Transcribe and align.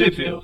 Review. 0.00 0.40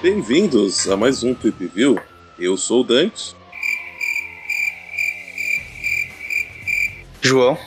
Bem-vindos 0.00 0.88
a 0.88 0.96
mais 0.96 1.24
um 1.24 1.34
Trip 1.34 1.66
View. 1.66 2.00
Eu 2.38 2.56
sou 2.56 2.82
o 2.82 2.84
Dante. 2.84 3.34
João. 7.20 7.58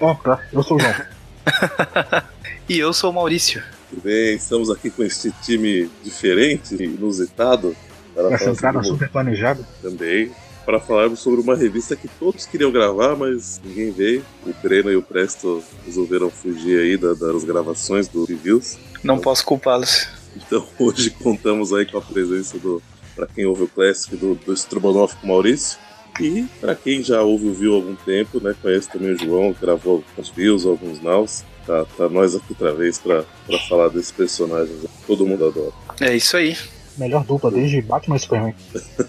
Opa, 0.00 0.46
eu 0.52 0.62
sou 0.62 0.76
o 0.76 0.80
João. 0.80 0.94
e 2.68 2.78
eu 2.78 2.92
sou 2.92 3.10
o 3.10 3.12
Maurício. 3.12 3.64
Tudo 3.90 4.02
bem, 4.02 4.36
estamos 4.36 4.70
aqui 4.70 4.90
com 4.90 5.02
este 5.02 5.32
time 5.42 5.90
diferente, 6.04 6.76
inusitado. 6.76 7.76
Para 8.14 8.34
Essa 8.34 8.50
entrada 8.50 8.82
super 8.82 9.08
planejada. 9.08 9.66
Também. 9.80 10.30
Para 10.64 10.78
falarmos 10.78 11.18
sobre 11.18 11.40
uma 11.40 11.56
revista 11.56 11.96
que 11.96 12.06
todos 12.06 12.46
queriam 12.46 12.70
gravar, 12.70 13.16
mas 13.16 13.60
ninguém 13.64 13.90
veio. 13.90 14.24
O 14.46 14.52
Breno 14.62 14.92
e 14.92 14.96
o 14.96 15.02
Presto 15.02 15.62
resolveram 15.84 16.30
fugir 16.30 16.78
aí 16.78 16.96
das 16.96 17.44
gravações 17.44 18.06
do 18.06 18.24
Reviews. 18.24 18.78
Não 19.02 19.18
posso 19.18 19.44
culpá-los. 19.44 20.08
Então 20.36 20.66
hoje 20.78 21.10
contamos 21.10 21.72
aí 21.72 21.84
com 21.84 21.98
a 21.98 22.02
presença 22.02 22.58
do, 22.58 22.80
para 23.14 23.26
quem 23.26 23.44
ouve 23.44 23.64
o 23.64 23.68
Classic, 23.68 24.14
do, 24.16 24.34
do 24.34 25.16
com 25.20 25.26
Maurício. 25.26 25.78
E 26.20 26.44
para 26.60 26.74
quem 26.74 27.02
já 27.02 27.22
ouve 27.22 27.48
o 27.48 27.54
View 27.54 27.72
há 27.72 27.76
algum 27.76 27.94
tempo, 27.96 28.38
né, 28.38 28.54
conhece 28.60 28.90
também 28.90 29.12
o 29.12 29.18
João, 29.18 29.56
gravou 29.58 30.04
alguns 30.10 30.30
Views, 30.30 30.66
alguns 30.66 31.02
Naus. 31.02 31.42
Tá, 31.66 31.84
tá 31.96 32.08
nós 32.08 32.34
aqui 32.34 32.46
outra 32.50 32.74
vez 32.74 32.98
para 32.98 33.24
falar 33.68 33.88
desse 33.88 34.12
personagem 34.12 34.74
que 34.76 34.88
todo 35.06 35.26
mundo 35.26 35.46
adora. 35.46 35.72
É 36.00 36.14
isso 36.14 36.36
aí. 36.36 36.56
Melhor 36.96 37.24
dupla 37.24 37.50
desde 37.50 37.80
Batman 37.80 38.16
e 38.16 38.18
Superman. 38.18 38.54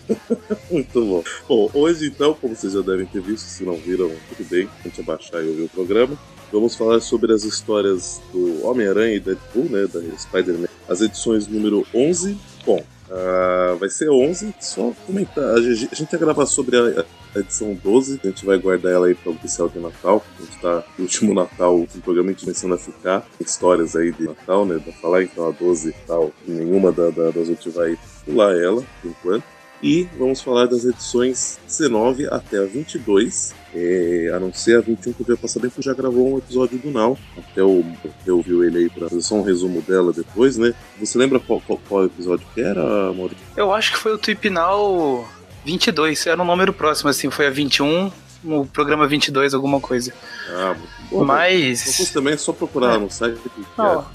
Muito 0.72 1.06
bom. 1.06 1.24
Bom, 1.48 1.70
hoje 1.74 2.08
então, 2.08 2.34
como 2.34 2.56
vocês 2.56 2.74
já 2.74 2.82
devem 2.82 3.06
ter 3.06 3.22
visto, 3.22 3.46
se 3.46 3.64
não 3.64 3.76
viram, 3.76 4.12
tudo 4.30 4.50
bem, 4.50 4.70
a 4.80 4.88
gente 4.88 5.02
abaixar 5.02 5.44
e 5.44 5.48
ouvir 5.48 5.64
o 5.64 5.70
programa. 5.70 6.18
Vamos 6.52 6.76
falar 6.76 7.00
sobre 7.00 7.34
as 7.34 7.44
histórias 7.44 8.22
do 8.32 8.66
Homem-Aranha 8.66 9.16
e 9.16 9.20
Deadpool, 9.20 9.66
né, 9.66 9.88
da 9.88 10.00
Spider-Man. 10.18 10.68
As 10.88 11.02
edições 11.02 11.48
número 11.48 11.86
11. 11.94 12.38
Bom, 12.66 12.84
uh, 13.10 13.78
vai 13.78 13.90
ser 13.90 14.10
11. 14.10 14.54
Só 14.60 14.94
comentar. 15.06 15.56
A 15.56 15.62
gente, 15.62 15.90
a 15.92 15.96
gente 15.96 16.12
vai 16.12 16.20
gravar 16.20 16.46
sobre 16.46 16.78
a, 16.78 17.06
edição 17.40 17.74
12. 17.74 18.20
A 18.24 18.28
gente 18.28 18.46
vai 18.46 18.58
guardar 18.58 18.92
ela 18.92 19.08
aí 19.08 19.16
para 19.16 19.32
o 19.32 19.36
oficial 19.36 19.70
de 19.70 19.80
Natal. 19.80 20.24
A 20.40 20.44
gente 20.44 20.58
tá 20.60 20.84
no 20.98 21.04
último 21.04 21.34
Natal, 21.34 21.80
o 21.80 21.88
programa 22.02 22.30
a 22.30 22.34
gente 22.34 22.46
começando 22.46 22.74
a 22.74 22.78
ficar. 22.78 23.26
Histórias 23.40 23.96
aí 23.96 24.12
de 24.12 24.24
Natal, 24.24 24.66
né? 24.66 24.80
Pra 24.80 24.94
falar 24.94 25.24
então 25.24 25.48
a 25.48 25.52
12 25.52 25.90
e 25.90 25.94
tal. 26.08 26.32
Nenhuma 26.48 26.92
da, 26.92 27.10
da, 27.10 27.32
das 27.32 27.50
outras 27.50 27.74
vai 27.74 27.98
pular 28.26 28.56
ela, 28.56 28.84
por 29.02 29.12
enquanto. 29.12 29.44
E 29.84 30.08
vamos 30.18 30.42
falar 30.42 30.66
das 30.66 30.86
edições 30.86 31.60
19 31.68 32.28
até 32.28 32.58
a 32.58 32.66
22. 32.66 33.54
É, 33.76 34.32
a 34.34 34.40
não 34.40 34.54
ser 34.54 34.78
a 34.78 34.82
21 34.82 35.12
que 35.12 35.26
já 35.28 35.36
passar 35.36 35.60
bem, 35.60 35.70
porque 35.70 35.82
já 35.82 35.94
gravou 35.94 36.36
um 36.36 36.38
episódio 36.38 36.78
do 36.78 36.90
Now. 36.90 37.18
Até 37.38 37.62
o 37.62 37.84
eu 38.26 38.38
ouviu 38.38 38.64
ele 38.64 38.78
aí 38.78 38.90
para 38.90 39.10
fazer 39.10 39.22
só 39.22 39.36
um 39.36 39.44
resumo 39.44 39.82
dela 39.82 40.14
depois, 40.14 40.58
né? 40.58 40.74
Você 41.00 41.18
lembra 41.18 41.38
qual, 41.38 41.60
qual, 41.60 41.78
qual 41.90 42.06
episódio 42.06 42.48
que 42.54 42.62
era, 42.62 43.12
Maurício? 43.12 43.44
Eu 43.58 43.74
acho 43.74 43.92
que 43.92 44.00
foi 44.00 44.14
o 44.14 44.18
Tweep 44.18 44.50
Now 44.50 45.28
22. 45.66 46.28
Era 46.28 46.42
um 46.42 46.46
número 46.46 46.74
próximo, 46.74 47.10
assim. 47.10 47.30
Foi 47.30 47.48
a 47.48 47.50
21, 47.50 48.12
no 48.44 48.66
programa 48.66 49.08
22, 49.08 49.54
alguma 49.54 49.80
coisa. 49.80 50.14
Ah, 50.50 50.76
bom. 51.10 51.24
Mas. 51.24 52.00
Então, 52.00 52.14
também 52.14 52.34
é 52.34 52.38
só 52.38 52.52
procurar 52.54 52.96
é. 52.96 52.98
no 52.98 53.10
site. 53.10 53.38
Que 53.40 53.66
não, 53.78 54.06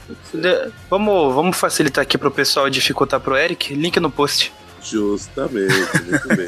é. 0.44 0.70
vamos, 0.88 1.34
vamos 1.34 1.56
facilitar 1.56 2.02
aqui 2.02 2.18
pro 2.18 2.30
pessoal 2.30 2.68
dificultar 2.68 3.20
pro 3.20 3.36
Eric. 3.36 3.74
Link 3.74 3.98
no 4.00 4.10
post. 4.10 4.52
Justamente, 4.82 5.74
muito 6.06 6.28
bem. 6.28 6.46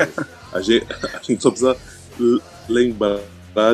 A 0.53 0.61
gente, 0.63 0.87
a 0.91 1.23
gente 1.23 1.43
só 1.43 1.51
precisa 1.51 1.77
lembrar 2.69 3.21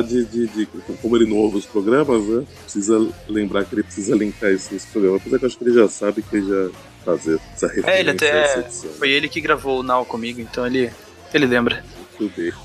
de, 0.05 0.25
de, 0.25 0.47
de, 0.47 0.65
como 1.01 1.15
ele 1.15 1.29
não 1.29 1.37
ouve 1.37 1.57
os 1.57 1.65
programas, 1.65 2.23
né? 2.25 2.43
Precisa 2.63 3.07
lembrar 3.27 3.63
que 3.65 3.75
ele 3.75 3.83
precisa 3.83 4.15
linkar 4.15 4.49
esse, 4.49 4.75
esse 4.75 4.87
programa. 4.87 5.17
Apesar 5.17 5.37
que 5.37 5.45
eu 5.45 5.47
acho 5.47 5.57
que 5.57 5.63
ele 5.63 5.73
já 5.73 5.87
sabe 5.87 6.21
que 6.21 6.35
ele 6.35 6.47
já 6.47 6.69
fazer 7.07 7.39
essa 7.53 7.67
referência. 7.67 7.91
É, 7.91 7.99
ele 8.01 8.09
até. 8.09 8.69
Foi 8.97 9.09
ele 9.09 9.29
que 9.29 9.39
gravou 9.39 9.79
o 9.79 9.83
Now 9.83 10.03
comigo, 10.05 10.41
então 10.41 10.65
ele, 10.67 10.91
ele 11.33 11.45
lembra. 11.45 11.83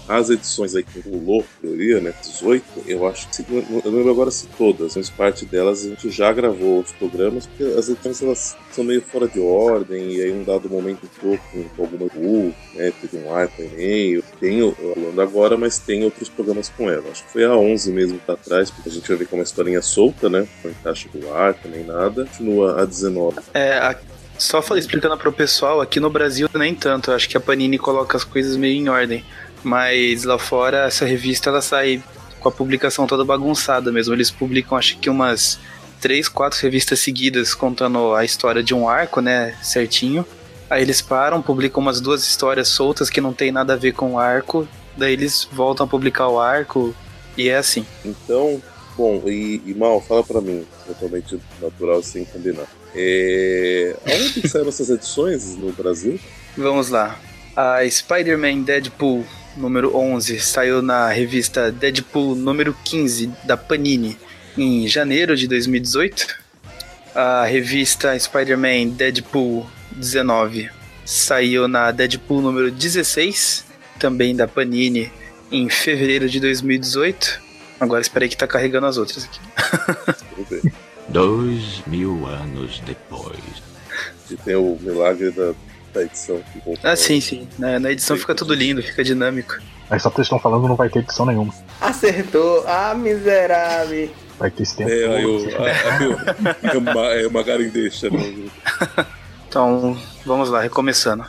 As 0.08 0.30
edições 0.30 0.74
aí 0.74 0.82
que 0.82 1.00
rolou, 1.00 1.44
teoria, 1.60 2.00
né? 2.00 2.14
18, 2.22 2.64
eu 2.86 3.06
acho 3.06 3.28
que. 3.28 3.44
Eu 3.50 3.90
lembro 3.90 4.10
agora 4.10 4.30
se 4.30 4.46
todas, 4.58 4.96
mas 4.96 5.10
parte 5.10 5.44
delas 5.44 5.84
a 5.84 5.90
gente 5.90 6.10
já 6.10 6.32
gravou 6.32 6.80
os 6.80 6.92
programas, 6.92 7.46
porque 7.46 7.64
as 7.64 7.88
edições 7.88 8.22
elas 8.22 8.56
são 8.70 8.82
meio 8.82 9.02
fora 9.02 9.28
de 9.28 9.40
ordem, 9.40 10.12
e 10.14 10.22
aí 10.22 10.32
um 10.32 10.42
dado 10.42 10.70
momento 10.70 11.04
entrou 11.04 11.38
com, 11.50 11.64
com 11.64 11.82
alguma 11.82 12.10
rua, 12.10 12.52
né? 12.74 12.92
Teve 13.00 13.18
um 13.18 13.34
arco 13.34 13.60
e-mail. 13.62 14.24
Tem 14.40 14.72
falando 14.72 15.20
agora, 15.20 15.56
mas 15.56 15.78
tem 15.78 16.02
outros 16.04 16.28
programas 16.28 16.70
com 16.70 16.90
ela. 16.90 17.10
Acho 17.10 17.24
que 17.24 17.32
foi 17.32 17.44
a 17.44 17.54
11 17.54 17.92
mesmo 17.92 18.18
pra 18.20 18.36
trás, 18.36 18.70
porque 18.70 18.88
a 18.88 18.92
gente 18.92 19.06
vai 19.06 19.18
ver 19.18 19.26
que 19.26 19.34
é 19.34 19.38
uma 19.38 19.44
historinha 19.44 19.82
solta, 19.82 20.30
né? 20.30 20.48
Não 20.64 20.70
encaixa 20.70 21.08
do 21.12 21.30
arco 21.30 21.68
nem 21.68 21.84
nada. 21.84 22.24
Continua 22.24 22.80
a 22.80 22.84
19. 22.86 23.40
É, 23.52 23.74
a 23.74 23.94
só 24.38 24.60
explicando 24.76 25.16
para 25.16 25.28
o 25.28 25.32
pessoal, 25.32 25.80
aqui 25.80 26.00
no 26.00 26.10
Brasil 26.10 26.48
nem 26.54 26.74
tanto. 26.74 27.10
Eu 27.10 27.14
acho 27.14 27.28
que 27.28 27.36
a 27.36 27.40
Panini 27.40 27.78
coloca 27.78 28.16
as 28.16 28.24
coisas 28.24 28.56
meio 28.56 28.76
em 28.76 28.88
ordem. 28.88 29.24
Mas 29.62 30.24
lá 30.24 30.38
fora, 30.38 30.86
essa 30.86 31.04
revista 31.04 31.50
ela 31.50 31.62
sai 31.62 32.02
com 32.40 32.48
a 32.48 32.52
publicação 32.52 33.06
toda 33.06 33.24
bagunçada 33.24 33.92
mesmo. 33.92 34.14
Eles 34.14 34.30
publicam, 34.30 34.76
acho 34.76 34.98
que 34.98 35.08
umas 35.08 35.58
três, 36.00 36.28
quatro 36.28 36.58
revistas 36.60 36.98
seguidas 36.98 37.54
contando 37.54 38.14
a 38.14 38.24
história 38.24 38.62
de 38.62 38.74
um 38.74 38.88
arco, 38.88 39.20
né, 39.20 39.56
certinho. 39.62 40.26
Aí 40.68 40.82
eles 40.82 41.00
param, 41.00 41.40
publicam 41.40 41.80
umas 41.80 42.00
duas 42.00 42.24
histórias 42.24 42.66
soltas 42.68 43.08
que 43.08 43.20
não 43.20 43.32
tem 43.32 43.52
nada 43.52 43.74
a 43.74 43.76
ver 43.76 43.92
com 43.92 44.14
o 44.14 44.18
arco. 44.18 44.66
Daí 44.96 45.12
eles 45.12 45.48
voltam 45.52 45.86
a 45.86 45.88
publicar 45.88 46.28
o 46.28 46.40
arco 46.40 46.94
e 47.36 47.48
é 47.48 47.56
assim. 47.56 47.86
Então, 48.04 48.60
bom, 48.96 49.22
e, 49.26 49.62
e 49.64 49.74
Mal, 49.74 50.00
fala 50.00 50.24
para 50.24 50.40
mim, 50.40 50.66
totalmente 50.86 51.38
natural 51.60 52.02
sem 52.02 52.24
combinar. 52.24 52.66
É... 52.94 53.96
Onde 54.06 54.48
saíram 54.48 54.68
essas 54.68 54.90
edições 54.90 55.56
no 55.56 55.72
Brasil? 55.72 56.18
Vamos 56.56 56.88
lá. 56.88 57.18
A 57.56 57.88
Spider-Man 57.88 58.62
Deadpool 58.62 59.24
número 59.56 59.94
11, 59.96 60.40
saiu 60.40 60.80
na 60.80 61.08
revista 61.08 61.70
Deadpool 61.70 62.34
número 62.34 62.74
15 62.84 63.30
da 63.44 63.56
Panini 63.56 64.16
em 64.56 64.86
janeiro 64.86 65.36
de 65.36 65.46
2018. 65.46 66.40
A 67.14 67.44
revista 67.44 68.18
Spider-Man 68.18 68.88
Deadpool 68.90 69.66
19 69.92 70.70
saiu 71.04 71.68
na 71.68 71.90
Deadpool 71.90 72.40
número 72.40 72.70
16, 72.70 73.64
também 73.98 74.34
da 74.34 74.48
Panini, 74.48 75.12
em 75.50 75.68
fevereiro 75.68 76.28
de 76.28 76.40
2018. 76.40 77.40
Agora 77.78 78.00
esperei 78.00 78.28
que 78.28 78.36
tá 78.36 78.46
carregando 78.46 78.86
as 78.86 78.96
outras 78.96 79.24
aqui. 79.24 80.72
Dois 81.12 81.82
mil 81.86 82.26
anos 82.26 82.80
depois. 82.80 83.38
E 84.30 84.36
tem 84.36 84.56
o 84.56 84.78
milagre 84.80 85.30
da 85.30 85.54
da 85.92 86.02
edição. 86.02 86.42
Ah, 86.82 86.96
sim, 86.96 87.20
sim. 87.20 87.48
Na, 87.58 87.78
na 87.78 87.92
edição 87.92 88.16
fica 88.16 88.34
tudo 88.34 88.54
lindo, 88.54 88.82
fica 88.82 89.04
dinâmico. 89.04 89.58
Aí 89.90 90.00
só 90.00 90.08
que 90.08 90.16
vocês 90.16 90.26
estão 90.26 90.38
falando 90.38 90.66
não 90.66 90.76
vai 90.76 90.88
ter 90.88 91.00
edição 91.00 91.26
nenhuma. 91.26 91.54
Acertou! 91.80 92.64
Ah, 92.66 92.94
miserável! 92.94 94.10
Vai 94.38 94.50
ter 94.50 94.62
esse 94.62 94.76
tempo. 94.76 94.90
É, 94.90 95.16
aí 95.16 95.22
eu, 95.22 95.38
é, 96.62 96.78
uma, 96.78 97.04
é 97.12 97.26
uma 97.26 97.44
deixa, 97.44 98.10
né? 98.10 98.48
Então, 99.48 99.98
vamos 100.24 100.48
lá, 100.48 100.62
recomeçando. 100.62 101.26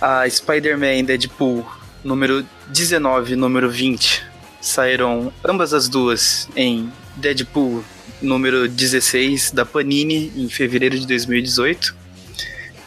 A 0.00 0.30
Spider-Man 0.30 1.02
Deadpool 1.04 1.66
número 2.04 2.46
19 2.68 3.34
número 3.34 3.68
20 3.68 4.31
saíram 4.62 5.32
ambas 5.44 5.74
as 5.74 5.88
duas 5.88 6.48
em 6.56 6.90
Deadpool 7.16 7.84
número 8.22 8.68
16 8.68 9.50
da 9.50 9.66
Panini, 9.66 10.32
em 10.36 10.48
fevereiro 10.48 10.98
de 10.98 11.06
2018. 11.06 11.94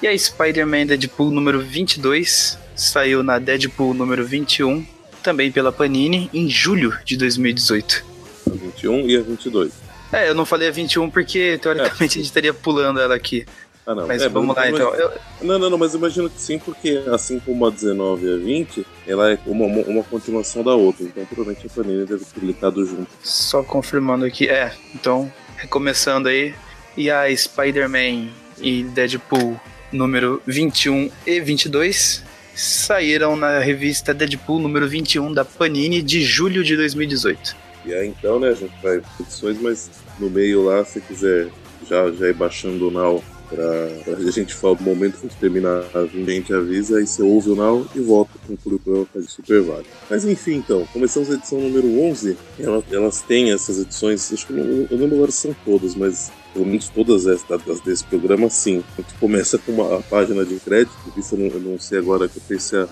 E 0.01 0.07
a 0.07 0.17
Spider-Man 0.17 0.87
Deadpool 0.87 1.29
número 1.31 1.61
22 1.61 2.57
saiu 2.75 3.21
na 3.21 3.37
Deadpool 3.37 3.93
número 3.93 4.25
21, 4.25 4.85
também 5.21 5.51
pela 5.51 5.71
Panini, 5.71 6.29
em 6.33 6.49
julho 6.49 6.97
de 7.03 7.17
2018. 7.17 8.05
A 8.47 8.55
21 8.55 9.09
e 9.09 9.17
a 9.17 9.21
22. 9.21 9.73
É, 10.13 10.29
eu 10.29 10.35
não 10.35 10.45
falei 10.45 10.69
a 10.69 10.71
21 10.71 11.09
porque 11.09 11.57
teoricamente 11.61 12.01
é. 12.01 12.05
a 12.05 12.07
gente 12.07 12.21
estaria 12.21 12.53
pulando 12.53 13.01
ela 13.01 13.15
aqui. 13.15 13.45
Ah, 13.85 13.93
não. 13.93 14.07
Mas 14.07 14.21
é, 14.21 14.29
vamos 14.29 14.55
lá, 14.55 14.69
então. 14.69 14.93
Eu... 14.95 15.11
Não, 15.41 15.59
não, 15.59 15.69
não, 15.69 15.77
mas 15.77 15.93
imagino 15.93 16.29
que 16.29 16.41
sim, 16.41 16.57
porque 16.57 17.03
assim 17.11 17.39
como 17.39 17.67
a 17.67 17.69
19 17.69 18.25
e 18.25 18.33
a 18.33 18.37
20, 18.37 18.85
ela 19.05 19.31
é 19.31 19.39
uma, 19.45 19.65
uma 19.65 20.03
continuação 20.03 20.63
da 20.63 20.73
outra. 20.73 21.05
Então, 21.05 21.23
provavelmente 21.25 21.67
a 21.67 21.69
Panini 21.69 22.05
deve 22.05 22.25
ter 22.25 22.33
publicado 22.33 22.85
junto. 22.85 23.07
Só 23.21 23.63
confirmando 23.63 24.25
aqui. 24.25 24.49
É, 24.49 24.73
então, 24.93 25.31
recomeçando 25.57 26.27
aí. 26.27 26.55
E 26.97 27.11
a 27.11 27.35
Spider-Man 27.35 28.29
e 28.59 28.83
Deadpool 28.83 29.59
número 29.91 30.41
21 30.47 31.11
e 31.27 31.39
22 31.39 32.23
saíram 32.55 33.35
na 33.35 33.59
revista 33.59 34.13
Deadpool 34.13 34.59
número 34.59 34.87
21 34.87 35.33
da 35.33 35.43
Panini 35.43 36.01
de 36.01 36.21
julho 36.23 36.63
de 36.63 36.75
2018. 36.75 37.55
E 37.85 37.93
aí 37.93 38.07
então, 38.07 38.39
né, 38.39 38.49
a 38.49 38.53
gente 38.53 38.73
vai 38.81 39.01
edições, 39.19 39.61
mas 39.61 39.91
no 40.17 40.29
meio 40.29 40.63
lá, 40.63 40.83
se 40.83 41.01
quiser 41.01 41.49
já, 41.87 42.09
já 42.11 42.29
ir 42.29 42.33
baixando 42.33 42.87
o 42.87 42.91
Now 42.91 43.23
Pra, 43.49 43.87
pra 44.03 44.31
gente 44.31 44.53
falar 44.53 44.75
do 44.75 44.83
momento 44.83 45.19
que 45.19 45.35
terminar 45.35 45.83
a 45.93 46.05
gente 46.05 46.53
avisa, 46.53 46.97
aí 46.97 47.05
você 47.05 47.21
ouve 47.21 47.51
o 47.51 47.55
now 47.55 47.85
e 47.93 47.99
volta 47.99 48.31
com 48.45 48.53
o 48.53 48.57
programa 48.57 49.05
fazer 49.13 49.27
super 49.27 49.61
válido. 49.61 49.89
Mas 50.09 50.25
enfim, 50.25 50.55
então, 50.55 50.85
começamos 50.91 51.29
a 51.29 51.35
edição 51.35 51.59
número 51.59 52.01
11. 52.01 52.37
Ela, 52.59 52.83
elas 52.91 53.21
têm 53.21 53.51
essas 53.51 53.79
edições, 53.79 54.31
acho 54.33 54.47
que 54.47 54.53
eu, 54.53 54.57
não, 54.57 54.87
eu 54.89 54.97
lembro 54.97 55.15
agora 55.15 55.31
são 55.31 55.55
todas, 55.63 55.95
mas 55.95 56.31
pelo 56.53 56.65
menos 56.65 56.87
todas 56.87 57.27
as 57.27 57.43
desse 57.81 58.03
programa, 58.05 58.49
sim. 58.49 58.83
A 58.97 59.01
gente 59.01 59.13
começa 59.15 59.57
com 59.57 59.73
uma 59.73 59.97
a 59.97 60.01
página 60.01 60.45
de 60.45 60.55
crédito, 60.55 60.95
isso 61.17 61.35
eu 61.35 61.39
não, 61.39 61.47
eu 61.47 61.59
não 61.59 61.79
sei 61.79 61.99
agora 61.99 62.29
que 62.29 62.37
eu 62.37 62.43
pensei 62.47 62.79
a 62.79 62.87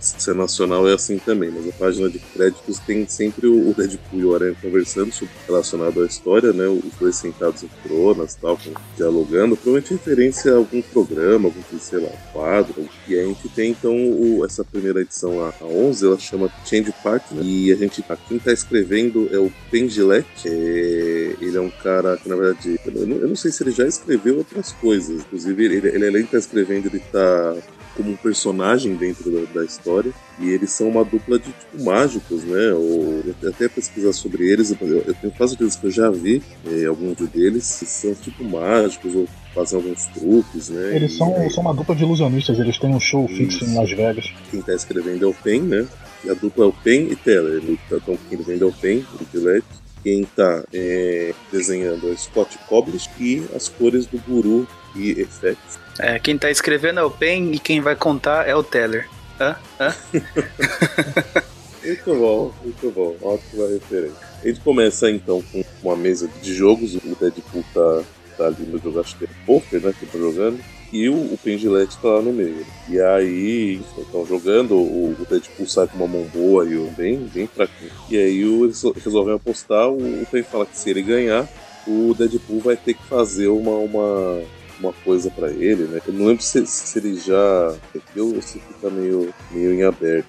se 0.00 0.30
é 0.30 0.34
nacional 0.34 0.88
é 0.88 0.94
assim 0.94 1.18
também, 1.18 1.50
mas 1.50 1.68
a 1.68 1.72
página 1.72 2.08
de 2.08 2.18
créditos 2.18 2.78
tem 2.80 3.06
sempre 3.06 3.46
o 3.46 3.74
Deadpool 3.74 4.20
e 4.20 4.24
o 4.24 4.34
Aranha 4.34 4.56
conversando 4.60 5.12
sobre 5.12 5.34
relacionado 5.46 6.02
à 6.02 6.06
história, 6.06 6.52
né? 6.52 6.66
Os 6.66 6.94
dois 6.98 7.16
sentados 7.16 7.62
em 7.62 7.70
coronas 7.82 8.34
tal, 8.34 8.58
dialogando, 8.96 9.56
provavelmente 9.56 9.94
referência 9.94 10.52
a 10.52 10.56
algum 10.56 10.82
programa, 10.82 11.48
algum, 11.48 11.78
sei 11.78 12.00
lá, 12.00 12.10
quadro. 12.32 12.88
E 13.08 13.18
a 13.18 13.24
gente 13.24 13.48
tem 13.50 13.70
então 13.70 13.94
o, 13.94 14.44
essa 14.44 14.64
primeira 14.64 15.00
edição, 15.00 15.44
a, 15.44 15.52
a 15.60 15.64
11, 15.64 16.06
ela 16.06 16.18
chama 16.18 16.52
Change 16.64 16.92
Partner, 17.02 17.44
e 17.44 17.72
a 17.72 17.76
gente, 17.76 18.04
a, 18.08 18.16
quem 18.16 18.38
tá 18.38 18.52
escrevendo 18.52 19.28
é 19.32 19.38
o 19.38 19.50
Pendilet, 19.70 20.26
é, 20.46 21.36
ele 21.40 21.56
é 21.56 21.60
um 21.60 21.70
cara 21.70 22.16
que 22.16 22.28
na 22.28 22.36
verdade, 22.36 22.78
eu 22.84 23.06
não, 23.06 23.16
eu 23.16 23.28
não, 23.28 23.36
sei 23.36 23.50
se 23.50 23.62
ele 23.62 23.70
já 23.70 23.86
escreveu 23.86 24.38
outras 24.38 24.72
coisas, 24.72 25.20
inclusive 25.20 25.64
ele, 25.64 25.88
ele 25.88 26.08
além 26.08 26.22
de 26.22 26.26
estar 26.26 26.32
tá 26.32 26.38
escrevendo, 26.38 26.86
ele 26.86 27.00
tá 27.12 27.56
como 28.00 28.12
um 28.12 28.16
personagem 28.16 28.96
dentro 28.96 29.30
da, 29.30 29.60
da, 29.60 29.64
história. 29.64 30.10
E 30.38 30.48
eles 30.48 30.70
são 30.70 30.88
uma 30.88 31.04
dupla 31.04 31.38
de 31.38 31.52
tipo 31.52 31.84
mágicos, 31.84 32.42
né? 32.44 32.72
Ou 32.72 33.22
até 33.46 33.68
pesquisar 33.68 34.14
sobre 34.14 34.48
eles, 34.48 34.74
eu, 34.80 35.04
eu 35.06 35.14
tenho 35.14 35.32
quase 35.34 35.54
certeza 35.54 35.78
que 35.78 35.86
eu 35.86 35.90
já 35.90 36.10
vi 36.10 36.42
é, 36.66 36.86
alguns 36.86 37.18
deles, 37.28 37.64
são 37.64 38.14
tipo 38.14 38.42
mágicos 38.42 39.14
ou 39.14 39.28
fazem 39.54 39.78
alguns 39.78 40.06
truques, 40.06 40.70
né? 40.70 40.96
Eles 40.96 41.16
são, 41.16 41.46
e, 41.46 41.50
são 41.50 41.62
uma 41.62 41.74
dupla 41.74 41.94
de 41.94 42.02
ilusionistas, 42.02 42.58
eles 42.58 42.78
têm 42.78 42.94
um 42.94 43.00
show 43.00 43.28
fixo 43.28 43.66
em 43.66 43.74
Las 43.74 43.90
Vegas. 43.90 44.32
Quem 44.50 44.62
tá 44.62 44.72
escrevendo 44.72 45.26
é 45.26 45.28
o 45.28 45.34
Pen, 45.34 45.60
né? 45.60 45.86
E 46.24 46.30
a 46.30 46.34
dupla 46.34 46.64
é 46.64 46.68
o 46.68 46.72
Pen 46.72 47.08
e 47.10 47.16
Teller. 47.16 47.62
Então 47.90 48.18
quem 48.28 48.38
vende 48.38 48.62
é 48.62 48.66
o 48.66 48.72
Pen, 48.72 49.04
o 49.20 49.26
Gillette. 49.30 49.66
Quem 50.02 50.22
está 50.22 50.64
é, 50.72 51.34
desenhando 51.52 52.10
é 52.10 52.16
Scott 52.16 52.56
Koblish 52.66 53.10
e 53.20 53.44
as 53.54 53.68
cores 53.68 54.06
do 54.06 54.18
Guru 54.26 54.66
e 54.94 55.20
Effects 55.20 55.78
é, 56.02 56.18
quem 56.18 56.38
tá 56.38 56.50
escrevendo 56.50 56.98
é 56.98 57.02
o 57.02 57.10
Pen 57.10 57.52
e 57.52 57.58
quem 57.58 57.80
vai 57.80 57.94
contar 57.94 58.48
é 58.48 58.54
o 58.54 58.62
Teller. 58.62 59.06
Hã? 59.38 59.54
Hã? 59.78 59.94
muito 61.84 62.14
bom, 62.14 62.54
muito 62.62 62.90
bom. 62.90 63.16
Ótima 63.20 63.68
referência. 63.68 64.16
A 64.42 64.46
gente 64.46 64.60
começa 64.60 65.10
então 65.10 65.42
com 65.52 65.62
uma 65.82 65.94
mesa 65.94 66.26
de 66.40 66.54
jogos. 66.54 66.94
O 66.94 67.16
Deadpool 67.20 67.64
tá, 67.74 68.02
tá 68.38 68.46
ali 68.46 68.64
no 68.66 68.78
jogo, 68.78 68.98
acho 68.98 69.16
que 69.18 69.24
é 69.24 69.28
poker, 69.44 69.80
né? 69.82 69.94
Que 69.98 70.06
tá 70.06 70.18
jogando. 70.18 70.58
E 70.90 71.06
o, 71.10 71.14
o 71.14 71.38
Pendilete 71.44 71.98
tá 71.98 72.08
lá 72.08 72.22
no 72.22 72.32
meio. 72.32 72.66
E 72.88 72.98
aí, 72.98 73.80
estão 73.98 74.26
jogando, 74.26 74.76
o, 74.76 75.14
o 75.20 75.26
Deadpool 75.28 75.66
sai 75.66 75.86
com 75.86 75.98
uma 75.98 76.08
mão 76.08 76.24
boa 76.32 76.64
e 76.64 76.76
o 76.76 76.90
bem, 76.96 77.18
bem 77.32 77.46
fraquinho. 77.46 77.90
E 78.08 78.16
aí 78.16 78.44
o, 78.46 78.64
eles 78.64 78.82
resolvem 79.04 79.34
apostar. 79.34 79.86
O, 79.86 80.22
o 80.22 80.26
Pen 80.30 80.42
fala 80.42 80.64
que 80.64 80.78
se 80.78 80.88
ele 80.88 81.02
ganhar, 81.02 81.46
o 81.86 82.14
Deadpool 82.16 82.60
vai 82.60 82.76
ter 82.76 82.94
que 82.94 83.04
fazer 83.04 83.48
uma, 83.48 83.72
uma 83.72 84.42
uma 84.80 84.92
coisa 85.04 85.30
para 85.30 85.50
ele, 85.50 85.84
né? 85.84 86.00
Eu 86.06 86.12
não 86.12 86.26
lembro 86.26 86.42
se, 86.42 86.66
se 86.66 86.98
ele 86.98 87.16
já 87.16 87.74
deu 88.14 88.34
ou 88.34 88.42
se 88.42 88.58
fica 88.58 88.90
meio, 88.90 89.32
meio 89.50 89.72
em 89.74 89.84
aberto. 89.84 90.26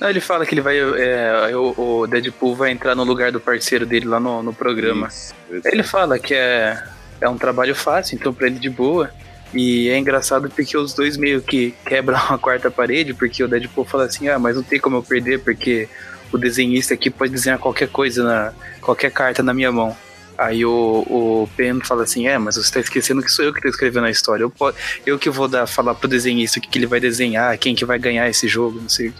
Não, 0.00 0.10
ele 0.10 0.20
fala 0.20 0.44
que 0.44 0.54
ele 0.54 0.60
vai. 0.60 0.78
É, 0.78 1.56
o, 1.56 2.00
o, 2.00 2.06
Deadpool 2.06 2.56
vai 2.56 2.70
entrar 2.70 2.94
no 2.94 3.04
lugar 3.04 3.30
do 3.30 3.40
parceiro 3.40 3.86
dele 3.86 4.06
lá 4.06 4.18
no, 4.18 4.42
no 4.42 4.52
programa. 4.52 5.06
Isso, 5.06 5.34
ele 5.64 5.82
fala 5.82 6.18
que 6.18 6.34
é, 6.34 6.82
é 7.20 7.28
um 7.28 7.38
trabalho 7.38 7.74
fácil, 7.74 8.16
então 8.16 8.34
pra 8.34 8.46
ele 8.46 8.58
de 8.58 8.68
boa. 8.68 9.10
E 9.54 9.90
é 9.90 9.98
engraçado 9.98 10.48
porque 10.48 10.76
os 10.76 10.94
dois 10.94 11.16
meio 11.16 11.42
que 11.42 11.74
quebram 11.86 12.18
a 12.30 12.38
quarta 12.38 12.70
parede, 12.70 13.14
porque 13.14 13.44
o 13.44 13.48
Deadpool 13.48 13.84
fala 13.84 14.04
assim: 14.04 14.28
ah, 14.28 14.38
mas 14.38 14.56
não 14.56 14.62
tem 14.62 14.80
como 14.80 14.96
eu 14.96 15.02
perder, 15.02 15.40
porque 15.40 15.88
o 16.32 16.38
desenhista 16.38 16.94
aqui 16.94 17.10
pode 17.10 17.32
desenhar 17.32 17.58
qualquer 17.58 17.88
coisa, 17.88 18.24
na, 18.24 18.52
qualquer 18.80 19.10
carta 19.12 19.42
na 19.42 19.52
minha 19.52 19.70
mão. 19.70 19.96
Aí 20.42 20.64
o, 20.64 21.04
o 21.08 21.48
Pen 21.56 21.80
fala 21.80 22.02
assim: 22.02 22.26
É, 22.26 22.36
mas 22.36 22.56
você 22.56 22.62
está 22.62 22.80
esquecendo 22.80 23.22
que 23.22 23.30
sou 23.30 23.44
eu 23.44 23.52
que 23.52 23.58
estou 23.58 23.70
escrevendo 23.70 24.06
a 24.06 24.10
história. 24.10 24.42
Eu, 24.42 24.52
eu 25.06 25.18
que 25.18 25.30
vou 25.30 25.46
dar, 25.46 25.66
falar 25.66 25.94
pro 25.94 26.08
desenhista 26.08 26.58
o 26.58 26.62
que, 26.62 26.68
que 26.68 26.78
ele 26.78 26.86
vai 26.86 26.98
desenhar, 26.98 27.56
quem 27.58 27.74
que 27.74 27.84
vai 27.84 27.98
ganhar 27.98 28.28
esse 28.28 28.48
jogo, 28.48 28.80
não 28.80 28.88
sei 28.88 29.08
o 29.08 29.14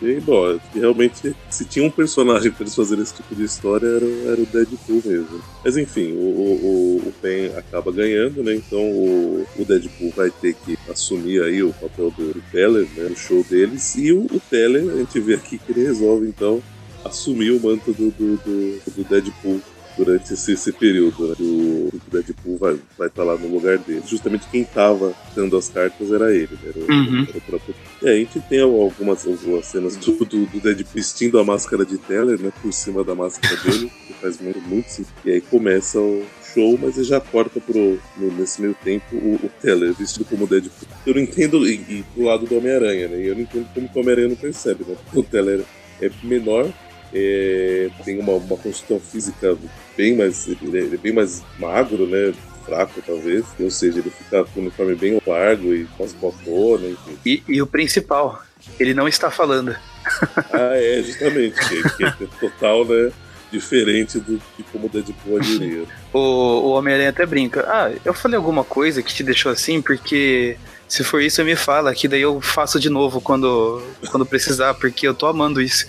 bem 0.00 0.20
bom. 0.22 0.60
Realmente, 0.72 1.34
se 1.50 1.64
tinha 1.64 1.84
um 1.84 1.90
personagem 1.90 2.52
para 2.52 2.62
eles 2.62 2.74
fazerem 2.74 3.02
esse 3.02 3.14
tipo 3.14 3.34
de 3.34 3.42
história, 3.42 3.86
era, 3.86 4.06
era 4.32 4.40
o 4.40 4.46
Deadpool 4.46 5.02
mesmo. 5.04 5.42
Mas 5.64 5.76
enfim, 5.76 6.12
o, 6.12 6.22
o, 6.22 6.96
o 7.08 7.14
Pen 7.20 7.56
acaba 7.56 7.90
ganhando, 7.90 8.44
né? 8.44 8.54
Então 8.54 8.80
o, 8.80 9.44
o 9.58 9.64
Deadpool 9.64 10.12
vai 10.16 10.30
ter 10.30 10.54
que 10.54 10.78
assumir 10.88 11.42
aí 11.42 11.62
o 11.64 11.72
papel 11.72 12.12
do 12.12 12.40
Teller, 12.52 12.86
né? 12.96 13.08
No 13.08 13.16
show 13.16 13.44
deles. 13.50 13.96
E 13.96 14.12
o, 14.12 14.26
o 14.26 14.40
Teller, 14.48 14.88
a 14.92 14.96
gente 14.98 15.18
vê 15.18 15.34
aqui 15.34 15.58
que 15.58 15.72
ele 15.72 15.84
resolve 15.84 16.28
então 16.28 16.62
assumir 17.04 17.50
o 17.50 17.60
manto 17.60 17.92
do, 17.92 18.10
do, 18.10 18.36
do, 18.36 18.92
do 18.96 19.04
Deadpool 19.04 19.60
durante 19.96 20.34
esse, 20.34 20.52
esse 20.52 20.72
período, 20.72 21.28
né? 21.28 21.34
O, 21.38 21.88
o 21.94 22.00
Deadpool 22.10 22.58
vai 22.58 22.74
estar 22.74 22.86
vai 22.98 23.08
tá 23.08 23.22
lá 23.22 23.36
no 23.36 23.48
lugar 23.48 23.78
dele. 23.78 24.02
Justamente 24.06 24.46
quem 24.50 24.62
estava 24.62 25.14
dando 25.34 25.56
as 25.56 25.68
cartas 25.68 26.10
era 26.12 26.34
ele, 26.34 26.50
né? 26.62 26.72
Era, 26.74 26.92
uhum. 26.92 27.26
era 27.28 27.38
o 27.38 27.40
próprio. 27.40 27.74
É, 28.02 28.10
a 28.10 28.16
gente 28.16 28.40
tem 28.40 28.60
algumas, 28.60 29.26
algumas 29.26 29.66
cenas 29.66 29.96
do, 29.96 30.12
do, 30.24 30.46
do, 30.46 30.60
Deadpool 30.60 30.94
vestindo 30.94 31.38
a 31.38 31.44
máscara 31.44 31.84
de 31.84 31.98
Teller, 31.98 32.40
né? 32.40 32.52
Por 32.60 32.72
cima 32.72 33.04
da 33.04 33.14
máscara 33.14 33.56
dele, 33.62 33.90
que 34.06 34.12
faz 34.14 34.40
muito, 34.40 34.60
muito 34.62 34.88
sim. 34.88 35.04
E 35.24 35.32
aí 35.32 35.40
começa 35.40 35.98
o 35.98 36.24
show, 36.52 36.78
mas 36.80 36.96
ele 36.96 37.06
já 37.06 37.20
corta 37.20 37.60
pro, 37.60 37.98
no, 38.16 38.32
nesse 38.32 38.60
meio 38.60 38.76
tempo 38.82 39.16
o, 39.16 39.34
o 39.42 39.50
Teller 39.60 39.92
vestido 39.94 40.24
como 40.24 40.46
Deadpool. 40.46 40.88
Eu 41.06 41.14
não 41.14 41.20
entendo, 41.20 41.66
e, 41.68 41.74
e 41.74 42.04
pro 42.14 42.24
lado 42.24 42.46
do 42.46 42.56
Homem-Aranha, 42.56 43.08
né? 43.08 43.20
E 43.20 43.26
eu 43.26 43.34
não 43.34 43.42
entendo 43.42 43.68
como 43.72 43.88
o 43.94 44.00
Homem-Aranha 44.00 44.28
não 44.28 44.36
percebe, 44.36 44.84
né? 44.86 44.96
O 45.14 45.22
Teller 45.22 45.64
é 46.00 46.10
menor 46.22 46.72
é, 47.14 47.88
tem 48.04 48.18
uma, 48.18 48.32
uma 48.32 48.56
construção 48.56 48.98
física 48.98 49.56
bem 49.96 50.16
mais. 50.16 50.48
Ele 50.48 50.94
é, 50.94 50.96
bem 50.96 51.12
mais 51.12 51.42
magro, 51.58 52.06
né? 52.06 52.34
Fraco, 52.64 53.00
talvez. 53.06 53.44
Ou 53.60 53.70
seja, 53.70 54.00
ele 54.00 54.10
fica 54.10 54.44
com 54.44 54.60
o 54.60 54.62
uniforme 54.62 54.94
bem 54.94 55.20
largo 55.24 55.72
e 55.74 55.84
com 55.84 56.04
as 56.04 56.12
botonas, 56.12 56.90
enfim. 56.90 57.18
E, 57.24 57.42
e 57.48 57.62
o 57.62 57.66
principal, 57.66 58.42
ele 58.80 58.94
não 58.94 59.06
está 59.06 59.30
falando. 59.30 59.76
ah, 60.52 60.72
é, 60.74 61.02
justamente. 61.02 61.56
Que, 61.68 61.90
que 62.16 62.24
é 62.24 62.28
total, 62.40 62.84
né? 62.84 63.12
Diferente 63.52 64.18
do, 64.18 64.36
de 64.36 64.64
como 64.72 64.86
o 64.86 64.88
Deadpool 64.88 65.38
agiria. 65.38 65.84
o 66.12 66.18
o 66.18 66.70
Homem-Aranha 66.70 67.10
até 67.10 67.24
brinca. 67.24 67.64
Ah, 67.68 67.92
eu 68.04 68.12
falei 68.12 68.36
alguma 68.36 68.64
coisa 68.64 69.02
que 69.02 69.14
te 69.14 69.22
deixou 69.22 69.52
assim 69.52 69.80
porque 69.80 70.56
se 70.88 71.02
for 71.02 71.20
isso, 71.20 71.44
me 71.44 71.56
fala, 71.56 71.94
que 71.94 72.06
daí 72.06 72.22
eu 72.22 72.40
faço 72.40 72.78
de 72.78 72.88
novo 72.88 73.20
quando, 73.20 73.82
quando 74.10 74.26
precisar, 74.26 74.74
porque 74.74 75.06
eu 75.06 75.14
tô 75.14 75.26
amando 75.26 75.60
isso. 75.60 75.86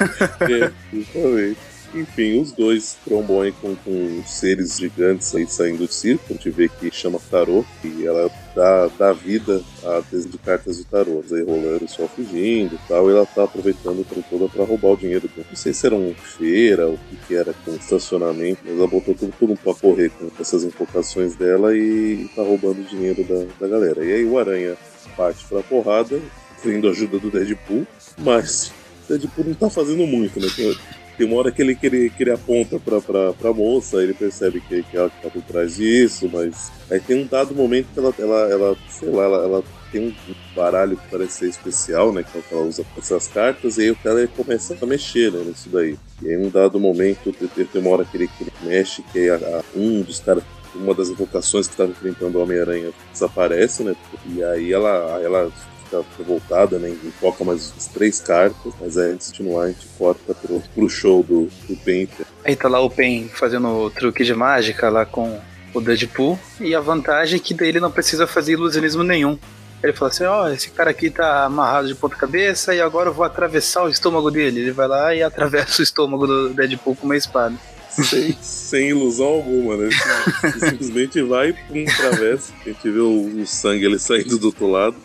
é, 0.40 0.70
justamente. 0.92 1.58
Enfim, 1.94 2.40
os 2.40 2.52
dois 2.52 2.96
trombam 3.04 3.42
aí 3.42 3.52
com, 3.52 3.74
com 3.76 4.22
seres 4.26 4.76
gigantes 4.76 5.34
aí 5.34 5.46
saindo 5.46 5.86
do 5.86 5.92
circo. 5.92 6.24
A 6.30 6.32
gente 6.32 6.50
vê 6.50 6.68
que 6.68 6.90
chama 6.90 7.20
Tarô, 7.30 7.64
e 7.84 8.04
ela 8.04 8.30
dá, 8.54 8.88
dá 8.98 9.12
vida 9.12 9.62
a 9.84 10.00
desenho 10.10 10.32
de 10.32 10.38
cartas 10.38 10.76
de 10.78 10.84
tarô. 10.84 11.22
Aí 11.30 11.42
rolando 11.42 11.88
só 11.88 12.08
fugindo 12.08 12.74
e 12.74 12.88
tal, 12.88 13.08
e 13.08 13.12
ela 13.12 13.24
tá 13.24 13.44
aproveitando 13.44 14.00
o 14.00 14.24
toda 14.28 14.48
pra 14.48 14.64
roubar 14.64 14.92
o 14.92 14.96
dinheiro. 14.96 15.30
Não 15.36 15.56
sei 15.56 15.72
se 15.72 15.86
era 15.86 15.94
uma 15.94 16.14
feira, 16.14 16.88
o 16.88 16.98
que, 16.98 17.16
que 17.28 17.34
era 17.34 17.54
com 17.64 17.74
estacionamento, 17.74 18.60
mas 18.64 18.76
ela 18.76 18.88
botou 18.88 19.14
tudo, 19.14 19.32
tudo 19.38 19.56
pra 19.56 19.74
correr 19.74 20.10
com 20.10 20.30
essas 20.40 20.64
invocações 20.64 21.36
dela 21.36 21.76
e 21.76 22.28
tá 22.34 22.42
roubando 22.42 22.80
o 22.80 22.84
dinheiro 22.84 23.22
da, 23.24 23.44
da 23.60 23.68
galera. 23.68 24.04
E 24.04 24.12
aí 24.12 24.24
o 24.24 24.38
Aranha 24.38 24.76
parte 25.16 25.44
pra 25.44 25.62
porrada, 25.62 26.20
tendo 26.62 26.88
ajuda 26.88 27.18
do 27.18 27.30
Deadpool, 27.30 27.86
mas 28.18 28.72
Deadpool 29.08 29.44
não 29.46 29.54
tá 29.54 29.70
fazendo 29.70 30.06
muito, 30.06 30.40
né? 30.40 30.48
Tem, 30.56 30.76
tem 31.16 31.26
uma 31.26 31.36
hora 31.36 31.52
que 31.52 31.62
ele, 31.62 31.74
que 31.74 31.86
ele, 31.86 32.10
que 32.10 32.22
ele 32.22 32.30
aponta 32.30 32.78
pra, 32.78 33.00
pra, 33.00 33.32
pra 33.32 33.52
moça, 33.52 34.02
ele 34.02 34.14
percebe 34.14 34.60
que, 34.60 34.82
que 34.82 34.96
ela 34.96 35.10
tá 35.22 35.30
por 35.30 35.42
trás 35.42 35.76
disso, 35.76 36.28
mas 36.32 36.70
aí 36.90 37.00
tem 37.00 37.22
um 37.22 37.26
dado 37.26 37.54
momento 37.54 37.88
que 37.92 37.98
ela, 37.98 38.14
ela, 38.18 38.50
ela 38.50 38.76
sei 38.88 39.10
lá, 39.10 39.24
ela, 39.24 39.44
ela 39.44 39.64
tem 39.92 40.08
um 40.08 40.14
baralho 40.56 40.96
que 40.96 41.08
parece 41.08 41.38
ser 41.38 41.48
especial, 41.48 42.12
né? 42.12 42.24
Que 42.24 42.42
ela 42.52 42.64
usa 42.64 42.84
essas 42.98 43.28
cartas, 43.28 43.78
e 43.78 43.82
aí 43.82 43.90
o 43.90 43.96
cara 43.96 44.26
começa 44.26 44.76
a 44.80 44.86
mexer 44.86 45.30
né, 45.30 45.44
nisso 45.44 45.68
daí. 45.68 45.96
E 46.20 46.28
aí, 46.28 46.36
um 46.36 46.50
dado 46.50 46.80
momento, 46.80 47.32
tem, 47.32 47.64
tem 47.64 47.80
uma 47.80 47.90
hora 47.90 48.04
que 48.04 48.16
ele, 48.16 48.28
que 48.28 48.42
ele 48.42 48.52
mexe, 48.62 49.02
que 49.12 49.30
a, 49.30 49.36
a, 49.36 49.62
um 49.76 50.02
dos 50.02 50.20
caras 50.20 50.42
uma 50.74 50.92
das 50.92 51.08
invocações 51.08 51.66
que 51.66 51.74
estava 51.74 51.90
enfrentando 51.90 52.36
o 52.36 52.42
Homem-Aranha 52.42 52.90
desaparece, 53.12 53.84
né? 53.84 53.94
E 54.26 54.42
aí 54.42 54.72
ela, 54.72 55.20
ela 55.22 55.52
fica 55.84 56.04
revoltada, 56.18 56.78
né? 56.78 56.88
Invoca 57.04 57.44
mais 57.44 57.72
três 57.92 58.20
cartas, 58.20 58.72
mas 58.80 58.96
aí 58.96 59.12
antes 59.12 59.30
de 59.30 59.38
continuar 59.38 59.64
a 59.64 59.68
gente 59.68 59.86
corta 59.98 60.34
pro, 60.34 60.60
pro 60.74 60.88
show 60.88 61.22
do, 61.22 61.48
do 61.68 61.76
Painter. 61.76 62.26
Aí 62.44 62.56
tá 62.56 62.68
lá 62.68 62.80
o 62.80 62.90
Pen 62.90 63.28
fazendo 63.28 63.68
o 63.68 63.90
truque 63.90 64.24
de 64.24 64.34
mágica 64.34 64.88
lá 64.88 65.04
com 65.04 65.40
o 65.72 65.80
Deadpool, 65.80 66.38
e 66.60 66.74
a 66.74 66.80
vantagem 66.80 67.38
é 67.38 67.42
que 67.42 67.52
daí 67.52 67.68
ele 67.68 67.80
não 67.80 67.90
precisa 67.90 68.26
fazer 68.26 68.52
ilusionismo 68.52 69.02
nenhum. 69.02 69.38
Ele 69.82 69.92
fala 69.92 70.10
assim: 70.10 70.24
Ó, 70.24 70.44
oh, 70.44 70.48
esse 70.48 70.70
cara 70.70 70.90
aqui 70.90 71.10
tá 71.10 71.44
amarrado 71.44 71.88
de 71.88 71.94
ponta-cabeça 71.94 72.74
e 72.74 72.80
agora 72.80 73.10
eu 73.10 73.14
vou 73.14 73.24
atravessar 73.24 73.84
o 73.84 73.88
estômago 73.88 74.30
dele. 74.30 74.60
Ele 74.60 74.72
vai 74.72 74.88
lá 74.88 75.14
e 75.14 75.22
atravessa 75.22 75.80
o 75.80 75.82
estômago 75.82 76.26
do 76.26 76.48
Deadpool 76.54 76.96
com 76.96 77.04
uma 77.04 77.16
espada. 77.16 77.54
sem, 77.90 78.36
sem 78.40 78.88
ilusão 78.88 79.26
alguma, 79.26 79.76
né? 79.76 79.90
Ele 80.42 80.60
simplesmente 80.70 81.22
vai, 81.22 81.52
pum, 81.52 81.84
atravessa. 81.86 82.52
A 82.64 82.68
gente 82.68 82.90
vê 82.90 82.98
o, 82.98 83.42
o 83.42 83.46
sangue 83.46 83.84
ele 83.84 83.98
saindo 83.98 84.38
do 84.38 84.46
outro 84.46 84.70
lado. 84.70 84.96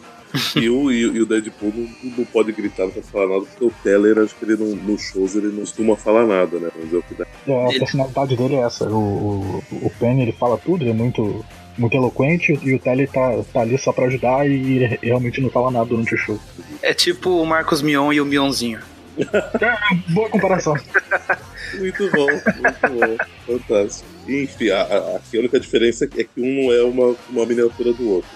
E 0.55 0.69
o, 0.69 0.91
e, 0.91 1.01
e 1.01 1.21
o 1.21 1.25
Deadpool 1.25 1.73
não, 1.75 2.11
não, 2.17 2.25
pode 2.25 2.51
gritar, 2.51 2.83
não 2.83 2.91
pode 2.91 3.07
falar 3.07 3.27
nada, 3.27 3.41
porque 3.41 3.65
o 3.65 3.73
Teller, 3.83 4.17
acho 4.19 4.35
que 4.35 4.45
ele 4.45 4.55
não, 4.57 4.75
nos 4.75 5.01
shows 5.01 5.35
ele 5.35 5.47
não 5.47 5.59
costuma 5.59 5.95
falar 5.95 6.25
nada, 6.25 6.59
né? 6.59 6.69
Vamos 6.75 6.89
ver 6.89 6.97
o 6.97 7.03
que 7.03 7.13
dá. 7.13 7.25
É, 7.47 7.65
a 7.65 7.79
personalidade 7.79 8.35
dele 8.35 8.55
é 8.55 8.61
essa. 8.61 8.89
O, 8.89 9.61
o, 9.71 9.85
o 9.85 9.91
Penny 9.99 10.23
ele 10.23 10.31
fala 10.31 10.57
tudo, 10.57 10.83
ele 10.83 10.91
é 10.91 10.93
muito, 10.93 11.45
muito 11.77 11.95
eloquente, 11.95 12.59
e 12.61 12.73
o 12.73 12.79
Teller 12.79 13.09
tá, 13.09 13.43
tá 13.53 13.61
ali 13.61 13.77
só 13.77 13.91
pra 13.91 14.05
ajudar 14.05 14.47
e 14.47 14.77
ele 14.77 14.99
realmente 15.01 15.41
não 15.41 15.49
fala 15.49 15.71
nada 15.71 15.85
durante 15.85 16.15
o 16.15 16.17
show. 16.17 16.39
É 16.81 16.93
tipo 16.93 17.29
o 17.29 17.45
Marcos 17.45 17.81
Mion 17.81 18.11
e 18.13 18.21
o 18.21 18.25
Mionzinho. 18.25 18.79
É, 19.19 20.13
boa 20.13 20.29
comparação. 20.29 20.75
muito 21.77 22.11
bom, 22.11 22.27
muito 22.27 23.17
bom. 23.47 23.57
Fantástico. 23.57 24.07
Enfim, 24.27 24.69
a, 24.69 24.81
a, 24.81 25.17
a 25.17 25.21
única 25.33 25.59
diferença 25.59 26.05
é 26.05 26.07
que 26.07 26.29
um 26.37 26.63
não 26.63 26.73
é 26.73 26.83
uma, 26.83 27.15
uma 27.29 27.45
miniatura 27.45 27.93
do 27.93 28.09
outro. 28.09 28.29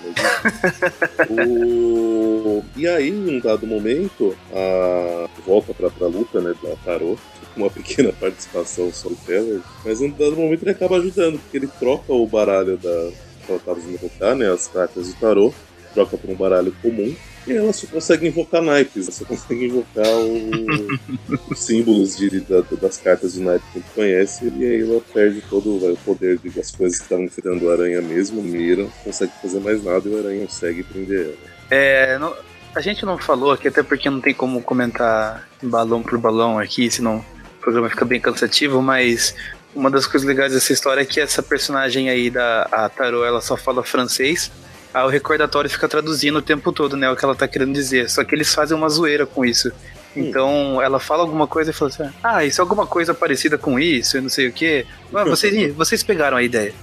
Mas, 1.30 1.48
o... 1.48 2.64
E 2.76 2.88
aí, 2.88 3.10
em 3.10 3.38
um 3.38 3.40
dado 3.40 3.68
momento, 3.68 4.36
a 4.52 5.30
volta 5.46 5.74
pra, 5.74 5.90
pra 5.90 6.08
luta, 6.08 6.42
né, 6.42 6.54
da 6.64 6.76
Tarot, 6.78 7.20
com 7.54 7.62
uma 7.62 7.70
pequena 7.70 8.12
participação 8.14 8.92
só 8.92 9.10
do 9.10 9.16
Feller, 9.16 9.62
mas 9.86 10.02
em 10.02 10.08
um 10.08 10.12
dado 10.12 10.36
momento 10.36 10.64
ele 10.64 10.72
acaba 10.72 10.98
ajudando, 10.98 11.40
porque 11.40 11.58
ele 11.58 11.68
troca 11.80 12.12
o 12.12 12.26
baralho 12.26 12.78
da 12.78 13.12
que 13.46 13.52
ela 13.52 13.60
estava 13.60 13.80
usando 13.80 14.38
né, 14.38 14.52
as 14.52 14.68
cartas 14.68 15.08
do 15.08 15.20
Tarot, 15.20 15.54
troca 15.94 16.18
por 16.18 16.30
um 16.30 16.36
baralho 16.36 16.74
comum, 16.82 17.16
e 17.46 17.54
ela 17.54 17.74
só 17.74 17.88
consegue 17.88 18.28
invocar 18.28 18.62
naipes, 18.62 19.08
só 19.14 19.26
consegue 19.26 19.66
invocar 19.66 20.08
o, 20.08 21.52
os 21.52 21.60
símbolos 21.60 22.16
de, 22.16 22.30
de, 22.30 22.42
das 22.82 22.98
cartas 22.98 23.34
de 23.34 23.42
naipe 23.42 23.66
que 23.72 23.78
a 23.78 23.82
gente 23.82 23.92
conhece, 23.94 24.54
e 24.58 24.66
aí 24.66 24.82
ela 24.82 25.02
perde 25.14 25.42
todo 25.50 25.76
o 25.76 25.98
poder 25.98 26.40
das 26.40 26.72
coisas 26.72 26.98
que 26.98 27.04
estavam 27.04 27.26
enfrentando 27.26 27.66
o 27.66 27.72
aranha 27.72 28.02
mesmo, 28.02 28.42
mira, 28.42 28.84
não 28.84 28.90
consegue 29.04 29.32
fazer 29.42 29.60
mais 29.60 29.84
nada 29.84 30.08
e 30.08 30.14
o 30.14 30.18
aranha 30.18 30.46
consegue 30.46 30.84
prender 30.84 31.26
ela. 31.26 31.54
É, 31.70 32.18
não, 32.18 32.34
a 32.76 32.82
gente 32.82 33.06
não 33.06 33.18
falou 33.18 33.52
aqui, 33.52 33.68
até 33.68 33.84
porque 33.84 34.10
não 34.10 34.22
tem 34.22 34.34
como 34.34 34.62
comentar 34.62 35.48
balão 35.62 36.02
por 36.02 36.18
balão 36.18 36.58
aqui, 36.58 36.90
senão 36.90 37.18
o 37.18 37.62
programa 37.62 37.90
fica 37.90 38.06
bem 38.06 38.20
cansativo, 38.20 38.82
mas 38.82 39.36
uma 39.76 39.90
das 39.90 40.08
coisas 40.08 40.28
legais 40.28 40.54
dessa 40.54 40.72
história 40.72 41.02
é 41.02 41.06
que 41.06 41.20
essa 41.20 41.42
personagem 41.42 42.10
aí 42.10 42.30
da 42.30 42.68
a 42.72 42.90
Tarot, 42.90 43.26
ela 43.26 43.42
só 43.42 43.58
fala 43.58 43.84
francês, 43.84 44.52
o 44.94 45.08
recordatório 45.08 45.70
fica 45.70 45.88
traduzindo 45.88 46.38
o 46.38 46.42
tempo 46.42 46.72
todo, 46.72 46.96
né? 46.96 47.10
O 47.10 47.16
que 47.16 47.26
ela 47.26 47.36
tá 47.36 47.48
querendo 47.48 47.74
dizer. 47.74 48.10
Só 48.10 48.24
que 48.24 48.36
eles 48.36 48.54
fazem 48.54 48.78
uma 48.78 48.90
zoeira 48.90 49.26
com 49.26 49.44
isso. 49.44 49.72
Então 50.16 50.82
ela 50.82 51.00
fala 51.00 51.22
alguma 51.22 51.48
coisa 51.48 51.72
e 51.72 51.74
fala 51.74 51.90
assim: 51.90 52.10
Ah, 52.24 52.46
isso 52.46 52.62
é 52.62 52.64
alguma 52.64 52.86
coisa 52.86 53.14
parecida 53.14 53.58
com 53.58 53.80
isso, 53.80 54.18
eu 54.18 54.22
não 54.22 54.30
sei 54.30 54.48
o 54.48 54.54
quê. 54.54 54.86
Mas 55.12 55.28
vocês, 55.28 55.74
vocês 55.76 56.04
pegaram 56.04 56.38
a 56.38 56.44
ideia. 56.44 56.74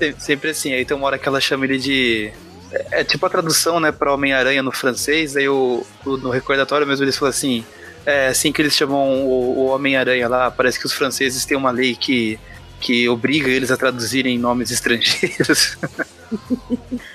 É. 0.00 0.14
Sempre 0.18 0.50
assim, 0.50 0.72
aí 0.72 0.84
tem 0.84 0.96
uma 0.96 1.06
hora 1.06 1.18
que 1.18 1.28
ela 1.28 1.40
chama 1.40 1.66
ele 1.66 1.78
de. 1.78 2.32
É, 2.72 3.00
é 3.00 3.04
tipo 3.04 3.24
a 3.26 3.30
tradução, 3.30 3.78
né, 3.78 3.92
pra 3.92 4.12
Homem-Aranha 4.12 4.62
no 4.62 4.72
francês, 4.72 5.36
aí 5.36 5.48
o, 5.48 5.84
o, 6.04 6.16
no 6.16 6.30
recordatório 6.30 6.86
mesmo 6.86 7.04
eles 7.04 7.16
falam 7.16 7.30
assim. 7.30 7.64
É 8.06 8.28
assim 8.28 8.52
que 8.52 8.62
eles 8.62 8.74
chamam 8.74 9.26
o, 9.26 9.58
o 9.58 9.66
Homem-Aranha 9.66 10.28
lá, 10.28 10.50
parece 10.50 10.78
que 10.78 10.86
os 10.86 10.94
franceses 10.94 11.44
têm 11.44 11.58
uma 11.58 11.70
lei 11.70 11.94
que, 11.94 12.38
que 12.80 13.06
obriga 13.06 13.50
eles 13.50 13.70
a 13.70 13.76
traduzirem 13.76 14.38
nomes 14.38 14.70
estrangeiros. 14.72 15.76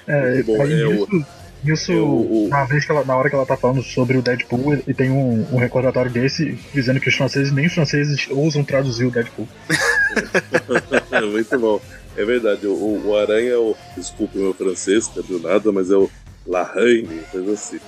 É, 0.08 0.44
bom, 0.44 0.62
aí, 0.62 0.74
é 0.74 0.90
isso, 0.90 1.08
o, 1.12 1.26
isso 1.66 1.92
é 1.92 1.96
o, 1.96 2.48
na, 2.50 2.66
vez 2.66 2.86
que 2.86 2.92
ela, 2.92 3.06
na 3.06 3.16
hora 3.16 3.30
que 3.30 3.36
ela 3.36 3.46
tá 3.46 3.56
falando 3.56 3.82
sobre 3.82 4.18
o 4.18 4.22
Deadpool, 4.22 4.76
e 4.88 4.94
tem 4.94 5.12
um, 5.12 5.48
um, 5.52 5.58
recordatório 5.58 6.12
desse 6.12 6.60
dizendo 6.74 7.00
que 7.00 7.08
os 7.10 7.16
franceses, 7.16 7.52
nem 7.52 7.68
os 7.68 7.74
franceses, 7.74 8.28
ousam 8.30 8.64
traduzir 8.64 9.06
o 9.06 9.12
Deadpool. 9.12 9.48
Muito 11.32 11.60
bom. 11.60 11.82
É 12.16 12.26
verdade, 12.26 12.68
o, 12.68 13.02
o 13.06 13.18
Aranha 13.18 13.54
é 13.54 13.58
o. 13.58 13.76
Desculpe 13.96 14.38
o 14.38 14.42
meu 14.42 14.54
francês, 14.54 15.08
que 15.08 15.20
é 15.20 15.40
nada, 15.40 15.72
mas 15.72 15.90
é 15.90 15.96
o 15.96 16.10
Larraine, 16.46 17.22
coisa 17.32 17.54
assim. 17.54 17.80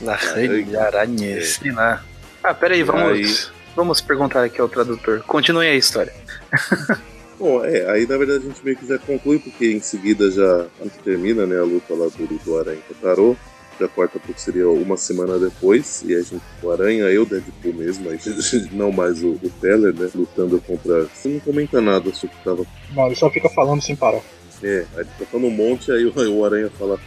Larraine, 0.00 0.76
Aranha, 0.76 1.38
é. 1.38 1.40
sei 1.40 1.72
lá. 1.72 2.04
Ah, 2.44 2.54
peraí, 2.54 2.82
vamos, 2.82 3.02
aí... 3.02 3.52
vamos 3.74 4.00
perguntar 4.00 4.44
aqui 4.44 4.60
ao 4.60 4.68
tradutor. 4.68 5.22
Continue 5.22 5.66
a 5.66 5.74
história. 5.74 6.12
Bom, 7.38 7.64
é, 7.64 7.88
aí 7.90 8.06
na 8.06 8.16
verdade 8.16 8.44
a 8.44 8.48
gente 8.48 8.64
meio 8.64 8.76
que 8.76 8.86
já 8.86 8.98
conclui, 8.98 9.38
porque 9.38 9.72
em 9.72 9.80
seguida 9.80 10.30
já 10.30 10.66
termina 11.04 11.46
né, 11.46 11.58
a 11.58 11.64
luta 11.64 11.94
lá 11.94 12.06
do, 12.06 12.26
do 12.26 12.58
Aranha 12.58 12.80
com 12.88 12.94
o 12.94 12.96
Tarô. 12.96 13.36
Já 13.78 13.86
corta 13.88 14.18
porque 14.18 14.40
seria 14.40 14.70
uma 14.70 14.96
semana 14.96 15.38
depois, 15.38 16.02
e 16.02 16.14
a 16.14 16.22
gente, 16.22 16.40
o 16.62 16.70
Aranha, 16.70 17.04
eu, 17.04 17.26
Deadpool 17.26 17.74
mesmo, 17.74 18.08
aí, 18.08 18.18
não 18.72 18.90
mais 18.90 19.22
o, 19.22 19.32
o 19.32 19.52
Teller, 19.60 19.94
né, 19.94 20.08
lutando 20.14 20.58
contra. 20.62 21.04
Você 21.04 21.28
não 21.28 21.40
comenta 21.40 21.78
nada 21.78 22.12
sobre 22.14 22.34
o 22.34 22.38
que 22.38 22.44
tava. 22.44 22.66
Não, 22.94 23.06
ele 23.06 23.14
só 23.14 23.30
fica 23.30 23.50
falando 23.50 23.82
sem 23.82 23.94
parar. 23.94 24.22
É, 24.62 24.86
aí 24.94 25.00
ele 25.00 25.08
tá 25.18 25.26
falando 25.26 25.48
um 25.48 25.50
monte, 25.50 25.92
aí 25.92 26.06
o, 26.06 26.38
o 26.38 26.44
Aranha 26.44 26.70
fala: 26.70 26.98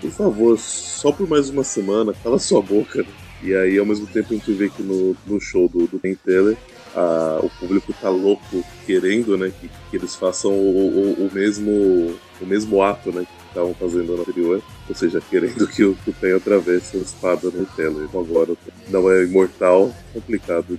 Por 0.00 0.10
favor, 0.10 0.58
só 0.58 1.12
por 1.12 1.28
mais 1.28 1.50
uma 1.50 1.62
semana, 1.62 2.12
cala 2.20 2.36
sua 2.36 2.60
boca. 2.60 3.06
E 3.40 3.54
aí, 3.54 3.78
ao 3.78 3.86
mesmo 3.86 4.06
tempo, 4.06 4.32
a 4.32 4.36
gente 4.36 4.52
vê 4.52 4.68
que 4.68 4.82
no, 4.82 5.16
no 5.26 5.40
show 5.40 5.68
do, 5.68 5.86
do 5.86 6.00
Ben 6.00 6.16
Teller, 6.16 6.56
a, 6.94 7.40
o 7.42 7.50
público 7.50 7.92
tá 7.92 8.08
louco 8.08 8.64
querendo, 8.86 9.36
né, 9.36 9.52
que, 9.60 9.68
que 9.68 9.96
eles 9.96 10.14
façam 10.14 10.52
o, 10.52 10.88
o, 10.88 11.26
o, 11.26 11.30
mesmo 11.32 12.18
o 12.40 12.46
mesmo 12.46 12.82
ato, 12.82 13.12
né, 13.12 13.24
que 13.24 13.48
estavam 13.48 13.74
fazendo 13.74 14.16
no 14.16 14.22
anterior, 14.22 14.62
ou 14.88 14.94
seja, 14.94 15.20
querendo 15.30 15.66
que 15.66 15.84
o, 15.84 15.94
que 15.94 16.10
o 16.10 16.12
Pen 16.12 16.34
atravesse 16.34 16.96
a 16.96 17.00
espada 17.00 17.50
no 17.50 17.66
Teller. 17.66 18.08
Agora 18.14 18.54
não 18.88 19.10
é 19.10 19.24
imortal, 19.24 19.94
complicado. 20.12 20.78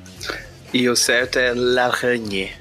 E 0.73 0.89
o 0.89 0.95
certo 0.95 1.37
é 1.37 1.53
L'Aragne. 1.53 2.51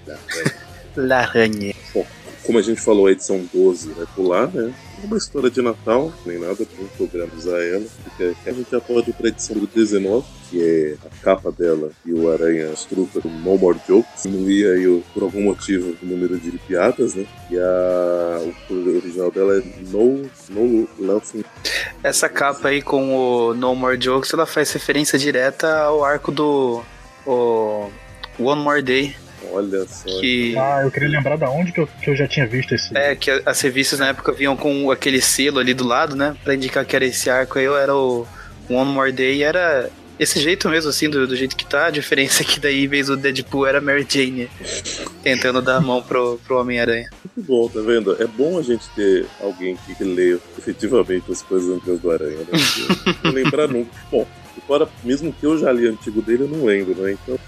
L'Aragne. 0.94 1.74
Bom, 1.94 2.06
como 2.44 2.58
a 2.58 2.62
gente 2.62 2.80
falou, 2.80 3.06
a 3.06 3.12
edição 3.12 3.48
12 3.52 3.92
vai 3.92 4.06
pular, 4.14 4.48
né? 4.48 4.72
Uma 5.04 5.16
história 5.16 5.50
de 5.50 5.60
Natal, 5.62 6.12
nem 6.24 6.38
nada 6.38 6.64
programas 6.96 7.46
a 7.46 7.62
ela, 7.62 7.86
porque 8.04 8.34
a 8.46 8.52
gente 8.52 8.70
já 8.70 8.80
pode 8.80 9.10
ir 9.10 9.12
para 9.12 9.26
a 9.26 9.28
edição 9.28 9.56
do 9.56 9.66
19, 9.66 10.26
que 10.50 10.62
é 10.62 11.06
a 11.06 11.24
capa 11.24 11.50
dela 11.50 11.90
e 12.04 12.12
o 12.12 12.30
Aranha 12.30 12.72
Estruta 12.72 13.20
do 13.20 13.28
No 13.28 13.58
More 13.58 13.78
Jokes. 13.86 14.22
Diminuía 14.22 14.72
aí, 14.72 15.04
por 15.12 15.22
algum 15.22 15.42
motivo, 15.42 15.96
o 16.02 16.06
número 16.06 16.38
de 16.38 16.52
piadas, 16.58 17.14
né? 17.14 17.26
E 17.50 17.58
a, 17.58 18.40
o 18.70 18.96
original 18.96 19.30
dela 19.30 19.58
é 19.58 19.62
No, 19.90 20.22
no 20.50 20.88
Laughing. 20.98 21.44
Essa 22.02 22.28
capa 22.28 22.68
aí 22.68 22.82
com 22.82 23.16
o 23.16 23.54
No 23.54 23.74
More 23.74 23.98
Jokes, 24.00 24.32
ela 24.32 24.46
faz 24.46 24.70
referência 24.72 25.18
direta 25.18 25.80
ao 25.80 26.04
arco 26.04 26.30
do 26.30 26.82
o 27.26 27.90
One 28.38 28.62
More 28.62 28.82
Day 28.82 29.14
Olha 29.52 29.86
só. 29.86 30.20
Que... 30.20 30.56
Ah, 30.56 30.80
eu 30.82 30.90
queria 30.90 31.08
lembrar 31.08 31.36
da 31.36 31.50
onde 31.50 31.72
que 31.72 31.80
eu, 31.80 31.86
que 31.86 32.10
eu 32.10 32.16
já 32.16 32.26
tinha 32.26 32.46
visto 32.46 32.74
esse. 32.74 32.96
É, 32.96 33.14
que 33.14 33.30
as 33.44 33.60
revistas 33.60 33.98
na 33.98 34.08
época 34.08 34.32
vinham 34.32 34.56
com 34.56 34.90
aquele 34.90 35.20
selo 35.20 35.58
ali 35.58 35.74
do 35.74 35.86
lado, 35.86 36.16
né? 36.16 36.36
Pra 36.42 36.54
indicar 36.54 36.84
que 36.84 36.96
era 36.96 37.04
esse 37.04 37.28
arco 37.28 37.58
aí, 37.58 37.66
era 37.66 37.94
o 37.94 38.26
One 38.68 38.90
More 38.90 39.12
Day 39.12 39.36
e 39.36 39.42
era 39.42 39.90
esse 40.18 40.40
jeito 40.40 40.68
mesmo, 40.68 40.88
assim, 40.88 41.10
do, 41.10 41.26
do, 41.26 41.34
jeito 41.34 41.56
que 41.56 41.64
tá. 41.64 41.86
A 41.86 41.90
diferença 41.90 42.42
é 42.42 42.46
que 42.46 42.60
daí, 42.60 42.84
em 42.84 42.88
vez 42.88 43.08
do 43.08 43.16
Deadpool, 43.16 43.66
era 43.66 43.80
Mary 43.80 44.06
Jane 44.08 44.48
tentando 45.22 45.60
dar 45.60 45.76
a 45.76 45.80
mão 45.80 46.02
pro, 46.02 46.38
pro 46.46 46.60
Homem-Aranha. 46.60 47.10
Muito 47.36 47.48
bom, 47.48 47.68
tá 47.68 47.80
vendo? 47.80 48.22
É 48.22 48.26
bom 48.26 48.58
a 48.58 48.62
gente 48.62 48.88
ter 48.90 49.26
alguém 49.40 49.76
que 49.76 50.04
lê 50.04 50.38
efetivamente 50.56 51.30
as 51.30 51.42
coisas 51.42 51.76
antigas 51.76 51.98
do 51.98 52.10
Aranha, 52.10 52.38
né? 52.38 52.46
Não 53.24 53.32
lembrar 53.32 53.68
nunca. 53.68 53.90
Bom, 54.10 54.26
fora, 54.66 54.88
mesmo 55.04 55.32
que 55.32 55.44
eu 55.44 55.58
já 55.58 55.72
li 55.72 55.86
antigo 55.86 56.22
dele, 56.22 56.44
eu 56.44 56.48
não 56.48 56.64
lembro, 56.64 56.94
né? 56.94 57.12
Então, 57.12 57.38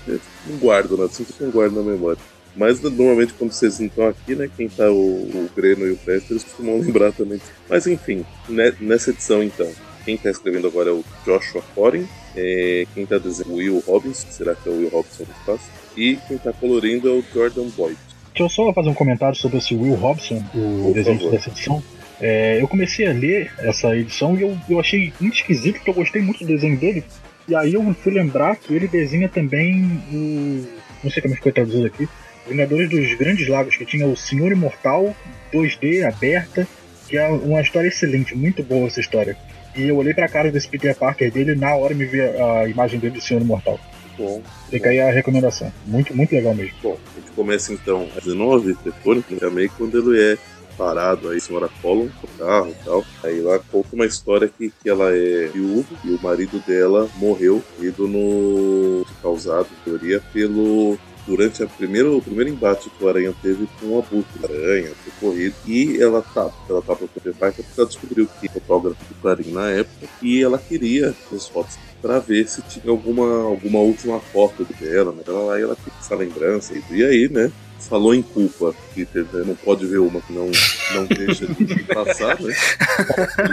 não 0.46 0.56
guardo, 0.58 0.96
né? 0.96 1.08
Sempre 1.10 1.34
não 1.40 1.50
guardo 1.50 1.74
na 1.74 1.82
memória. 1.82 2.18
Mas 2.56 2.80
normalmente 2.80 3.32
quando 3.34 3.52
vocês 3.52 3.80
não 3.80 3.86
estão 3.86 4.06
aqui, 4.06 4.34
né? 4.34 4.48
Quem 4.56 4.68
tá 4.68 4.90
o, 4.90 4.94
o 4.94 5.50
Breno 5.54 5.86
e 5.86 5.92
o 5.92 5.96
Preston, 5.96 6.34
eles 6.34 6.44
costumam 6.44 6.78
lembrar 6.80 7.12
também. 7.12 7.40
Mas 7.68 7.86
enfim, 7.86 8.24
né, 8.48 8.72
nessa 8.80 9.10
edição 9.10 9.42
então, 9.42 9.70
quem 10.04 10.14
está 10.14 10.30
escrevendo 10.30 10.68
agora 10.68 10.90
é 10.90 10.92
o 10.92 11.04
Joshua 11.24 11.62
Foreign, 11.74 12.06
é, 12.36 12.86
quem 12.94 13.04
está 13.04 13.18
desenhando 13.18 13.52
é 13.52 13.54
o 13.54 13.58
Will 13.58 13.84
Robinson, 13.86 14.26
será 14.30 14.54
que 14.54 14.68
é 14.68 14.72
o 14.72 14.76
Will 14.76 14.88
Robinson 14.90 15.24
do 15.24 15.32
espaço? 15.32 15.70
E 15.96 16.16
quem 16.28 16.36
está 16.36 16.52
colorindo 16.52 17.08
é 17.08 17.12
o 17.12 17.24
Jordan 17.32 17.68
Boyd. 17.76 17.96
Deixa 18.34 18.44
eu 18.44 18.48
só 18.48 18.72
fazer 18.72 18.88
um 18.88 18.94
comentário 18.94 19.36
sobre 19.36 19.58
esse 19.58 19.74
Will 19.74 19.94
Robson, 19.94 20.42
o 20.54 20.86
Por 20.86 20.94
desenho 20.94 21.18
favor. 21.18 21.30
dessa 21.32 21.50
edição. 21.50 21.82
É, 22.20 22.60
eu 22.60 22.68
comecei 22.68 23.06
a 23.06 23.12
ler 23.12 23.52
essa 23.58 23.96
edição 23.96 24.36
e 24.36 24.42
eu, 24.42 24.56
eu 24.68 24.78
achei 24.78 25.12
muito 25.20 25.36
esquisito, 25.36 25.76
porque 25.76 25.90
eu 25.90 25.94
gostei 25.94 26.22
muito 26.22 26.40
do 26.40 26.46
desenho 26.46 26.76
dele. 26.78 27.04
E 27.46 27.54
aí 27.54 27.74
eu 27.74 27.94
fui 27.94 28.12
lembrar 28.12 28.56
que 28.56 28.72
ele 28.72 28.88
desenha 28.88 29.28
também 29.28 30.02
o. 30.12 30.66
Não 31.02 31.10
sei 31.10 31.22
como 31.22 31.34
ficou 31.34 31.52
traduzido 31.52 31.86
aqui. 31.86 32.08
Vingadores 32.48 32.88
dos 32.88 33.14
Grandes 33.14 33.48
Lagos, 33.48 33.76
que 33.76 33.84
tinha 33.84 34.06
o 34.06 34.16
Senhor 34.16 34.52
Imortal, 34.52 35.14
2D, 35.52 36.04
aberta, 36.06 36.66
que 37.08 37.16
é 37.16 37.26
uma 37.28 37.60
história 37.60 37.88
excelente, 37.88 38.34
muito 38.34 38.62
boa 38.62 38.86
essa 38.86 39.00
história. 39.00 39.36
E 39.76 39.88
eu 39.88 39.96
olhei 39.96 40.14
pra 40.14 40.28
cara 40.28 40.50
desse 40.50 40.68
Peter 40.68 40.94
Parker 40.94 41.30
dele 41.30 41.54
na 41.54 41.74
hora 41.74 41.94
me 41.94 42.04
vi 42.04 42.20
a 42.20 42.68
imagem 42.68 43.00
dele 43.00 43.14
do 43.14 43.20
Senhor 43.20 43.42
Imortal. 43.42 43.78
Bom. 44.16 44.42
Fica 44.70 44.90
aí 44.90 45.00
a 45.00 45.10
recomendação. 45.10 45.72
Muito, 45.86 46.14
muito 46.14 46.32
legal 46.34 46.54
mesmo. 46.54 46.74
Bom, 46.82 46.98
a 47.16 47.20
gente 47.20 47.32
começa 47.32 47.72
então 47.72 48.08
às 48.16 48.24
19, 48.24 48.74
telefone, 48.76 49.22
também 49.38 49.68
quando 49.68 50.12
ele 50.12 50.32
é 50.32 50.38
parado 50.76 51.28
aí, 51.28 51.40
senhora 51.40 51.68
Collum, 51.80 52.04
no 52.22 52.28
carro 52.38 52.70
e 52.70 52.84
tal. 52.84 53.04
Aí 53.22 53.40
lá 53.40 53.58
conta 53.58 53.88
uma 53.94 54.06
história 54.06 54.48
que, 54.48 54.72
que 54.82 54.88
ela 54.88 55.14
é 55.14 55.46
viúva 55.46 55.88
e 56.04 56.10
o 56.10 56.22
marido 56.22 56.62
dela 56.66 57.08
morreu, 57.16 57.62
ido 57.80 58.06
no. 58.06 59.06
causado, 59.22 59.68
em 59.70 59.84
teoria, 59.84 60.20
pelo 60.32 60.98
durante 61.26 61.62
a 61.62 61.66
primeiro, 61.66 62.16
o 62.16 62.22
primeiro 62.22 62.50
embate 62.50 62.90
que 62.90 63.04
o 63.04 63.08
Aranha 63.08 63.34
teve 63.42 63.66
com 63.80 63.86
o 63.86 63.98
Abutre. 63.98 64.44
Aranha, 64.44 64.90
foi 65.02 65.12
corrido. 65.20 65.54
E 65.66 66.00
ela 66.00 66.22
tá, 66.22 66.50
ela 66.68 66.82
tá 66.82 66.94
pra 66.94 67.08
pai, 67.38 67.52
porque 67.52 67.64
ela 67.76 67.86
descobriu 67.86 68.28
que 68.40 68.48
fotógrafo 68.48 69.04
do 69.08 69.14
Clarim 69.20 69.50
na 69.50 69.70
época. 69.70 70.06
E 70.22 70.42
ela 70.42 70.58
queria 70.58 71.14
as 71.32 71.48
fotos 71.48 71.78
para 72.00 72.18
ver 72.18 72.46
se 72.48 72.62
tinha 72.62 72.90
alguma, 72.90 73.44
alguma 73.44 73.78
última 73.78 74.20
foto 74.20 74.66
dela, 74.78 75.12
né? 75.12 75.22
Ela 75.26 75.44
lá 75.44 75.60
ela 75.60 75.76
fica 75.76 75.96
essa 75.98 76.14
lembrança. 76.14 76.74
E 76.90 77.04
aí, 77.04 77.28
né? 77.28 77.50
Falou 77.88 78.14
em 78.14 78.22
culpa, 78.22 78.74
Peter, 78.94 79.24
né? 79.32 79.44
não 79.46 79.54
pode 79.54 79.86
ver 79.86 79.98
uma 79.98 80.20
que 80.20 80.32
não, 80.32 80.50
não 80.94 81.04
deixa 81.04 81.46
de 81.46 81.84
passar, 81.84 82.40
né? 82.40 82.54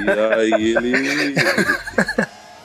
E 0.05 0.53
aí 0.55 0.75
ele, 0.75 1.35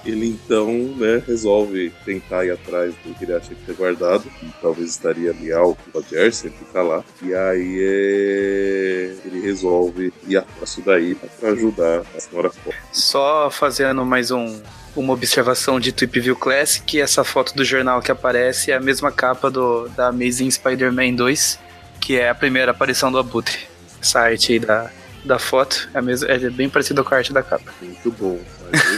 ele, 0.04 0.26
então 0.28 0.72
né, 0.96 1.22
resolve 1.26 1.92
tentar 2.04 2.44
ir 2.44 2.52
atrás 2.52 2.94
do 3.04 3.14
que 3.14 3.24
ele 3.24 3.34
acha 3.34 3.54
que 3.54 3.66
ter 3.66 3.74
guardado, 3.74 4.22
que 4.22 4.52
talvez 4.62 4.90
estaria 4.90 5.34
leal 5.40 5.76
com 5.92 5.98
o 5.98 6.04
Jersey, 6.08 6.50
que 6.50 6.64
tá 6.66 6.82
lá. 6.82 7.02
E 7.22 7.34
aí 7.34 7.78
é... 7.80 9.16
ele 9.24 9.40
resolve 9.40 10.12
ir 10.28 10.36
atrás 10.36 10.76
disso 10.76 10.82
daí 10.84 11.14
para 11.14 11.50
ajudar 11.50 12.02
a 12.14 12.20
senhora. 12.20 12.50
Só 12.92 13.50
fazendo 13.50 14.04
mais 14.04 14.30
um, 14.30 14.60
uma 14.96 15.12
observação 15.12 15.78
de 15.78 15.92
Tweep 15.92 16.18
View 16.20 16.36
Classic, 16.36 17.00
essa 17.00 17.22
foto 17.22 17.54
do 17.54 17.64
jornal 17.64 18.00
que 18.00 18.10
aparece 18.10 18.72
é 18.72 18.76
a 18.76 18.80
mesma 18.80 19.12
capa 19.12 19.50
do, 19.50 19.88
da 19.90 20.08
Amazing 20.08 20.50
Spider-Man 20.50 21.14
2, 21.14 21.58
que 22.00 22.18
é 22.18 22.28
a 22.30 22.34
primeira 22.34 22.70
aparição 22.72 23.12
do 23.12 23.18
Abutre. 23.18 23.58
Essa 24.00 24.20
arte 24.20 24.52
aí 24.54 24.58
da, 24.58 24.90
da 25.24 25.38
foto 25.38 25.88
é, 25.94 26.00
mesmo, 26.00 26.28
é 26.30 26.38
bem 26.50 26.68
parecida 26.68 27.02
com 27.04 27.14
a 27.14 27.18
arte 27.18 27.32
da 27.32 27.42
capa. 27.42 27.72
Muito 27.82 28.10
bom. 28.12 28.38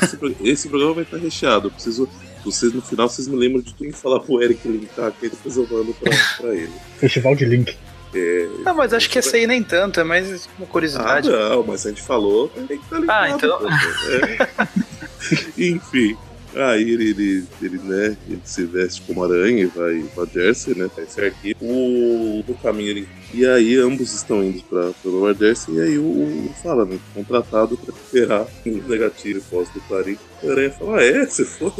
Esse, 0.03 0.19
esse 0.49 0.69
programa 0.69 0.95
vai 0.95 1.05
estar 1.05 1.17
recheado. 1.19 1.67
Eu 1.67 1.71
preciso. 1.73 2.09
Vocês 2.45 2.73
no 2.73 2.81
final 2.81 3.09
vocês 3.09 3.27
me 3.27 3.37
lembram 3.37 3.61
de 3.61 3.75
quem 3.75 3.91
falar 3.93 4.21
pro 4.21 4.41
Eric 4.41 4.67
linkar 4.67 5.07
aqui, 5.09 5.29
depois 5.29 5.57
eu 5.57 5.67
mando 5.71 5.93
pra, 5.95 6.11
pra 6.39 6.55
ele. 6.55 6.73
Festival 6.99 7.35
de 7.35 7.45
Link. 7.45 7.77
É, 8.15 8.49
Ah, 8.65 8.73
mas 8.73 8.95
acho 8.95 9.11
que 9.11 9.19
essa 9.19 9.37
aí 9.37 9.47
nem 9.47 9.63
tanto, 9.63 10.01
é 10.01 10.05
mais 10.05 10.49
uma 10.57 10.65
Ah, 10.65 10.71
curiosidade. 10.71 11.29
não, 11.29 11.63
mas 11.65 11.85
a 11.85 11.91
gente 11.91 12.01
falou, 12.01 12.49
tem 12.49 12.67
que 12.67 12.75
estar 12.77 12.99
ligado. 13.01 13.11
Ah, 13.25 13.29
então- 13.31 13.59
pô. 13.59 13.69
É. 13.69 14.49
Enfim. 15.59 16.17
Aí 16.55 16.83
ele, 16.83 17.11
ele, 17.11 17.45
ele, 17.61 17.79
né, 17.79 18.17
ele 18.27 18.41
se 18.43 18.65
veste 18.65 19.03
como 19.03 19.23
aranha 19.23 19.65
e 19.65 19.67
vai 19.67 20.03
pra 20.15 20.25
Jersey, 20.25 20.75
né, 20.75 20.89
pra 20.93 21.05
esse 21.05 21.21
arquivo. 21.21 21.59
O, 21.63 22.57
caminho 22.63 22.89
ele... 22.89 23.09
E 23.35 23.47
aí 23.47 23.77
ambos 23.77 24.15
estão 24.15 24.43
indo 24.43 24.63
pra, 24.63 24.91
pra 24.91 25.11
Nova 25.11 25.35
Jersey 25.35 25.75
e 25.75 25.81
aí 25.81 25.99
o, 25.99 26.03
o 26.03 26.55
fala, 26.63 26.87
né, 26.87 26.99
contratado 27.15 27.77
pra 27.77 27.95
recuperar 27.95 28.47
o 28.67 28.89
negativo 28.89 29.43
pós 29.51 29.69
do 29.71 29.81
Clarim. 29.83 30.17
O 30.43 30.51
aranha 30.51 30.71
fala, 30.71 30.99
ah, 30.99 31.05
é, 31.05 31.27
você 31.27 31.45
foi? 31.45 31.73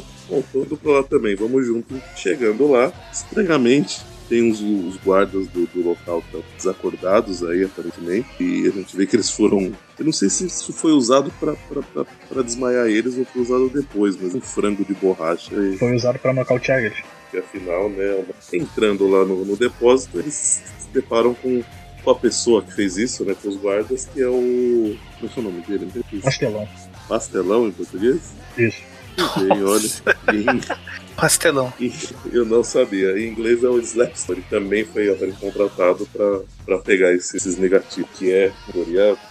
Indo 0.55 0.77
pra 0.77 0.93
lá 0.93 1.03
também, 1.03 1.35
vamos 1.35 1.67
junto. 1.67 2.01
Chegando 2.15 2.71
lá, 2.71 2.93
estranhamente, 3.11 4.03
tem 4.29 4.51
os, 4.51 4.61
os 4.61 4.97
guardas 4.99 5.47
do, 5.49 5.67
do 5.67 5.89
local 5.89 6.21
que 6.23 6.27
estão 6.29 6.45
desacordados 6.57 7.43
aí, 7.43 7.65
aparentemente. 7.65 8.29
E 8.41 8.69
a 8.69 8.71
gente 8.71 8.97
vê 8.97 9.07
que 9.07 9.17
eles 9.17 9.31
foram. 9.31 9.73
Eu 9.99 10.05
não 10.05 10.13
sei 10.13 10.29
se 10.29 10.47
isso 10.47 10.73
foi 10.73 10.93
usado 10.93 11.33
pra 11.41 12.43
desmaiar 12.43 12.87
eles 12.87 13.17
ou 13.19 13.25
foi 13.25 13.43
usado 13.43 13.69
depois, 13.71 14.17
mas 14.21 14.35
um 14.35 14.41
frango 14.41 14.85
de 14.85 14.95
borracha. 14.95 15.55
E, 15.55 15.77
Foi 15.79 15.95
usado 15.95 16.19
pra 16.19 16.33
nocautear 16.33 16.79
eles. 16.85 16.99
que 17.31 17.39
afinal, 17.39 17.89
né, 17.91 18.25
entrando 18.53 19.09
lá 19.09 19.25
no, 19.25 19.45
no 19.45 19.57
depósito, 19.57 20.19
eles 20.19 20.35
se 20.35 20.89
deparam 20.93 21.35
com, 21.35 21.63
com 22.05 22.11
a 22.11 22.15
pessoa 22.15 22.63
que 22.63 22.73
fez 22.75 22.97
isso, 22.97 23.25
né, 23.25 23.35
com 23.41 23.49
os 23.49 23.57
guardas, 23.57 24.07
que 24.13 24.21
é 24.23 24.29
o. 24.29 24.97
Como 25.19 25.25
é 25.25 25.29
que 25.29 25.39
é 25.39 25.43
o 25.43 25.45
nome 25.45 25.61
dele? 25.63 25.91
Pastelão. 26.23 26.69
Pastelão 27.09 27.67
em 27.69 27.73
português? 27.73 28.21
Isso. 28.57 28.83
Bem, 29.37 29.65
olha. 29.65 29.89
E- 30.35 30.99
Pastelão. 31.17 31.73
E 31.81 31.93
eu 32.33 32.45
não 32.45 32.63
sabia. 32.63 33.19
Em 33.19 33.29
inglês 33.29 33.65
é 33.65 33.69
o 33.69 33.81
Slapstone. 33.81 34.39
Ele 34.39 34.47
também 34.49 34.85
foi 34.85 35.13
foi 35.17 35.33
contratado 35.33 36.09
para 36.65 36.79
pegar 36.79 37.13
esses, 37.13 37.35
esses 37.35 37.59
negativos. 37.59 38.09
Que 38.17 38.33
é, 38.33 38.53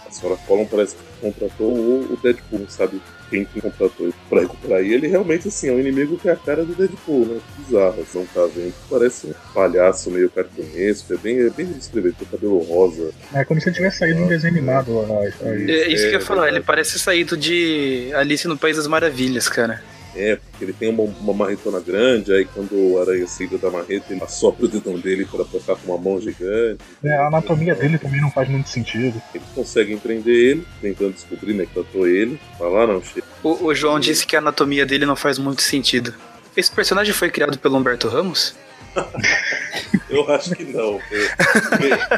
a 0.06 0.10
senhora 0.10 0.38
Collum 0.46 0.66
parece 0.66 0.96
que 0.96 1.02
contratou 1.20 1.74
o, 1.74 2.12
o 2.12 2.16
Deadpool, 2.22 2.66
sabe 2.68 3.00
quem 3.30 3.44
que 3.44 3.60
contratou 3.60 4.06
ele 4.06 4.14
pra 4.28 4.40
recuperar. 4.40 4.82
E 4.82 4.92
ele 4.92 5.06
realmente, 5.06 5.48
assim, 5.48 5.68
é 5.68 5.72
um 5.72 5.80
inimigo 5.80 6.16
que 6.18 6.28
é 6.28 6.32
a 6.32 6.36
cara 6.36 6.64
do 6.64 6.74
Deadpool, 6.74 7.26
né? 7.26 7.40
Bizarro. 7.58 8.06
Não 8.14 8.26
tá 8.26 8.46
vendo. 8.54 8.74
Parece 8.90 9.26
um 9.28 9.34
palhaço 9.54 10.10
meio 10.10 10.30
cartunesco. 10.30 11.12
É 11.14 11.16
bem, 11.16 11.38
é 11.40 11.50
bem 11.50 11.66
descrever. 11.66 12.14
Tem 12.14 12.26
cabelo 12.28 12.58
rosa. 12.58 13.10
É 13.34 13.44
como 13.44 13.60
se 13.60 13.68
ele 13.68 13.76
tivesse 13.76 13.98
saído 13.98 14.20
um 14.22 14.28
desenho 14.28 14.54
animado 14.54 14.94
lá. 14.94 15.20
aí. 15.20 15.70
É 15.70 15.88
isso 15.88 16.02
que 16.04 16.08
eu 16.08 16.12
ia 16.12 16.16
É, 16.18 16.20
falar, 16.20 16.48
ele 16.48 16.60
parece 16.60 16.98
saído 16.98 17.36
de 17.36 18.10
Alice 18.14 18.46
no 18.48 18.56
País 18.58 18.76
das 18.76 18.86
Maravilhas, 18.86 19.48
cara. 19.48 19.82
É, 20.16 20.34
porque 20.36 20.64
ele 20.64 20.72
tem 20.72 20.88
uma, 20.88 21.04
uma 21.04 21.32
marretona 21.32 21.78
grande, 21.78 22.32
aí 22.32 22.44
quando 22.44 22.72
o 22.74 23.00
aranha 23.00 23.24
saída 23.28 23.56
da 23.56 23.70
marreta, 23.70 24.06
ele 24.12 24.22
assopra 24.22 24.64
o 24.64 24.68
dedão 24.68 24.98
dele 24.98 25.24
para 25.24 25.44
tocar 25.44 25.76
com 25.76 25.92
uma 25.92 25.98
mão 25.98 26.20
gigante. 26.20 26.78
É, 27.04 27.14
a 27.14 27.28
anatomia 27.28 27.72
dele 27.74 27.98
também 27.98 28.20
não 28.20 28.30
faz 28.30 28.48
muito 28.48 28.68
sentido. 28.68 29.20
Eles 29.32 29.46
conseguem 29.54 29.96
prender 29.96 30.34
ele, 30.34 30.66
tentando 30.80 31.12
descobrir, 31.12 31.52
né, 31.54 31.66
que 31.66 31.74
tratou 31.74 32.08
ele. 32.08 32.40
Fala, 32.58 32.82
ah, 32.82 32.86
não, 32.88 33.02
chega. 33.02 33.27
O, 33.42 33.66
o 33.66 33.74
João 33.74 33.98
disse 34.00 34.26
que 34.26 34.34
a 34.36 34.38
anatomia 34.40 34.84
dele 34.84 35.06
não 35.06 35.16
faz 35.16 35.38
muito 35.38 35.62
sentido. 35.62 36.14
Esse 36.56 36.70
personagem 36.70 37.12
foi 37.14 37.30
criado 37.30 37.58
pelo 37.58 37.76
Humberto 37.76 38.08
Ramos? 38.08 38.54
Eu 40.10 40.28
acho 40.32 40.54
que 40.56 40.64
não. 40.64 40.98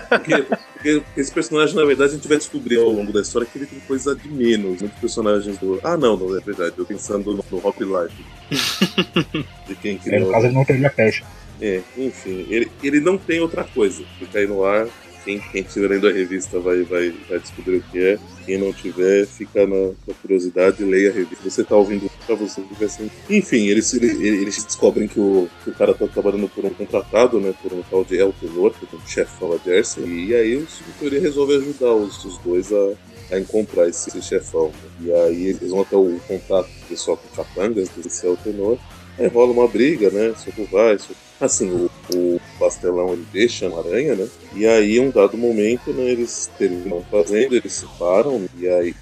Porque, 0.08 0.42
porque- 0.42 1.02
esse 1.16 1.30
personagem, 1.30 1.74
na 1.76 1.84
verdade, 1.84 2.12
a 2.12 2.14
gente 2.16 2.26
vai 2.26 2.38
descobrir 2.38 2.78
ao 2.78 2.88
longo 2.88 3.12
da 3.12 3.20
história 3.20 3.46
que 3.46 3.58
ele 3.58 3.66
tem 3.66 3.80
coisa 3.80 4.14
de 4.14 4.28
menos. 4.28 4.80
Muitos 4.80 4.98
personagens 4.98 5.58
do. 5.58 5.78
Ah, 5.84 5.96
não, 5.96 6.16
não 6.16 6.34
é 6.36 6.40
verdade. 6.40 6.72
Eu 6.78 6.86
pensando 6.86 7.34
no, 7.34 7.44
no 7.50 7.66
Hop 7.66 7.76
Life. 7.80 8.24
De 9.68 9.74
quem 9.74 9.92
É, 9.92 9.94
no 9.96 10.00
criou. 10.02 10.30
caso, 10.32 10.46
ele 10.46 10.54
não 10.54 10.64
teria 10.64 10.88
peste. 10.90 11.22
É, 11.60 11.82
enfim, 11.98 12.46
ele, 12.48 12.70
ele 12.82 13.00
não 13.00 13.18
tem 13.18 13.40
outra 13.40 13.62
coisa. 13.64 14.02
Fica 14.18 14.38
aí 14.38 14.46
no 14.46 14.64
ar. 14.64 14.86
Quem, 15.24 15.38
quem 15.38 15.62
estiver 15.62 15.88
lendo 15.88 16.08
a 16.08 16.12
revista 16.12 16.58
vai, 16.58 16.82
vai, 16.82 17.10
vai 17.28 17.38
descobrir 17.38 17.76
o 17.76 17.82
que 17.82 17.98
é. 17.98 18.18
Quem 18.46 18.58
não 18.58 18.72
tiver, 18.72 19.26
fica 19.26 19.66
na, 19.66 19.88
na 20.06 20.14
curiosidade, 20.20 20.82
leia 20.82 21.10
a 21.10 21.12
revista. 21.12 21.48
Você 21.48 21.62
tá 21.62 21.76
ouvindo 21.76 22.10
pra 22.26 22.34
você 22.34 22.62
vai 22.78 22.88
ser. 22.88 23.10
Enfim, 23.28 23.66
eles, 23.68 23.92
eles, 23.94 24.20
eles 24.20 24.64
descobrem 24.64 25.06
que 25.06 25.20
o, 25.20 25.48
que 25.62 25.70
o 25.70 25.74
cara 25.74 25.94
tá 25.94 26.06
trabalhando 26.06 26.48
por 26.48 26.64
um 26.64 26.70
contratado, 26.70 27.40
né? 27.40 27.54
Por 27.62 27.72
um 27.72 27.82
tal 27.82 28.04
de 28.04 28.18
El 28.18 28.32
Tenor, 28.32 28.72
que 28.72 28.86
é 28.86 28.98
um 28.98 29.06
chefão 29.06 29.50
da 29.50 29.58
Jersey. 29.58 30.04
E 30.04 30.34
aí 30.34 30.56
o 30.56 30.66
Cinturia 30.66 31.20
resolve 31.20 31.56
ajudar 31.56 31.92
os, 31.92 32.24
os 32.24 32.38
dois 32.38 32.72
a, 32.72 32.92
a 33.32 33.38
encontrar 33.38 33.88
esse, 33.88 34.08
esse 34.08 34.22
chefão. 34.22 34.72
E 35.00 35.12
aí 35.12 35.48
eles 35.48 35.70
vão 35.70 35.82
até 35.82 35.96
o 35.96 36.18
contato 36.26 36.66
do 36.66 36.86
pessoal 36.88 37.16
com 37.16 37.42
capangas 37.42 37.88
desse 37.90 38.26
El 38.26 38.36
Tenor. 38.36 38.78
Aí 39.18 39.26
rola 39.26 39.52
uma 39.52 39.68
briga, 39.68 40.10
né? 40.10 40.34
Soco 40.36 40.66
vai, 40.72 40.98
soco... 40.98 41.14
Assim, 41.38 41.70
o, 41.70 41.90
o 42.14 42.39
pastelão 42.60 43.14
ele 43.14 43.26
deixa 43.32 43.66
a 43.66 43.78
aranha, 43.78 44.14
né? 44.14 44.28
E 44.54 44.66
aí, 44.66 44.98
em 44.98 45.00
um 45.00 45.10
dado 45.10 45.36
momento, 45.36 45.90
né, 45.92 46.02
eles 46.04 46.48
terminam 46.58 47.02
fazendo, 47.10 47.56
eles 47.56 47.72
se 47.72 47.86
param, 47.98 48.46
e 48.58 48.68
aí. 48.68 48.94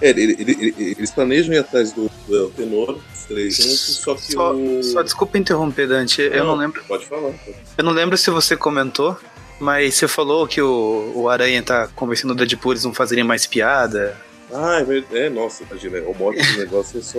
É, 0.00 0.08
ele- 0.10 0.36
ele- 0.38 0.56
ele- 0.78 0.96
eles 0.96 1.10
planejam 1.10 1.52
ir 1.52 1.58
atrás 1.58 1.92
do, 1.92 2.10
do 2.28 2.48
Tenor, 2.50 2.98
os 3.12 3.24
três 3.24 3.56
juntos, 3.56 3.96
só 4.02 4.14
que 4.14 4.32
Só, 4.32 4.54
o. 4.54 4.82
só 4.82 5.02
desculpa 5.02 5.36
interromper, 5.36 5.86
Dante. 5.88 6.22
Eu 6.22 6.44
não 6.44 6.54
lembro. 6.54 6.82
Pode 6.84 7.04
falar. 7.06 7.32
Eu 7.76 7.84
não 7.84 7.92
lembro 7.92 8.16
se 8.16 8.30
você 8.30 8.56
comentou, 8.56 9.16
mas 9.58 9.94
você 9.96 10.06
falou 10.08 10.46
que 10.46 10.62
o, 10.62 11.12
o 11.14 11.28
Aranha 11.28 11.62
tá 11.62 11.88
convencendo 11.94 12.32
o 12.32 12.36
Deadpool 12.36 12.72
eles 12.72 12.84
não 12.84 12.94
fazerem 12.94 13.24
mais 13.24 13.46
piada. 13.46 14.16
Ah, 14.52 14.78
é 14.80 14.84
verdade. 14.84 15.16
É, 15.18 15.28
nossa, 15.28 15.62
imagina, 15.64 15.98
o 16.00 16.14
modo 16.14 16.36
do 16.40 16.58
negócio 16.58 16.98
é 16.98 17.02
só. 17.02 17.18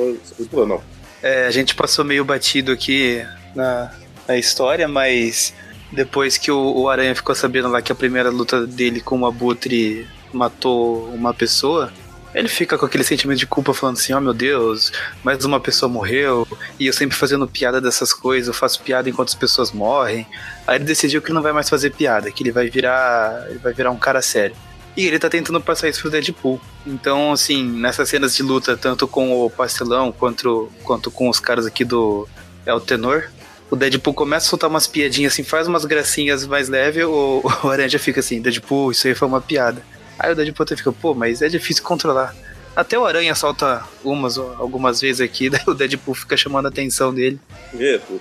só 0.51 0.65
não. 0.65 0.81
É, 1.21 1.45
a 1.45 1.51
gente 1.51 1.75
passou 1.75 2.03
meio 2.03 2.25
batido 2.25 2.71
aqui 2.71 3.23
na, 3.55 3.93
na 4.32 4.38
história, 4.38 4.88
mas 4.88 5.54
depois 5.91 6.38
que 6.38 6.50
o, 6.50 6.58
o 6.58 6.89
Aranha 6.89 7.13
ficou 7.13 7.36
sabendo 7.36 7.67
lá 7.67 7.82
que 7.82 7.91
a 7.91 7.96
primeira 7.96 8.30
luta 8.30 8.65
dele 8.65 9.02
com 9.02 9.20
o 9.20 9.26
Abutre 9.26 10.08
matou 10.34 11.10
uma 11.13 11.34
pessoa, 11.34 11.91
ele 12.34 12.48
fica 12.48 12.78
com 12.78 12.86
aquele 12.86 13.04
sentimento 13.04 13.39
de 13.39 13.46
culpa 13.46 13.74
falando 13.74 13.98
assim, 13.98 14.13
oh 14.13 14.22
meu 14.22 14.34
Deus, 14.34 14.94
mais 15.22 15.44
uma 15.44 15.60
pessoa 15.60 15.91
morreu, 15.91 16.48
e 16.80 16.88
eu 16.88 16.94
sempre 16.94 17.17
fazendo 17.17 17.46
piada 17.46 17.82
dessas 17.82 18.13
coisas, 18.13 18.48
eu 18.48 18.54
faço 18.54 18.82
piada 18.82 19.10
enquanto 19.10 19.28
as 19.28 19.36
pessoas 19.36 19.74
morrem. 19.74 20.26
Aí 20.65 20.78
ele 20.78 20.86
decidiu 20.86 21.22
que 21.22 21.34
não 21.34 21.41
vai 21.41 21.52
mais 21.52 21.70
fazer 21.70 21.91
piada, 21.91 22.32
que 22.32 22.41
ele 22.41 22.52
vai 22.54 22.70
virar. 22.70 23.48
ele 23.50 23.60
vai 23.60 23.74
virar 23.74 23.91
um 23.91 23.98
cara 23.98 24.22
sério. 24.22 24.56
E 24.96 25.06
ele 25.06 25.20
tá 25.20 25.30
tentando 25.30 25.60
passar 25.60 25.89
isso 25.89 26.02
pro 26.02 26.10
Deadpool. 26.10 26.60
Então, 26.86 27.34
assim, 27.34 27.63
nessas 27.63 28.08
cenas 28.08 28.36
de 28.36 28.44
luta, 28.44 28.78
tanto 28.78 29.08
com 29.08 29.46
o 29.46 29.50
Pastelão 29.50 30.12
quanto, 30.12 30.72
quanto 30.84 31.12
com 31.12 31.30
os 31.30 31.39
caras 31.39 31.65
aqui 31.65 31.84
do 31.84 32.28
El 32.65 32.80
Tenor, 32.80 33.30
o 33.71 33.75
Deadpool 33.75 34.13
começa 34.13 34.45
a 34.45 34.49
soltar 34.49 34.69
umas 34.69 34.86
piadinhas 34.86 35.34
assim, 35.34 35.43
faz 35.43 35.65
umas 35.65 35.86
gracinhas 35.86 36.45
mais 36.45 36.67
leves, 36.69 37.05
o, 37.05 37.41
o 37.63 37.67
Aranha 37.69 37.97
fica 37.97 38.19
assim, 38.19 38.41
Deadpool, 38.41 38.91
isso 38.91 39.07
aí 39.07 39.15
foi 39.15 39.27
uma 39.27 39.41
piada. 39.41 39.81
Aí 40.19 40.31
o 40.31 40.36
Deadpool 40.36 40.63
até 40.65 40.75
fica, 40.75 40.91
pô, 40.91 41.15
mas 41.15 41.41
é 41.41 41.47
difícil 41.47 41.81
controlar. 41.84 42.36
Até 42.75 42.99
o 42.99 43.05
Aranha 43.05 43.34
solta 43.34 43.84
umas, 44.03 44.38
algumas 44.38 45.01
vezes 45.01 45.21
aqui, 45.21 45.49
daí 45.49 45.63
o 45.65 45.73
Deadpool 45.73 46.13
fica 46.13 46.36
chamando 46.38 46.65
a 46.67 46.69
atenção 46.69 47.13
dele. 47.13 47.39
É, 47.79 47.97
pô, 47.97 48.13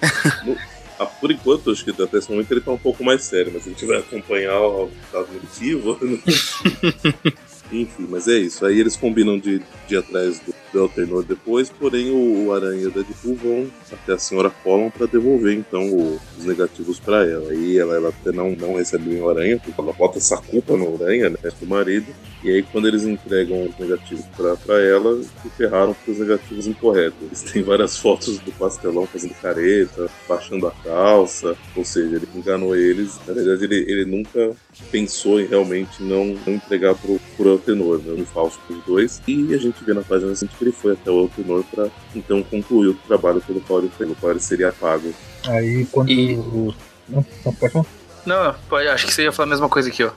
no- 0.47 0.57
ah, 1.01 1.07
por 1.07 1.31
enquanto, 1.31 1.71
acho 1.71 1.83
que 1.83 1.91
até 2.03 2.19
esse 2.19 2.31
momento 2.31 2.53
ele 2.53 2.61
tá 2.61 2.71
um 2.71 2.77
pouco 2.79 3.03
mais 3.03 3.23
sério, 3.25 3.51
mas 3.55 3.67
a 3.67 3.71
gente 3.71 3.87
vai 3.87 3.97
acompanhar 3.99 4.61
o 4.61 4.91
dado 5.11 5.29
motivo. 5.33 5.99
Enfim, 7.73 8.07
mas 8.09 8.27
é 8.29 8.37
isso. 8.39 8.67
Aí 8.67 8.79
eles 8.79 8.97
combinam 8.97 9.39
de, 9.39 9.61
de 9.89 9.95
ir 9.95 9.97
atrás 9.99 10.41
do, 10.41 10.55
do 10.73 10.81
Alternor 10.81 11.25
depois, 11.25 11.71
porém 11.71 12.11
o, 12.11 12.53
Aranha 12.53 12.83
e 12.83 12.87
o 12.87 12.91
Deadpool 12.91 13.37
vão 13.37 13.71
até 13.93 14.15
a 14.15 14.19
senhora 14.19 14.51
Collin 14.51 14.91
para 14.91 15.07
devolver 15.07 15.55
então 15.55 15.89
o, 15.89 16.21
os 16.39 16.45
negativos 16.45 16.99
para 16.99 17.25
ela. 17.27 17.51
Aí 17.51 17.79
ela, 17.79 17.97
ela 17.97 18.09
até 18.09 18.33
não, 18.33 18.51
não 18.53 18.77
recebe 18.77 19.15
o 19.17 19.29
Aranha, 19.29 19.59
porque 19.59 19.81
ela 19.81 19.93
bota 19.93 20.19
essa 20.19 20.37
culpa 20.37 20.77
no 20.77 20.95
Aranha, 20.95 21.31
né, 21.31 21.39
do 21.61 21.67
marido. 21.67 22.07
E 22.43 22.51
aí 22.51 22.63
quando 22.63 22.89
eles 22.89 23.05
entregam 23.05 23.65
os 23.65 23.79
negativos 23.79 24.25
para 24.37 24.81
ela, 24.81 25.23
se 25.23 25.51
ferraram 25.57 25.95
com 25.95 26.13
os 26.13 26.19
negativos 26.19 26.67
incorretos. 26.67 27.21
Eles 27.23 27.43
têm 27.43 27.63
várias 27.63 27.97
fotos 27.99 28.39
do 28.39 28.53
pastelão 28.53 29.07
fazendo 29.07 29.35
careta, 29.35 30.09
baixando 30.29 30.67
a 30.67 30.71
calça, 30.71 31.57
ou 31.77 31.85
seja, 31.85 32.17
ele 32.17 32.29
enganou 32.35 32.75
eles. 32.75 33.19
Na 33.27 33.35
verdade, 33.35 33.65
ele, 33.65 33.77
ele 33.77 34.05
nunca 34.05 34.57
pensou 34.91 35.41
em 35.41 35.47
realmente 35.47 36.03
não, 36.03 36.37
não 36.47 36.55
entregar 36.55 36.95
pro, 36.95 37.21
pro 37.37 37.51
Eltenor, 37.51 37.99
né, 37.99 38.25
falso 38.33 38.59
pros 38.67 38.85
dois. 38.85 39.23
E 39.27 39.55
a 39.55 39.59
gente 39.59 39.83
vê 39.85 39.93
na 39.93 40.03
página 40.03 40.35
ele 40.65 40.73
foi 40.73 40.93
até 40.93 41.11
o 41.11 41.23
Eltenor 41.23 41.65
para 41.75 41.89
então 42.15 42.43
concluir 42.43 42.89
o 42.89 42.95
trabalho 42.95 43.41
pelo 43.41 43.61
qual 43.61 43.81
ele, 43.81 43.91
pelo 43.97 44.15
qual 44.17 44.33
ele 44.33 44.41
seria 44.41 44.73
pago. 44.73 45.13
Aí 45.47 45.87
quando. 45.91 46.11
E- 46.11 46.35
o- 46.35 46.75
Não, 47.09 47.25
não, 47.45 47.53
pode 47.55 47.73
falar. 47.73 47.87
Não, 48.27 48.55
pode, 48.69 48.87
acho 48.89 49.07
que 49.07 49.13
você 49.15 49.23
ia 49.25 49.33
falar 49.33 49.47
a 49.47 49.51
mesma 49.51 49.69
coisa 49.69 49.89
aqui, 49.89 50.05
ó. 50.05 50.11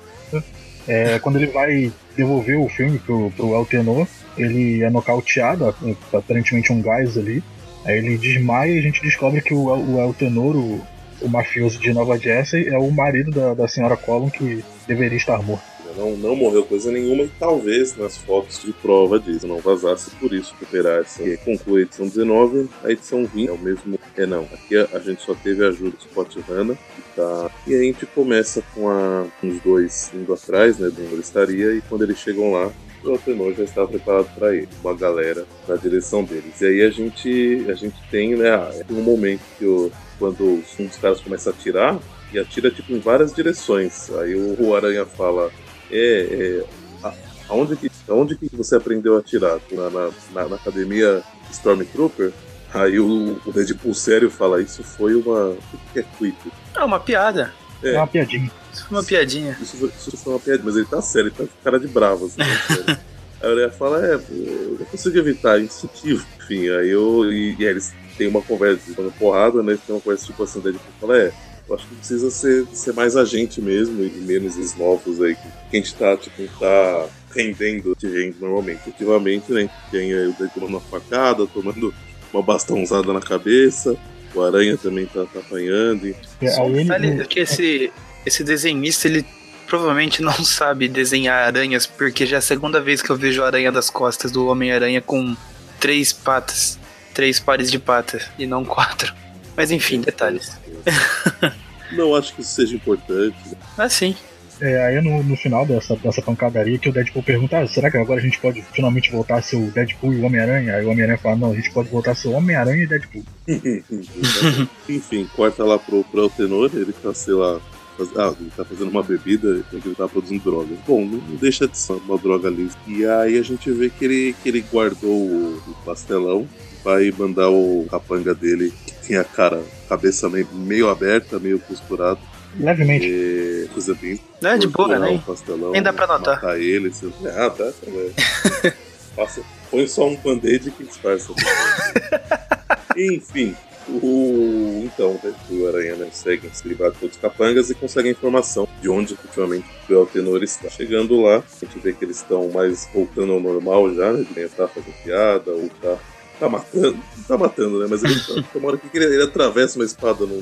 É, 0.88 1.18
quando 1.20 1.38
ele 1.38 1.48
vai 1.48 1.92
devolver 2.18 2.60
o 2.60 2.68
filme 2.68 3.00
pro, 3.00 3.32
pro 3.32 3.54
Eltenor, 3.56 4.06
ele 4.38 4.84
é 4.84 4.90
nocauteado, 4.90 5.74
aparentemente 6.12 6.74
um 6.74 6.82
gás 6.82 7.18
ali. 7.18 7.42
Aí 7.86 7.98
ele 7.98 8.18
desmaia 8.18 8.72
e 8.74 8.80
a 8.80 8.82
gente 8.82 9.02
descobre 9.02 9.42
que 9.42 9.54
o, 9.54 9.70
El- 9.74 9.84
o 9.96 10.00
Eltenor, 10.02 10.56
o, 10.56 10.82
o 11.22 11.30
mafioso 11.30 11.80
de 11.80 11.94
Nova 11.94 12.18
Jersey, 12.18 12.68
é 12.68 12.78
o 12.78 12.92
marido 12.92 13.32
da, 13.32 13.54
da 13.54 13.68
senhora 13.68 13.96
Collin 13.96 14.30
que 14.30 14.64
deveria 14.88 15.18
estar 15.18 15.42
morto. 15.42 15.64
Não, 15.98 16.16
não 16.18 16.36
morreu 16.36 16.64
coisa 16.64 16.92
nenhuma 16.92 17.24
e 17.24 17.32
talvez 17.40 17.96
nas 17.96 18.18
fotos 18.18 18.62
de 18.62 18.72
prova 18.74 19.20
disso 19.20 19.48
não 19.48 19.60
vazasse 19.60 20.12
por 20.12 20.34
isso 20.34 20.54
recuperar 20.60 21.02
essa. 21.02 21.24
E 21.24 21.38
conclui 21.38 21.82
a 21.82 21.84
edição 21.84 22.08
19, 22.08 22.70
a 22.84 22.92
edição 22.92 23.26
20 23.26 23.48
é 23.48 23.52
o 23.52 23.58
mesmo. 23.58 24.00
É 24.16 24.26
não, 24.26 24.44
aqui 24.54 24.78
a, 24.78 24.88
a 24.94 25.00
gente 25.00 25.22
só 25.22 25.34
teve 25.34 25.64
a 25.64 25.70
ajuda 25.70 25.92
do 25.92 26.04
Scott 26.04 26.40
Hanna. 26.50 26.76
que 26.76 27.04
Tá, 27.16 27.52
e 27.68 27.76
a 27.76 27.80
gente 27.80 28.08
começa 28.08 28.64
com 28.74 28.90
a, 28.90 29.28
os 29.44 29.62
dois 29.62 30.12
indo 30.16 30.34
atrás, 30.34 30.80
né, 30.80 30.92
ele 30.98 31.22
estaria, 31.22 31.76
e 31.76 31.82
quando 31.82 32.02
eles 32.04 32.18
chegam 32.18 32.52
lá, 32.52 32.72
o 33.04 33.10
Altenor 33.12 33.54
já 33.54 33.64
está 33.64 33.86
preparado 33.86 34.34
para 34.34 34.56
ele, 34.56 34.70
uma 34.84 34.96
galera 34.96 35.46
na 35.68 35.76
direção 35.76 36.24
deles. 36.24 36.60
E 36.60 36.66
aí 36.66 36.82
a 36.82 36.90
gente, 36.90 37.66
a 37.70 37.74
gente 37.74 37.96
tem, 38.10 38.36
né, 38.36 38.50
ah, 38.50 38.72
tem 38.88 38.98
um 38.98 39.04
momento 39.04 39.42
que 39.60 39.92
quando 40.18 40.64
um 40.80 40.86
dos 40.86 40.98
caras 40.98 41.22
começa 41.22 41.52
a 41.52 41.54
atirar, 41.54 42.00
e 42.34 42.40
atira 42.40 42.72
tipo 42.72 42.92
em 42.92 43.00
várias 43.00 43.32
direções. 43.32 44.10
Aí 44.12 44.36
o, 44.36 44.60
o 44.60 44.76
Aranha 44.76 45.06
fala: 45.06 45.52
É, 45.96 46.64
é 47.04 47.08
a- 47.08 47.14
aonde, 47.50 47.76
que, 47.76 47.92
aonde 48.10 48.36
que 48.36 48.50
você 48.56 48.76
aprendeu 48.76 49.16
a 49.16 49.20
atirar? 49.20 49.60
Na, 49.72 49.90
na, 49.90 50.10
na- 50.34 50.48
na 50.50 50.56
academia 50.56 51.22
Stormtrooper? 51.52 52.32
Aí 52.74 53.00
o, 53.00 53.40
o 53.46 53.52
Deadpool 53.52 53.94
sério 53.94 54.30
fala: 54.32 54.62
Isso 54.62 54.84
foi 54.84 55.14
uma. 55.16 55.50
O 55.50 55.58
que 55.94 56.00
é 56.00 56.06
quip? 56.18 56.36
Ah, 56.76 56.86
uma 56.86 57.00
piada. 57.00 57.54
É. 57.84 57.94
É 57.94 57.98
uma 57.98 58.08
piadinha. 58.08 58.52
Isso 58.74 58.86
foi 58.88 58.98
uma 58.98 59.04
piadinha. 59.04 59.58
Isso 59.62 59.78
foi, 59.78 59.90
isso 59.90 60.18
foi 60.18 60.34
uma 60.34 60.40
piada, 60.40 60.62
mas 60.66 60.76
ele 60.76 60.86
tá 60.86 61.02
sério, 61.02 61.28
ele 61.28 61.36
tá 61.36 61.44
com 61.44 61.64
cara 61.64 61.80
de 61.80 61.88
bravo, 61.88 62.26
assim, 62.26 62.38
tá. 62.86 63.00
Aí 63.44 63.52
Aranha 63.52 63.70
fala, 63.72 64.04
é, 64.06 64.14
eu 64.16 64.78
não 64.80 64.86
consigo 64.86 65.18
evitar, 65.18 65.60
é 65.60 65.64
instintivo. 65.64 66.26
Enfim, 66.40 66.70
aí 66.70 66.90
eu. 66.90 67.32
E, 67.32 67.54
e 67.60 67.66
aí 67.66 67.72
eles 67.72 67.94
têm 68.18 68.30
uma 68.30 68.42
conversa, 68.42 68.82
eles 68.88 68.98
uma 68.98 69.12
porrada, 69.12 69.62
né? 69.62 69.78
Tem 69.86 69.94
uma 69.94 70.02
conversa 70.02 70.26
tipo 70.28 70.42
assim, 70.44 70.62
daí 70.62 70.72
ele 70.72 70.80
fala, 71.00 71.18
é, 71.20 71.34
eu 71.68 71.76
acho 71.76 71.88
que 71.88 71.96
precisa 71.96 72.30
ser, 72.30 72.66
ser 72.74 72.94
mais 72.94 73.16
agente 73.16 73.62
mesmo 73.62 74.04
e 74.04 74.10
menos 74.10 74.58
esses 74.58 74.76
novos 74.76 75.22
aí 75.22 75.36
que, 75.36 75.48
a 75.48 75.76
gente 75.76 75.96
tá, 75.96 76.18
tipo, 76.18 76.48
tá 76.60 77.08
rendendo 77.34 77.96
de 77.98 78.10
gente 78.12 78.38
normalmente. 78.40 78.82
Efetivamente, 78.88 79.52
né? 79.52 79.70
Tem 79.90 80.14
aí 80.14 80.28
o 80.28 80.34
Deadpool 80.34 80.50
tomando 80.68 80.72
uma 80.72 80.82
facada, 80.82 81.48
tomando 81.48 81.94
uma 82.34 82.44
bastãozada 82.44 83.14
na 83.14 83.22
cabeça. 83.22 83.96
O 84.36 84.42
Aranha 84.42 84.78
também 84.78 85.06
tá, 85.06 85.26
tá 85.26 85.40
apanhando. 85.40 86.08
E... 86.08 86.16
É, 86.42 87.24
que 87.26 87.40
esse, 87.40 87.92
esse 88.26 88.44
desenhista, 88.44 89.08
ele 89.08 89.26
provavelmente 89.68 90.22
não 90.22 90.34
sabe 90.44 90.88
desenhar 90.88 91.48
aranhas, 91.48 91.86
porque 91.86 92.26
já 92.26 92.38
é 92.38 92.40
a 92.40 92.42
segunda 92.42 92.82
vez 92.82 93.02
que 93.02 93.10
eu 93.10 93.16
vejo 93.16 93.42
a 93.42 93.48
aranha 93.48 93.72
das 93.72 93.90
costas 93.90 94.32
do 94.32 94.48
Homem-Aranha 94.48 95.02
com 95.02 95.36
três 95.80 96.12
patas. 96.12 96.78
Três 97.14 97.40
pares 97.40 97.70
de 97.70 97.78
patas, 97.78 98.28
e 98.40 98.48
não 98.48 98.66
quatro. 98.66 99.14
Mas 99.56 99.70
enfim, 99.70 100.02
detalhes. 100.02 100.63
Não 101.92 102.16
acho 102.16 102.34
que 102.36 102.42
isso 102.42 102.52
seja 102.56 102.76
importante. 102.76 103.36
né? 103.50 103.58
Mas 103.78 103.94
sim. 103.94 104.16
É, 104.62 104.86
aí 104.86 105.02
no, 105.02 105.22
no 105.24 105.36
final 105.36 105.66
dessa, 105.66 105.96
dessa 105.98 106.22
pancadaria 106.22 106.78
que 106.78 106.88
o 106.88 106.94
Deadpool 106.94 107.24
pergunta, 107.24 107.58
ah, 107.60 107.68
será 107.68 107.90
que 107.92 107.98
agora 107.98 108.20
a 108.20 108.24
gente 108.24 108.40
pode 108.40 108.62
finalmente 108.74 109.12
voltar 109.12 109.38
a 109.38 109.42
ser 109.42 109.58
o 109.58 109.72
Deadpool 109.72 110.14
e 110.14 110.18
o 110.22 110.24
Homem-Aranha? 110.26 110.76
Aí 110.76 110.86
o 110.86 110.90
Homem-Aranha 110.90 111.18
fala, 111.18 111.36
não, 111.36 111.52
a 111.52 111.56
gente 111.56 111.72
pode 111.72 111.90
voltar 111.90 112.12
a 112.12 112.16
ser 112.16 112.30
o 112.30 112.32
Homem-Aranha 112.34 112.84
e 112.84 112.88
Deadpool. 112.88 113.24
Enfim, 114.88 115.28
corta 115.36 115.64
lá 115.64 115.78
pro, 115.78 116.04
pro 116.04 116.22
Eltenor, 116.24 116.70
ele 116.74 116.94
tá, 116.94 117.14
sei 117.14 117.34
lá, 117.34 117.60
faz- 117.98 118.16
ah, 118.16 118.34
ele 118.40 118.52
tá 118.56 118.64
fazendo 118.64 118.90
uma 118.90 119.04
bebida, 119.04 119.64
porque 119.70 119.88
ele 119.88 119.96
tá 119.96 120.08
produzindo 120.08 120.44
drogas. 120.44 120.78
Bom, 120.88 121.04
não, 121.04 121.18
não 121.18 121.36
deixa 121.36 121.68
de 121.68 121.78
ser 121.78 121.94
uma 121.94 122.18
droga 122.18 122.48
ali. 122.48 122.70
E 122.88 123.06
aí 123.06 123.38
a 123.38 123.44
gente 123.44 123.70
vê 123.72 123.90
que 123.90 124.06
ele, 124.06 124.36
que 124.42 124.50
ele 124.50 124.62
guardou 124.72 125.12
o, 125.12 125.62
o 125.68 125.74
pastelão, 125.84 126.48
vai 126.84 127.12
mandar 127.18 127.50
o 127.50 127.88
capanga 127.90 128.34
dele, 128.34 128.74
que 128.86 129.08
tem 129.08 129.18
a 129.18 129.24
cara, 129.24 129.62
cabeça 129.88 130.30
meio, 130.30 130.48
meio 130.54 130.90
aberta, 130.90 131.40
meio 131.40 131.60
costurada. 131.60 132.20
Levemente. 132.60 133.08
E, 133.08 133.70
coisa 133.74 133.96
bem. 133.96 134.20
Não 134.42 134.52
é 134.52 134.58
de 134.58 134.68
boa, 134.68 135.00
né? 135.00 135.12
o 135.12 135.20
pastelão, 135.20 135.72
Nem 135.72 135.82
dá 135.82 135.92
pra 135.92 136.06
notar. 136.06 136.36
Matar 136.36 136.60
ele. 136.60 136.90
Assim. 136.90 137.12
Ah, 137.26 137.50
tá, 137.50 137.72
tá 137.72 137.92
bem. 137.92 138.74
Passa, 139.16 139.42
põe 139.70 139.88
só 139.88 140.08
um 140.08 140.16
band-aid 140.16 140.72
que 140.72 140.84
disfarça. 140.84 141.34
Enfim, 142.98 143.56
o. 143.88 144.82
Então, 144.86 145.20
né, 145.24 145.34
o 145.50 145.68
Aranha 145.68 145.96
né, 145.96 146.10
segue 146.12 146.50
se 146.54 146.68
livrar 146.68 146.92
de 146.92 146.98
todos 146.98 147.16
os 147.16 147.22
capangas 147.22 147.70
e 147.70 147.76
consegue 147.76 148.10
a 148.10 148.12
informação 148.12 148.68
de 148.82 148.90
onde 148.90 149.14
efetivamente 149.14 149.66
o 149.90 149.94
Eltenor 149.94 150.44
está. 150.44 150.70
Chegando 150.70 151.22
lá, 151.22 151.38
a 151.38 151.66
gente 151.66 151.80
vê 151.80 151.94
que 151.94 152.04
eles 152.06 152.18
estão 152.18 152.50
mais 152.50 152.90
voltando 152.94 153.34
ao 153.34 153.40
normal 153.40 153.94
já, 153.94 154.12
né? 154.12 154.26
De 154.32 154.40
estar 154.42 154.68
fazendo 154.68 154.94
piada 155.04 155.52
ou 155.52 155.70
tá. 155.82 155.98
Tá 156.44 156.50
matando, 156.50 156.92
não 157.18 157.24
tá 157.24 157.38
matando, 157.38 157.80
né? 157.80 157.88
Mas 157.90 158.04
ele 158.04 158.20
tá, 158.20 158.60
hora 158.68 158.78
que 158.78 158.98
ele, 158.98 159.06
ele 159.06 159.24
atravessa 159.24 159.80
uma 159.80 159.86
espada 159.86 160.26
num 160.26 160.42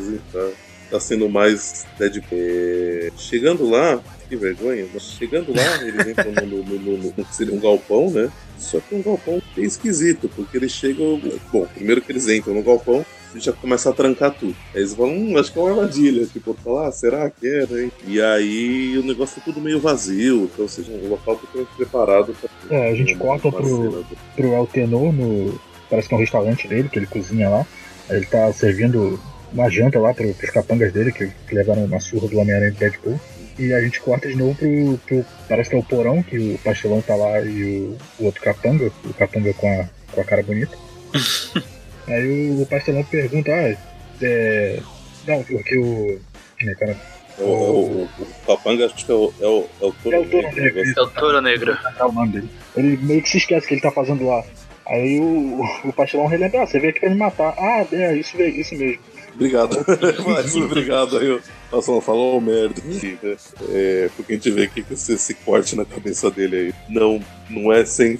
e 0.00 0.18
tá, 0.32 0.48
tá 0.92 1.00
sendo 1.00 1.28
mais 1.28 1.86
Deadpool. 1.98 2.38
É, 2.40 3.10
chegando 3.18 3.68
lá, 3.68 4.02
que 4.26 4.36
vergonha, 4.36 4.86
mas 4.92 5.02
chegando 5.02 5.54
lá, 5.54 5.82
eles 5.82 6.06
entram 6.08 6.32
no, 6.46 6.62
no, 6.64 6.78
no, 6.78 6.96
no- 7.14 7.26
seria 7.30 7.54
um 7.54 7.60
galpão, 7.60 8.10
né? 8.10 8.30
Só 8.58 8.80
que 8.80 8.94
um 8.94 9.02
galpão 9.02 9.42
bem 9.54 9.66
esquisito, 9.66 10.30
porque 10.34 10.56
eles 10.56 10.72
chegam. 10.72 11.20
Bom, 11.52 11.66
primeiro 11.74 12.00
que 12.00 12.10
eles 12.10 12.26
entram 12.26 12.54
no 12.54 12.62
galpão, 12.62 13.04
já 13.36 13.52
começa 13.52 13.90
a 13.90 13.92
trancar 13.92 14.32
tudo. 14.32 14.54
Aí 14.74 14.80
eles 14.80 14.94
falam, 14.94 15.12
hum, 15.12 15.36
acho 15.38 15.52
que 15.52 15.58
é 15.58 15.62
uma 15.62 15.70
armadilha. 15.70 16.26
Tipo, 16.26 16.54
falar, 16.54 16.88
ah, 16.88 16.92
será 16.92 17.30
que 17.30 17.46
é, 17.46 17.66
né? 17.66 17.90
E 18.06 18.20
aí 18.20 18.96
o 18.98 19.02
negócio 19.04 19.36
tá 19.36 19.42
tudo 19.44 19.60
meio 19.60 19.80
vazio, 19.80 20.44
então, 20.52 20.64
ou 20.64 20.68
seja, 20.68 20.90
um 20.90 21.08
local 21.08 21.36
totalmente 21.36 21.68
preparado 21.76 22.34
pra. 22.40 22.76
É, 22.76 22.90
a 22.90 22.94
gente 22.94 23.14
corta 23.16 23.50
pro, 23.50 24.04
pro 24.34 24.52
Eltenor 24.54 25.12
no. 25.12 25.60
Parece 25.90 26.08
que 26.08 26.14
é 26.14 26.16
um 26.16 26.20
restaurante 26.20 26.66
dele, 26.68 26.88
que 26.88 26.98
ele 26.98 27.06
cozinha 27.06 27.48
lá. 27.48 27.66
Aí 28.10 28.16
ele 28.16 28.26
tá 28.26 28.52
servindo 28.52 29.18
uma 29.52 29.68
janta 29.70 29.98
lá 29.98 30.12
pro, 30.14 30.32
pros 30.34 30.50
capangas 30.50 30.92
dele, 30.92 31.12
que, 31.12 31.26
que 31.48 31.54
levaram 31.54 31.84
uma 31.84 32.00
surra 32.00 32.28
do 32.28 32.38
Homem-Aranha 32.38 32.70
e 32.70 32.78
Deadpool. 32.78 33.18
E 33.58 33.72
a 33.72 33.80
gente 33.82 34.00
corta 34.00 34.28
de 34.28 34.36
novo 34.36 34.54
pro, 34.54 34.98
pro- 35.06 35.24
Parece 35.48 35.70
que 35.70 35.76
é 35.76 35.78
o 35.78 35.82
porão, 35.82 36.22
que 36.22 36.38
o 36.38 36.58
pastelão 36.58 37.00
tá 37.02 37.16
lá 37.16 37.40
e 37.40 37.62
o, 37.62 37.96
o 38.22 38.24
outro 38.26 38.40
capanga, 38.42 38.92
o 39.04 39.14
capanga 39.14 39.52
com 39.54 39.66
a, 39.68 39.84
com 40.12 40.20
a 40.20 40.24
cara 40.24 40.42
bonita. 40.42 40.76
Aí 42.08 42.50
o, 42.50 42.62
o 42.62 42.66
pastelão 42.66 43.04
pergunta, 43.04 43.50
ah, 43.52 43.76
é. 44.22 44.80
Não, 45.26 45.42
porque 45.42 45.78
o. 45.78 46.18
Né, 46.62 46.74
cara, 46.74 46.96
É 47.38 47.42
o, 47.42 47.46
é 47.46 47.48
o, 47.48 47.52
o, 47.52 48.08
o 48.20 48.46
Capanga, 48.46 48.86
acho 48.86 49.04
que 49.06 49.12
é 49.12 49.14
o, 49.14 49.32
é 49.40 49.46
o, 49.46 49.66
é 49.80 49.84
o 49.84 50.12
É 50.12 50.18
o 50.18 50.24
Toro 50.24 50.48
Negro, 50.48 50.62
Negro. 50.62 50.82
É 50.96 51.02
o 51.02 51.10
Touro 51.10 51.40
Negro. 51.40 51.78
é 51.98 52.04
o 52.04 52.12
nome 52.12 52.32
dele. 52.32 52.50
Ele 52.76 52.96
meio 52.96 53.22
que 53.22 53.28
se 53.28 53.38
esquece 53.38 53.66
que 53.66 53.74
ele 53.74 53.80
tá 53.80 53.90
fazendo 53.90 54.26
lá. 54.26 54.42
Aí 54.86 55.20
o, 55.20 55.60
o 55.84 55.92
pastelão 55.92 56.26
relembra, 56.26 56.62
ah, 56.62 56.66
você 56.66 56.78
veio 56.78 56.90
aqui 56.90 57.00
pra 57.00 57.10
me 57.10 57.16
matar. 57.16 57.54
Ah, 57.58 57.86
é, 57.92 58.16
isso, 58.16 58.36
veio, 58.36 58.58
isso 58.58 58.74
mesmo. 58.74 59.02
Obrigado. 59.34 59.76
Mais 60.26 60.56
um 60.56 60.64
obrigado 60.64 61.18
aí. 61.18 61.40
Nossa, 61.70 61.92
não 61.92 62.00
falou 62.00 62.40
merda. 62.40 62.80
aqui, 62.80 63.18
né? 63.22 63.36
É, 63.70 64.10
porque 64.16 64.32
a 64.32 64.36
gente 64.36 64.50
vê 64.50 64.66
que 64.66 64.84
esse, 64.90 65.12
esse 65.12 65.34
corte 65.34 65.76
na 65.76 65.84
cabeça 65.84 66.30
dele 66.30 66.56
aí 66.56 66.74
não, 66.88 67.22
não 67.50 67.72
é 67.72 67.84
sem, 67.84 68.18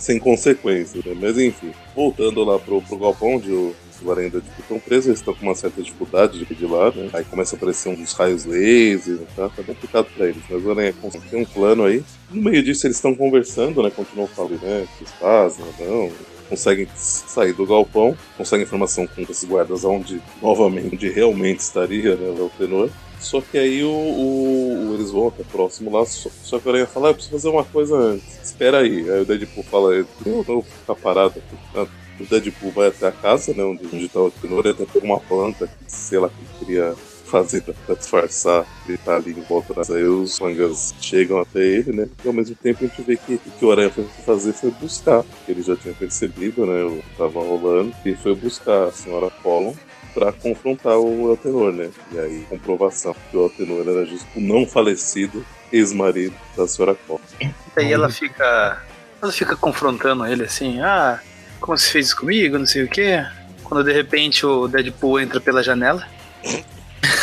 sem 0.00 0.18
consequências, 0.18 1.04
né? 1.04 1.14
Mas 1.20 1.38
enfim, 1.38 1.72
voltando 1.94 2.42
lá 2.42 2.58
pro, 2.58 2.80
pro 2.82 2.98
galpão 2.98 3.36
onde 3.36 3.52
o, 3.52 3.74
o 4.02 4.10
Aranha 4.10 4.26
e 4.26 4.28
o 4.28 4.32
Deadpool 4.32 4.54
estão 4.58 4.80
presos, 4.80 5.06
eles 5.06 5.20
estão 5.20 5.34
com 5.34 5.42
uma 5.42 5.54
certa 5.54 5.82
dificuldade 5.82 6.38
de 6.38 6.44
pedir 6.44 6.66
lá, 6.66 6.90
né? 6.90 7.10
Aí 7.12 7.24
começa 7.24 7.54
a 7.54 7.56
aparecer 7.56 7.90
uns 7.90 8.12
raios 8.12 8.44
laser, 8.44 9.18
tá? 9.36 9.48
Tá 9.48 9.62
complicado 9.62 10.06
pra 10.16 10.26
eles. 10.26 10.42
Mas 10.48 10.64
o 10.64 10.70
Aranha 10.70 10.94
consegue 11.00 11.36
um 11.36 11.44
plano 11.44 11.84
aí. 11.84 12.02
No 12.30 12.42
meio 12.42 12.62
disso 12.62 12.86
eles 12.86 12.96
estão 12.96 13.14
conversando, 13.14 13.82
né? 13.82 13.90
Continuam 13.90 14.26
falando, 14.26 14.60
né? 14.62 14.86
Que 14.98 15.04
fazem, 15.04 15.64
não 15.80 16.10
conseguem 16.50 16.88
sair 16.96 17.52
do 17.52 17.64
galpão, 17.64 18.16
conseguem 18.36 18.66
informação 18.66 19.06
com 19.06 19.22
esses 19.22 19.44
guardas 19.44 19.84
onde, 19.84 20.20
novamente, 20.42 20.96
onde 20.96 21.08
realmente 21.08 21.60
estaria 21.60 22.16
né, 22.16 22.28
o 22.28 22.50
tenor. 22.58 22.90
Só 23.20 23.40
que 23.40 23.58
aí 23.58 23.82
o, 23.84 23.90
o- 23.90 24.94
eles 24.94 25.10
vão 25.10 25.28
até 25.28 25.44
próximo 25.44 25.90
lá, 25.90 26.04
só, 26.06 26.30
só 26.42 26.58
que 26.58 26.66
o 26.66 26.70
Aranha 26.70 26.86
fala, 26.86 27.08
ah, 27.08 27.10
eu 27.10 27.14
preciso 27.14 27.36
fazer 27.36 27.48
uma 27.48 27.64
coisa 27.64 27.96
antes. 27.96 28.40
Espera 28.42 28.78
aí. 28.78 29.08
Aí 29.10 29.20
o 29.20 29.24
Deadpool 29.26 29.64
fala, 29.64 29.92
eu 29.94 30.06
não 30.26 30.42
vou 30.42 30.62
ficar 30.62 30.94
parado 30.96 31.38
aqui. 31.38 31.56
Ah, 31.74 31.86
O 32.20 32.24
Deadpool 32.26 32.72
vai 32.72 32.88
até 32.88 33.06
a 33.08 33.12
casa, 33.12 33.52
né, 33.54 33.62
onde, 33.64 33.84
onde 33.92 34.08
tá 34.08 34.20
o 34.20 34.30
Tenor, 34.30 34.66
até 34.66 34.84
pega 34.86 35.04
uma 35.06 35.20
planta, 35.20 35.66
que, 35.66 35.74
sei 35.86 36.18
lá, 36.18 36.28
que 36.28 36.34
ele 36.40 36.48
queria 36.58 36.94
fazer 37.24 37.62
pra 37.62 37.94
disfarçar 37.94 38.66
ele 38.88 38.98
tá 38.98 39.14
ali 39.14 39.30
em 39.30 39.40
volta 39.42 39.72
das 39.72 39.88
aí 39.88 40.02
os 40.02 40.40
mangas 40.40 40.92
chegam 41.00 41.38
até 41.38 41.60
ele, 41.60 41.92
né? 41.92 42.08
E 42.24 42.26
ao 42.26 42.34
mesmo 42.34 42.56
tempo 42.56 42.84
a 42.84 42.88
gente 42.88 43.02
vê 43.02 43.16
que 43.16 43.34
o 43.34 43.38
que 43.38 43.64
o 43.64 43.70
Aranha 43.70 43.88
foi 43.88 44.04
fazer 44.26 44.52
foi 44.52 44.72
buscar, 44.72 45.24
ele 45.46 45.62
já 45.62 45.76
tinha 45.76 45.94
percebido, 45.94 46.66
né? 46.66 46.82
O 46.82 46.96
que 46.96 47.16
tava 47.16 47.38
rolando, 47.40 47.94
e 48.04 48.16
foi 48.16 48.34
buscar 48.34 48.88
a 48.88 48.92
senhora 48.92 49.30
Collum 49.44 49.72
pra 50.14 50.32
confrontar 50.32 50.98
o 50.98 51.30
Eltenor, 51.30 51.72
né? 51.72 51.90
E 52.12 52.18
aí, 52.18 52.46
comprovação 52.48 53.14
que 53.30 53.36
o 53.36 53.44
Eltenor 53.44 53.88
era 53.88 54.06
justo 54.06 54.26
o 54.36 54.40
não 54.40 54.66
falecido 54.66 55.44
ex-marido 55.72 56.34
da 56.56 56.66
senhora 56.66 56.96
Collum. 57.06 57.20
E 57.40 57.50
aí 57.76 57.92
ela 57.92 58.10
fica. 58.10 58.82
Ela 59.22 59.32
fica 59.32 59.54
confrontando 59.54 60.26
ele 60.26 60.44
assim, 60.44 60.80
ah, 60.80 61.20
como 61.60 61.76
você 61.76 61.90
fez 61.90 62.06
isso 62.06 62.16
comigo, 62.16 62.58
não 62.58 62.66
sei 62.66 62.84
o 62.84 62.88
quê. 62.88 63.24
Quando 63.62 63.84
de 63.84 63.92
repente 63.92 64.46
o 64.46 64.66
Deadpool 64.66 65.20
entra 65.20 65.40
pela 65.40 65.62
janela. 65.62 66.06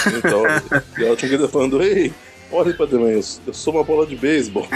Então, 0.06 0.44
e 0.98 1.04
ela 1.04 1.16
tinha 1.16 1.38
que 1.38 1.48
falando, 1.48 1.82
ei, 1.82 2.14
olha 2.52 2.74
pra 2.74 2.86
mim, 2.86 3.10
eu 3.10 3.24
eu 3.48 3.54
sou 3.54 3.74
uma 3.74 3.84
bola 3.84 4.06
de 4.06 4.16
beisebol. 4.16 4.68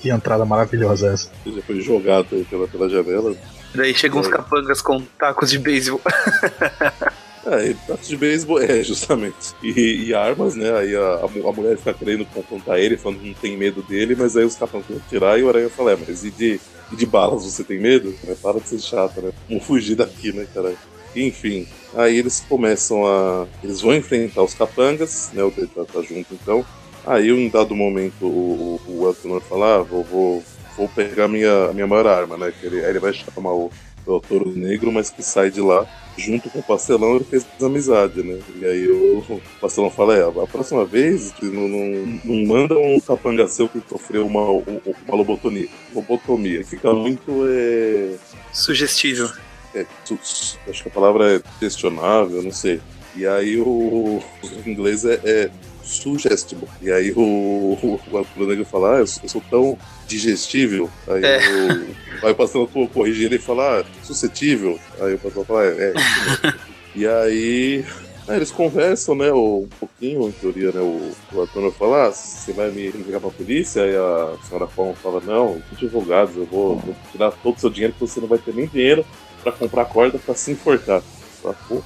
Que 0.00 0.10
entrada 0.10 0.44
maravilhosa 0.44 1.12
essa. 1.12 1.30
Ele 1.46 1.56
já 1.56 1.62
foi 1.62 1.80
jogado 1.80 2.26
aí 2.32 2.44
pela, 2.44 2.68
pela 2.68 2.88
janela. 2.88 3.34
Daí 3.74 3.94
chegam 3.94 4.20
uns 4.20 4.28
capangas 4.28 4.82
com 4.82 5.00
tacos 5.18 5.50
de 5.50 5.58
beisebol. 5.58 6.00
É, 7.44 7.74
taco 7.74 8.04
de 8.06 8.16
beisebol, 8.16 8.60
é, 8.62 8.84
justamente. 8.84 9.52
E, 9.60 10.06
e 10.08 10.14
armas, 10.14 10.54
né? 10.54 10.70
Aí 10.78 10.94
a, 10.94 11.24
a 11.24 11.28
mu- 11.28 11.48
a 11.48 11.52
mulher 11.52 11.76
fica 11.76 11.92
querendo 11.92 12.24
confrontar 12.26 12.78
ele, 12.78 12.96
falando 12.96 13.18
que 13.20 13.26
não 13.26 13.34
tem 13.34 13.56
medo 13.56 13.82
dele, 13.82 14.14
mas 14.14 14.36
aí 14.36 14.44
os 14.44 14.54
capãs 14.56 14.86
vão 14.86 15.00
tirar 15.08 15.38
e 15.38 15.42
o 15.42 15.48
Aranha 15.48 15.68
fala, 15.68 15.92
é, 15.92 15.96
mas 15.96 16.22
e 16.24 16.30
de, 16.30 16.60
e 16.90 16.94
de 16.96 17.04
balas 17.06 17.42
você 17.44 17.64
tem 17.64 17.80
medo? 17.80 18.16
É, 18.28 18.34
para 18.36 18.60
de 18.60 18.68
ser 18.68 18.78
chata, 18.80 19.20
né? 19.20 19.32
Vamos 19.48 19.64
fugir 19.66 19.96
daqui, 19.96 20.32
né, 20.32 20.46
cara? 20.54 20.78
Enfim, 21.16 21.66
aí 21.92 22.16
eles 22.16 22.40
começam 22.48 23.04
a. 23.06 23.48
Eles 23.62 23.80
vão 23.80 23.94
enfrentar 23.94 24.42
os 24.44 24.54
capangas, 24.54 25.30
né? 25.32 25.42
O 25.42 25.50
Dead 25.50 25.68
tá, 25.68 25.84
tá 25.84 26.00
junto 26.02 26.32
então. 26.34 26.64
Aí, 27.04 27.28
em 27.30 27.50
dado 27.50 27.74
momento, 27.74 28.24
o, 28.24 28.80
o, 28.86 29.00
o 29.02 29.08
Eltonor 29.08 29.42
fala: 29.42 29.80
ah, 29.80 29.82
vou, 29.82 30.04
vou, 30.04 30.44
vou 30.76 30.88
pegar 30.88 31.26
minha, 31.28 31.72
minha 31.72 31.86
maior 31.88 32.06
arma, 32.06 32.38
né? 32.38 32.52
Que 32.52 32.66
ele, 32.66 32.84
aí 32.84 32.90
ele 32.90 33.00
vai 33.00 33.12
chamar 33.12 33.52
o, 33.52 33.70
o 34.06 34.20
Touro 34.20 34.50
Negro, 34.56 34.92
mas 34.92 35.10
que 35.10 35.22
sai 35.22 35.50
de 35.50 35.60
lá 35.60 35.86
junto 36.16 36.50
com 36.50 36.58
o 36.58 36.62
Pastelão, 36.62 37.16
ele 37.16 37.24
fez 37.24 37.46
amizade, 37.60 38.22
né? 38.22 38.38
E 38.60 38.64
aí 38.64 38.90
o, 38.90 39.40
Pastelão 39.60 39.90
fala, 39.90 40.16
é, 40.16 40.22
a 40.22 40.46
próxima 40.46 40.84
vez 40.84 41.32
não, 41.42 41.68
não, 41.68 42.20
não 42.24 42.46
manda 42.46 42.78
um 42.78 43.00
capanga 43.00 43.46
seu 43.48 43.68
que 43.68 43.82
sofreu 43.88 44.26
uma, 44.26 44.42
uma 44.50 45.16
lobotomia. 45.16 45.68
Lobotomia. 45.94 46.64
Fica 46.64 46.92
muito. 46.92 47.44
É, 47.48 48.16
Sugestível. 48.52 49.30
é, 49.74 49.86
acho 50.68 50.82
que 50.82 50.88
a 50.88 50.92
palavra 50.92 51.36
é 51.36 51.42
questionável, 51.58 52.42
não 52.42 52.52
sei. 52.52 52.80
E 53.14 53.26
aí 53.26 53.58
o, 53.58 53.64
o 53.64 54.22
inglês 54.68 55.04
é, 55.04 55.20
é 55.24 55.50
sugestible. 55.82 56.68
E 56.80 56.90
aí 56.90 57.12
o, 57.12 57.20
o, 57.20 58.00
o 58.36 58.46
Negro 58.46 58.64
fala, 58.64 58.96
ah, 58.96 58.98
eu 59.00 59.06
sou, 59.06 59.22
eu 59.22 59.28
sou 59.28 59.42
tão 59.50 59.78
digestível. 60.06 60.90
Aí 61.08 61.24
É. 61.24 61.38
o, 61.38 62.26
aí 62.26 62.32
o 62.32 62.34
pastor 62.34 62.68
corrige 62.92 63.24
ele 63.24 63.36
e 63.36 63.38
fala, 63.38 63.80
ah, 63.80 63.84
suscetível. 64.02 64.78
Aí 65.00 65.14
o 65.14 65.18
pastor 65.18 65.44
fala, 65.44 65.64
é, 65.64 65.68
é. 65.68 65.92
E 66.94 67.06
aí. 67.06 67.84
eles 68.28 68.50
conversam, 68.52 69.14
né, 69.16 69.32
um 69.32 69.68
pouquinho, 69.80 70.28
em 70.28 70.32
teoria, 70.32 70.70
né, 70.70 70.80
o, 70.80 71.10
o 71.32 71.40
Antônio 71.40 71.72
fala, 71.72 72.06
ah, 72.06 72.12
você 72.12 72.52
vai 72.52 72.70
me 72.70 72.86
entregar 72.86 73.20
pra 73.20 73.30
polícia? 73.30 73.82
Aí 73.82 73.96
a 73.96 74.36
senhora 74.46 74.66
Palma 74.66 74.94
fala, 74.94 75.20
não, 75.20 75.60
advogados, 75.72 76.36
eu 76.36 76.46
vou, 76.46 76.76
vou 76.78 76.94
tirar 77.10 77.32
todo 77.32 77.56
o 77.56 77.60
seu 77.60 77.68
dinheiro 77.70 77.92
que 77.94 78.00
você 78.00 78.20
não 78.20 78.28
vai 78.28 78.38
ter 78.38 78.54
nem 78.54 78.66
dinheiro 78.66 79.04
pra 79.42 79.50
comprar 79.52 79.86
corda 79.86 80.18
pra 80.18 80.34
se 80.34 80.52
enforcar. 80.52 81.02
Fala, 81.42 81.56
pô, 81.68 81.82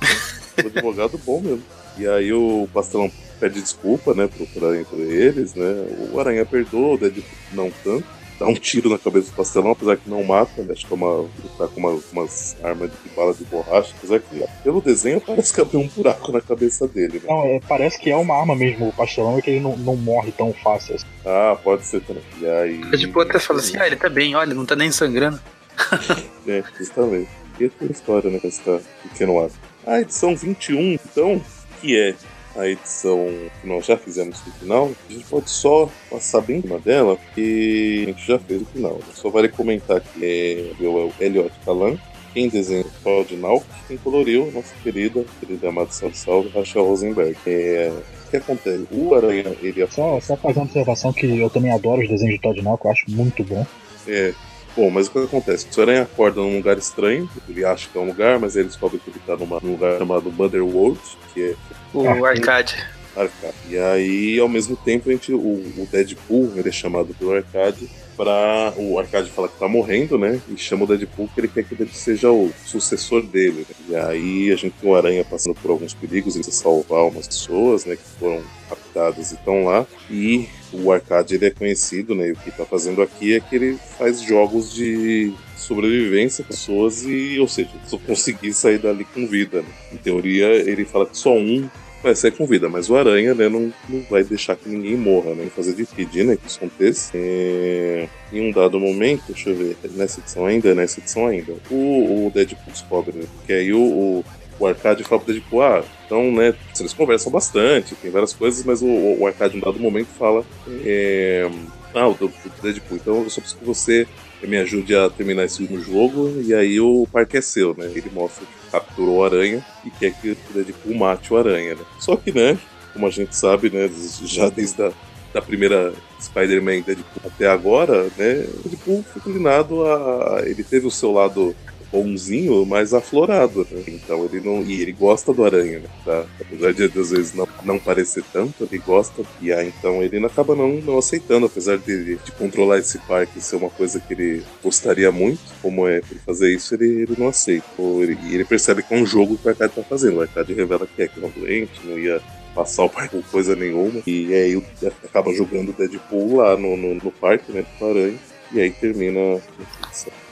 sou 0.61 0.67
advogado 0.71 1.19
bom 1.25 1.41
mesmo. 1.41 1.63
E 1.99 2.07
aí 2.07 2.33
o 2.33 2.69
pastelão 2.73 3.11
pede 3.39 3.61
desculpa, 3.61 4.15
né, 4.15 4.29
pro, 4.29 4.47
pra, 4.47 4.79
entre 4.79 5.01
eles, 5.01 5.55
né, 5.55 5.65
o 6.13 6.19
Aranha 6.19 6.45
perdoa, 6.45 6.95
o 6.95 6.99
Deadpool 6.99 7.25
não 7.53 7.71
tanto. 7.85 8.17
Dá 8.39 8.47
um 8.47 8.55
tiro 8.55 8.91
na 8.91 8.99
cabeça 8.99 9.31
do 9.31 9.37
pastelão, 9.37 9.71
apesar 9.71 9.97
que 9.97 10.11
não 10.11 10.23
mata, 10.23 10.63
né? 10.63 10.73
Acho 10.73 10.87
que 10.87 10.93
é 10.93 10.97
uma. 10.97 11.21
Ele 11.39 11.49
tá 11.57 11.67
com 11.69 11.81
uma, 11.81 11.99
umas 12.13 12.55
armas 12.63 12.91
de 12.91 13.09
bala 13.17 13.33
de 13.33 13.45
borracha. 13.45 13.95
Apesar 13.97 14.21
que, 14.21 14.45
pelo 14.63 14.83
desenho, 14.83 15.23
parece 15.23 15.55
que 15.55 15.61
abriu 15.63 15.81
um 15.81 15.89
buraco 15.89 16.33
na 16.33 16.43
cabeça 16.43 16.87
dele, 16.87 17.15
né? 17.15 17.23
Não, 17.27 17.45
é, 17.45 17.61
parece 17.67 17.99
que 17.99 18.11
é 18.11 18.17
uma 18.17 18.39
arma 18.39 18.55
mesmo, 18.55 18.89
o 18.89 18.93
pastelão, 18.93 19.39
é 19.39 19.41
que 19.41 19.49
ele 19.49 19.61
não, 19.61 19.75
não 19.79 19.97
morre 19.97 20.33
tão 20.33 20.53
fácil. 20.53 20.97
assim. 20.97 21.07
Ah, 21.25 21.57
pode 21.65 21.87
ser 21.87 22.03
também. 22.03 22.23
E 22.39 22.47
aí. 22.47 22.83
O 22.83 22.91
Deadpool 22.91 23.23
até 23.23 23.39
fala 23.39 23.61
assim, 23.61 23.79
ah, 23.79 23.87
ele 23.87 23.97
tá 23.97 24.11
bem, 24.11 24.35
olha, 24.35 24.55
não 24.55 24.67
tá 24.67 24.77
nem 24.77 24.93
sangrando. 24.93 25.41
É, 26.49 26.63
justamente. 26.79 27.29
E 27.59 27.65
a 27.65 27.69
tua 27.69 27.91
história, 27.91 28.31
né, 28.31 28.39
com 28.39 28.47
esse 28.47 28.63
pequeno 29.03 29.41
ato. 29.41 29.55
A 29.85 30.01
edição 30.01 30.37
21, 30.37 30.93
então, 30.93 31.43
que 31.81 31.99
é 31.99 32.15
a 32.57 32.67
edição 32.69 33.29
que 33.61 33.69
nós 33.69 33.85
já 33.85 33.97
fizemos 33.97 34.41
no 34.47 34.53
final, 34.55 34.91
a 35.09 35.13
gente 35.13 35.25
pode 35.27 35.51
só 35.51 35.91
passar 36.11 36.41
bem 36.41 36.59
em 36.59 36.63
cima 36.63 36.79
dela, 36.79 37.17
porque 37.17 38.05
a 38.07 38.11
gente 38.11 38.27
já 38.27 38.39
fez 38.39 38.63
o 38.63 38.67
final. 38.67 39.01
Só 39.15 39.29
vale 39.29 39.49
comentar 39.49 40.01
que 40.01 40.75
é 40.81 40.85
o 40.85 41.13
Elliot 41.21 41.53
Calan, 41.65 41.99
quem 42.33 42.49
desenhou 42.49 42.85
o 42.85 42.91
Todd 43.03 43.37
Nauk, 43.37 43.65
quem 43.89 43.97
coloriu 43.97 44.51
nossa 44.53 44.75
querida, 44.83 45.25
querida 45.41 45.69
amada 45.69 45.91
salve 45.91 46.17
salve, 46.17 46.49
Rachel 46.51 46.85
Rosenberg. 46.85 47.37
É, 47.47 47.91
o 48.27 48.31
que 48.31 48.37
acontece? 48.37 48.87
O 48.91 49.15
Aranha, 49.15 49.57
ele 49.63 49.83
é 49.83 49.87
Só, 49.87 50.21
só 50.21 50.37
fazer 50.37 50.59
uma 50.59 50.65
observação 50.65 51.13
que 51.13 51.27
eu 51.39 51.49
também 51.49 51.73
adoro 51.73 52.03
os 52.03 52.09
desenhos 52.09 52.35
de 52.35 52.41
Todd 52.41 52.61
Nauk, 52.61 52.85
eu 52.85 52.91
acho 52.91 53.05
muito 53.09 53.43
bom. 53.45 53.67
É. 54.07 54.35
Bom, 54.77 54.91
mas 54.91 55.07
o 55.07 55.11
que 55.11 55.19
acontece? 55.19 55.67
O 55.75 55.81
Aranha 55.81 56.03
acorda 56.03 56.41
num 56.41 56.57
lugar 56.57 56.77
estranho, 56.77 57.29
ele 57.49 57.65
acha 57.65 57.89
que 57.91 57.97
é 57.97 58.01
um 58.01 58.07
lugar, 58.07 58.39
mas 58.39 58.55
aí 58.57 58.63
ele 58.63 58.69
descobre 58.69 58.99
que 58.99 59.09
ele 59.11 59.19
tá 59.27 59.35
numa, 59.37 59.59
num 59.63 59.73
lugar 59.73 59.99
chamado 59.99 60.31
Motherworld, 60.31 61.01
que 61.33 61.43
é 61.43 61.55
O 61.95 62.07
Ah, 62.07 62.29
Arcade. 62.29 62.77
Arcade. 63.17 63.55
E 63.71 63.79
aí, 63.79 64.39
ao 64.39 64.49
mesmo 64.49 64.77
tempo, 64.77 65.09
a 65.09 65.13
gente, 65.13 65.33
o, 65.33 65.39
o 65.39 65.89
Deadpool, 65.91 66.53
ele 66.57 66.69
é 66.69 66.73
chamado 66.73 67.15
pelo 67.15 67.33
Arcade 67.35 67.89
pra. 68.17 68.73
O 68.77 68.99
Arcade 68.99 69.31
fala 69.31 69.49
que 69.49 69.59
tá 69.59 69.69
morrendo, 69.69 70.19
né? 70.19 70.41
E 70.49 70.57
chama 70.57 70.85
o 70.85 70.87
Deadpool 70.87 71.29
que 71.29 71.41
ele 71.41 71.49
quer 71.49 71.65
que 71.65 71.75
ele 71.75 71.91
seja 71.93 72.31
o 72.31 72.53
sucessor 72.65 73.23
dele. 73.23 73.67
né? 73.69 73.77
E 73.89 73.97
aí 73.97 74.53
a 74.53 74.57
gente 74.57 74.75
tem 74.81 74.91
o 74.91 74.95
Aranha 74.95 75.25
passando 75.25 75.55
por 75.55 75.71
alguns 75.71 75.95
perigos, 75.95 76.35
ele 76.35 76.45
precisa 76.45 76.63
salvar 76.63 77.05
umas 77.05 77.27
pessoas, 77.27 77.85
né? 77.85 77.97
Que 77.97 78.19
foram 78.19 78.43
raptadas 78.69 79.33
e 79.33 79.35
estão 79.35 79.65
lá. 79.65 79.87
E 80.11 80.49
o 80.73 80.91
Arcade 80.91 81.35
ele 81.35 81.47
é 81.47 81.51
conhecido, 81.51 82.15
né? 82.15 82.29
E 82.29 82.33
o 82.33 82.37
que 82.37 82.51
tá 82.51 82.65
fazendo 82.65 83.03
aqui 83.03 83.35
é 83.35 83.41
que 83.41 83.55
ele 83.55 83.79
faz 83.99 84.21
jogos 84.23 84.75
de 84.75 85.33
sobrevivência 85.57 86.45
pessoas 86.45 87.03
e, 87.05 87.39
ou 87.41 87.49
seja, 87.49 87.71
só 87.87 87.99
conseguir 87.99 88.53
sair 88.53 88.79
dali 88.79 89.05
com 89.05 89.27
vida. 89.27 89.63
Né? 89.63 89.69
Em 89.93 89.97
teoria, 89.97 90.47
ele 90.47 90.85
fala 90.85 91.07
que 91.07 91.17
só 91.17 91.33
um 91.35 91.69
vai 92.07 92.15
sair 92.15 92.31
com 92.31 92.47
vida, 92.47 92.69
mas 92.69 92.89
o 92.89 92.97
Aranha, 92.97 93.35
né, 93.35 93.49
não, 93.49 93.73
não 93.89 94.01
vai 94.09 94.23
deixar 94.23 94.55
que 94.57 94.69
ninguém 94.69 94.97
morra, 94.97 95.35
né? 95.35 95.49
Fazer 95.55 95.75
de 95.75 95.85
pedir, 95.85 96.25
né, 96.25 96.37
que 96.37 96.47
isso 96.47 96.59
aconteça. 96.59 97.13
É... 97.15 98.09
Em 98.33 98.49
um 98.49 98.53
dado 98.53 98.79
momento, 98.79 99.25
deixa 99.29 99.51
eu 99.51 99.57
ver, 99.57 99.77
nessa 99.95 100.21
edição 100.21 100.47
ainda, 100.47 100.75
nessa 100.75 101.01
edição 101.01 101.27
ainda, 101.27 101.55
o, 101.71 102.27
o 102.27 102.31
Deadpool 102.33 102.73
descobre, 102.73 103.17
né? 103.17 103.25
Porque 103.37 103.53
aí 103.53 103.73
o, 103.73 103.81
o, 103.81 104.25
o 104.59 104.67
Arcade 104.67 105.03
fala 105.05 105.21
pro 105.21 105.33
Deadpool, 105.33 105.63
ah, 105.63 105.85
então, 106.07 106.31
né, 106.33 106.55
eles 106.79 106.93
conversam 106.93 107.33
bastante, 107.33 107.95
tem 107.97 108.11
várias 108.11 108.33
coisas, 108.33 108.65
mas 108.65 108.83
o, 108.83 108.87
o 108.87 109.27
Arcade, 109.27 109.57
em 109.57 109.59
um 109.59 109.63
dado 109.63 109.81
momento, 109.81 110.09
fala, 110.19 110.45
é... 110.85 111.51
ah, 111.93 112.09
o, 112.09 112.15
Deadpool, 112.63 112.99
então 112.99 113.23
eu 113.25 113.31
só 113.31 113.41
preciso 113.41 113.59
que 113.59 113.67
você 113.67 114.07
me 114.47 114.57
ajude 114.57 114.95
a 114.95 115.11
terminar 115.11 115.45
esse 115.45 115.61
último 115.63 115.81
jogo, 115.81 116.41
e 116.43 116.55
aí 116.55 116.81
o 116.81 117.07
parque 117.13 117.37
é 117.37 117.41
seu, 117.41 117.75
né? 117.75 117.91
Ele 117.95 118.11
mostra 118.13 118.45
que 118.47 118.71
capturou 118.71 119.19
o 119.19 119.25
Aranha 119.25 119.65
e 119.85 119.91
quer 119.91 120.13
que 120.13 120.31
o 120.31 120.37
Deadpool 120.55 120.95
mate 120.95 121.33
o 121.33 121.37
Aranha, 121.37 121.75
né? 121.75 121.83
Só 121.99 122.17
que, 122.17 122.33
né, 122.33 122.59
como 122.93 123.07
a 123.07 123.11
gente 123.11 123.37
sabe, 123.37 123.71
né, 123.71 123.91
já 124.25 124.49
desde 124.49 124.83
a 124.83 124.93
da 125.35 125.43
primeira 125.43 125.93
Spider-Man 126.19 126.81
Deadpool 126.81 127.23
até 127.27 127.47
agora, 127.47 128.05
né, 128.17 128.47
Deadpool 128.65 129.05
foi 129.05 129.21
inclinado 129.21 129.85
a... 129.85 130.43
ele 130.47 130.65
teve 130.65 130.87
o 130.87 130.91
seu 130.91 131.13
lado 131.13 131.55
bonzinho, 132.03 132.65
mas 132.67 132.93
aflorado, 132.93 133.67
né? 133.71 133.83
Então 133.89 134.25
ele 134.25 134.41
não. 134.45 134.63
E 134.63 134.83
ele 134.83 134.93
gosta 134.93 135.33
do 135.33 135.45
aranha, 135.45 135.79
né? 135.79 135.89
Tá? 136.05 136.27
Apesar 136.41 136.73
de 136.73 136.85
às 136.85 137.11
vezes 137.11 137.35
não, 137.35 137.49
não 137.65 137.79
parecer 137.79 138.23
tanto, 138.33 138.65
ele 138.71 138.79
gosta. 138.79 139.23
E 139.41 139.53
aí 139.53 139.73
então 139.79 140.03
ele 140.03 140.25
acaba 140.25 140.55
não, 140.55 140.69
não 140.83 140.99
aceitando, 140.99 141.47
apesar 141.47 141.79
de, 141.79 142.17
de 142.17 142.33
controlar 142.33 142.79
esse 142.79 142.99
parque 142.99 143.41
ser 143.41 143.57
uma 143.57 143.71
coisa 143.71 143.99
que 144.01 144.13
ele 144.13 144.43
gostaria 144.63 145.11
muito, 145.11 145.41
como 145.63 145.87
é 145.89 145.97
ele 145.97 146.21
fazer 146.25 146.53
isso, 146.55 146.75
ele, 146.75 147.03
ele 147.03 147.15
não 147.19 147.29
aceita. 147.29 147.67
Ou 147.79 148.03
ele- 148.03 148.19
e 148.25 148.35
ele 148.35 148.45
percebe 148.45 148.83
que 148.83 148.93
é 148.95 148.97
um 148.99 149.07
jogo 149.07 149.37
que 149.39 149.47
o 149.47 149.51
Arcade 149.51 149.73
tá 149.75 149.83
fazendo. 149.83 150.19
O 150.19 150.23
Arcade 150.23 150.53
revela 150.53 150.87
que 150.87 151.03
é 151.03 151.09
que 151.09 151.23
é 151.23 151.27
um 151.27 151.31
doente, 151.31 151.81
não 151.85 151.99
ia 151.99 152.21
passar 152.55 152.85
o 152.85 152.89
parque 152.91 153.23
coisa 153.31 153.55
nenhuma. 153.55 154.01
E 154.07 154.33
aí 154.35 154.63
acaba 155.05 155.33
jogando 155.33 155.71
o 155.71 155.73
Deadpool 155.73 156.37
lá 156.37 156.57
no, 156.57 156.77
no, 156.77 156.95
no 156.95 157.11
parque, 157.13 157.53
né? 157.53 157.65
Com 157.79 157.85
o 157.87 157.91
aranha. 157.91 158.19
E 158.53 158.61
aí 158.61 158.71
termina 158.71 159.19
a. 159.21 159.41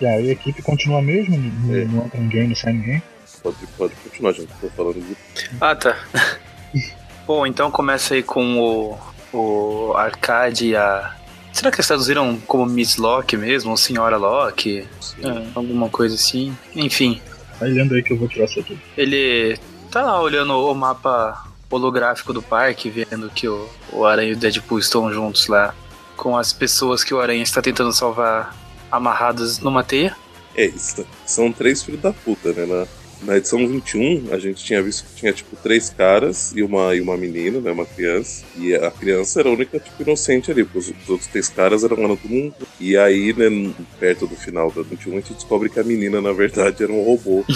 E 0.01 0.07
aí 0.07 0.29
a 0.29 0.33
equipe 0.33 0.63
continua 0.63 1.03
mesmo, 1.03 1.37
não, 1.37 1.75
É. 1.75 1.85
não 1.85 2.05
entra 2.07 2.21
ninguém, 2.21 2.49
não 2.49 2.57
sai 2.57 2.73
ninguém. 2.73 3.03
Pode, 3.43 3.57
pode 3.77 3.95
continuar, 3.97 4.33
gente. 4.33 4.49
Tô 4.61 4.69
falando 4.71 5.01
de. 5.01 5.17
Ah, 5.61 5.75
tá. 5.75 5.97
Bom, 7.27 7.47
então 7.47 7.71
começa 7.71 8.15
aí 8.15 8.23
com 8.23 8.59
o, 8.59 8.99
o 9.37 9.95
Arcade 9.97 10.69
e 10.69 10.77
a. 10.77 11.15
Será 11.53 11.71
que 11.71 11.77
eles 11.77 11.87
traduziram 11.87 12.37
como 12.47 12.67
Miss 12.67 12.97
Locke 12.97 13.37
mesmo? 13.37 13.71
Ou 13.71 13.77
Senhora 13.77 14.17
Locke? 14.17 14.87
É, 15.23 15.47
alguma 15.55 15.89
coisa 15.89 16.15
assim. 16.15 16.57
Enfim. 16.75 17.21
Vai 17.61 17.71
lendo 17.71 17.95
aí 17.95 18.03
que 18.03 18.13
eu 18.13 18.19
vou 18.19 18.29
tirar 18.29 18.47
isso 18.47 18.61
aqui. 18.61 18.79
Ele 18.97 19.57
tá 19.91 20.03
lá 20.03 20.21
olhando 20.21 20.53
o 20.53 20.75
mapa 20.75 21.47
holográfico 21.71 22.33
do 22.33 22.43
parque, 22.43 22.89
vendo 22.91 23.31
que 23.31 23.49
o, 23.49 23.69
o 23.93 24.05
Aranha 24.05 24.31
e 24.31 24.33
o 24.33 24.37
Deadpool 24.37 24.79
estão 24.79 25.13
juntos 25.13 25.47
lá 25.49 25.75
com 26.17 26.37
as 26.37 26.53
pessoas 26.53 27.03
que 27.03 27.13
o 27.13 27.21
Aranha 27.21 27.43
está 27.43 27.61
tentando 27.61 27.93
salvar 27.93 28.57
amarradas 28.91 29.59
numa 29.59 29.83
teia. 29.83 30.17
É, 30.57 30.67
isso, 30.67 31.05
são 31.27 31.51
três 31.53 31.83
filhos 31.83 32.01
da 32.01 32.13
puta, 32.13 32.53
né? 32.53 32.65
Na, 32.65 32.87
na 33.23 33.37
edição 33.37 33.59
21, 33.59 34.33
a 34.33 34.39
gente 34.39 34.63
tinha 34.63 34.83
visto 34.83 35.05
que 35.07 35.17
tinha, 35.17 35.33
tipo, 35.33 35.57
três 35.57 35.91
caras 35.91 36.53
e 36.55 36.63
uma, 36.63 36.95
e 36.95 37.01
uma 37.01 37.17
menina, 37.17 37.61
né? 37.61 37.73
Uma 37.73 37.87
criança. 37.87 38.45
E 38.57 38.75
a 38.75 38.91
criança 38.91 39.41
era 39.41 39.49
a 39.49 39.53
única, 39.53 39.81
tipo, 39.81 40.03
inocente 40.03 40.51
ali, 40.51 40.63
porque 40.63 40.79
os, 40.79 40.89
os 40.89 41.09
outros 41.09 41.29
três 41.29 41.49
caras 41.49 41.83
eram 41.83 41.97
todo 41.97 42.29
mundo. 42.29 42.55
E 42.79 42.97
aí, 42.97 43.33
né, 43.33 43.75
perto 43.99 44.27
do 44.27 44.37
final 44.37 44.71
da 44.71 44.83
21, 44.83 45.13
a 45.13 45.17
gente 45.17 45.35
descobre 45.35 45.69
que 45.69 45.81
a 45.81 45.85
menina, 45.85 46.21
na 46.21 46.33
verdade, 46.33 46.83
era 46.83 46.93
um 46.93 47.03
robô. 47.03 47.45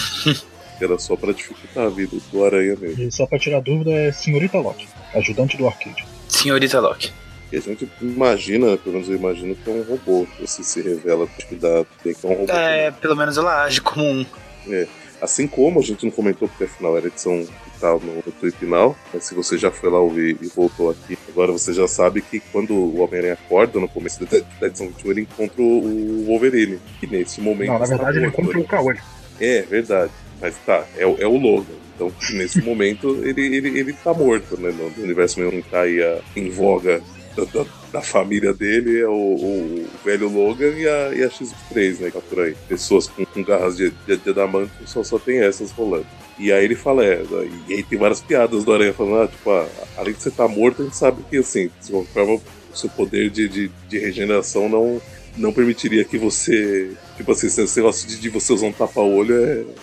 que 0.79 0.85
era 0.85 0.99
só 0.99 1.17
pra 1.17 1.33
dificultar 1.33 1.87
a 1.87 1.91
vida 1.91 2.17
do 2.31 2.45
Aranha 2.45 2.77
mesmo. 2.77 3.03
E 3.03 3.13
só 3.13 3.27
pra 3.27 3.39
tirar 3.39 3.61
dúvida 3.61 3.91
é 3.91 4.13
Senhorita 4.13 4.59
Locke, 4.59 4.87
ajudante 5.15 5.57
do 5.57 5.67
arcade. 5.67 6.07
Senhorita 6.29 6.81
Locke. 6.81 7.11
E 7.53 7.57
a 7.57 7.61
gente 7.61 7.89
imagina, 8.03 8.77
pelo 8.77 8.95
menos 8.97 9.09
eu 9.09 9.17
imagino 9.17 9.55
que 9.57 9.71
é 9.71 9.73
um 9.73 9.83
robô. 9.83 10.27
Esse 10.43 10.63
se 10.63 10.83
revela 10.83 11.27
que 11.27 11.55
dá 11.55 11.85
que 12.03 12.11
é 12.11 12.27
um 12.29 12.35
robô. 12.35 12.53
É, 12.53 12.91
pelo 12.91 13.17
menos 13.17 13.37
ela 13.39 13.65
age 13.65 13.81
como 13.81 14.05
um. 14.05 14.27
É. 14.69 14.87
Assim 15.21 15.49
como 15.49 15.81
a 15.81 15.83
gente 15.83 16.05
não 16.05 16.13
comentou, 16.13 16.47
porque 16.47 16.65
afinal 16.65 16.97
era 16.97 17.09
edição 17.09 17.45
que 17.45 17.81
tá 17.81 17.91
no, 17.93 18.17
no 18.17 18.23
tweet 18.39 18.57
final, 18.57 18.97
mas 19.13 19.25
se 19.25 19.35
você 19.35 19.59
já 19.59 19.69
foi 19.71 19.91
lá 19.91 19.99
ouvir 19.99 20.37
e 20.41 20.47
voltou 20.47 20.91
aqui, 20.91 21.19
agora 21.29 21.51
você 21.51 21.73
já 21.73 21.89
sabe 21.89 22.21
que 22.23 22.39
quando 22.53 22.73
o 22.73 23.01
Homem-Aranha 23.01 23.33
acorda 23.33 23.81
no 23.81 23.89
começo 23.89 24.25
da, 24.25 24.39
da 24.61 24.67
edição 24.69 24.87
21, 24.89 25.11
ele 25.11 25.21
encontra 25.23 25.61
o 25.61 26.25
Wolverine. 26.27 26.79
Que 27.01 27.07
nesse 27.09 27.41
momento. 27.41 27.71
Não, 27.73 27.79
na 27.81 27.87
verdade 27.87 28.19
ele 28.19 28.27
encontra 28.29 28.59
o 28.61 28.65
Caolho. 28.65 29.01
É, 29.41 29.63
verdade. 29.63 30.13
Mas 30.41 30.55
tá, 30.65 30.85
é, 30.97 31.05
o- 31.07 31.17
é 31.19 31.27
o 31.27 31.37
Logan. 31.37 31.75
Então, 31.97 32.13
nesse 32.35 32.63
momento, 32.63 33.21
ele, 33.25 33.57
ele, 33.57 33.77
ele 33.77 33.93
tá 33.93 34.15
morto, 34.15 34.57
né? 34.61 34.71
No, 34.71 34.89
no 34.91 35.03
universo 35.03 35.41
mesmo 35.41 35.61
que 35.61 35.69
tá 35.69 35.81
aí 35.81 36.01
a- 36.01 36.21
em 36.37 36.49
voga 36.49 37.03
da, 37.47 37.63
da- 37.93 38.03
família 38.03 38.53
dele, 38.53 39.01
é 39.01 39.07
o, 39.09 39.13
o- 39.13 39.87
velho 40.05 40.29
Logan 40.29 40.71
e 40.71 40.89
a, 40.89 41.15
e 41.15 41.23
a 41.23 41.29
X3, 41.29 42.01
né? 42.01 42.07
Que 42.11 42.13
tá 42.13 42.21
por 42.21 42.41
aí. 42.41 42.55
Pessoas 42.69 43.07
com, 43.09 43.25
com 43.25 43.43
garras 43.43 43.77
de, 43.77 43.91
de, 44.07 44.17
de 44.17 44.31
adamante 44.31 44.73
só, 44.87 45.03
só 45.03 45.19
tem 45.19 45.39
essas 45.41 45.71
rolando. 45.71 46.07
E 46.39 46.53
aí 46.53 46.65
ele 46.65 46.77
fala, 46.77 47.05
é, 47.05 47.23
e 47.69 47.75
aí 47.75 47.83
tem 47.83 47.99
várias 47.99 48.21
piadas 48.21 48.65
do 48.65 48.73
Aranha 48.73 48.93
falando, 48.93 49.23
ah, 49.23 49.29
tipo, 49.29 49.51
ah, 49.51 49.69
além 49.97 50.15
de 50.15 50.23
você 50.23 50.29
estar 50.29 50.47
morto, 50.47 50.83
a 50.83 50.85
gente 50.85 50.97
sabe 50.97 51.23
que, 51.29 51.37
assim, 51.39 51.69
de 51.85 51.91
qualquer 51.91 52.13
forma, 52.13 52.35
o 52.35 52.77
seu 52.77 52.89
poder 52.91 53.29
de, 53.31 53.49
de, 53.49 53.71
de 53.89 53.99
regeneração 53.99 54.69
não, 54.69 55.01
não 55.37 55.53
permitiria 55.53 56.05
que 56.05 56.17
você. 56.19 56.93
Tipo 57.17 57.33
assim, 57.33 57.49
esse 57.49 57.77
negócio 57.77 58.09
de, 58.09 58.21
de 58.21 58.29
você 58.29 58.53
usar 58.53 58.67
um 58.67 58.73
tapa-olho 58.73 59.35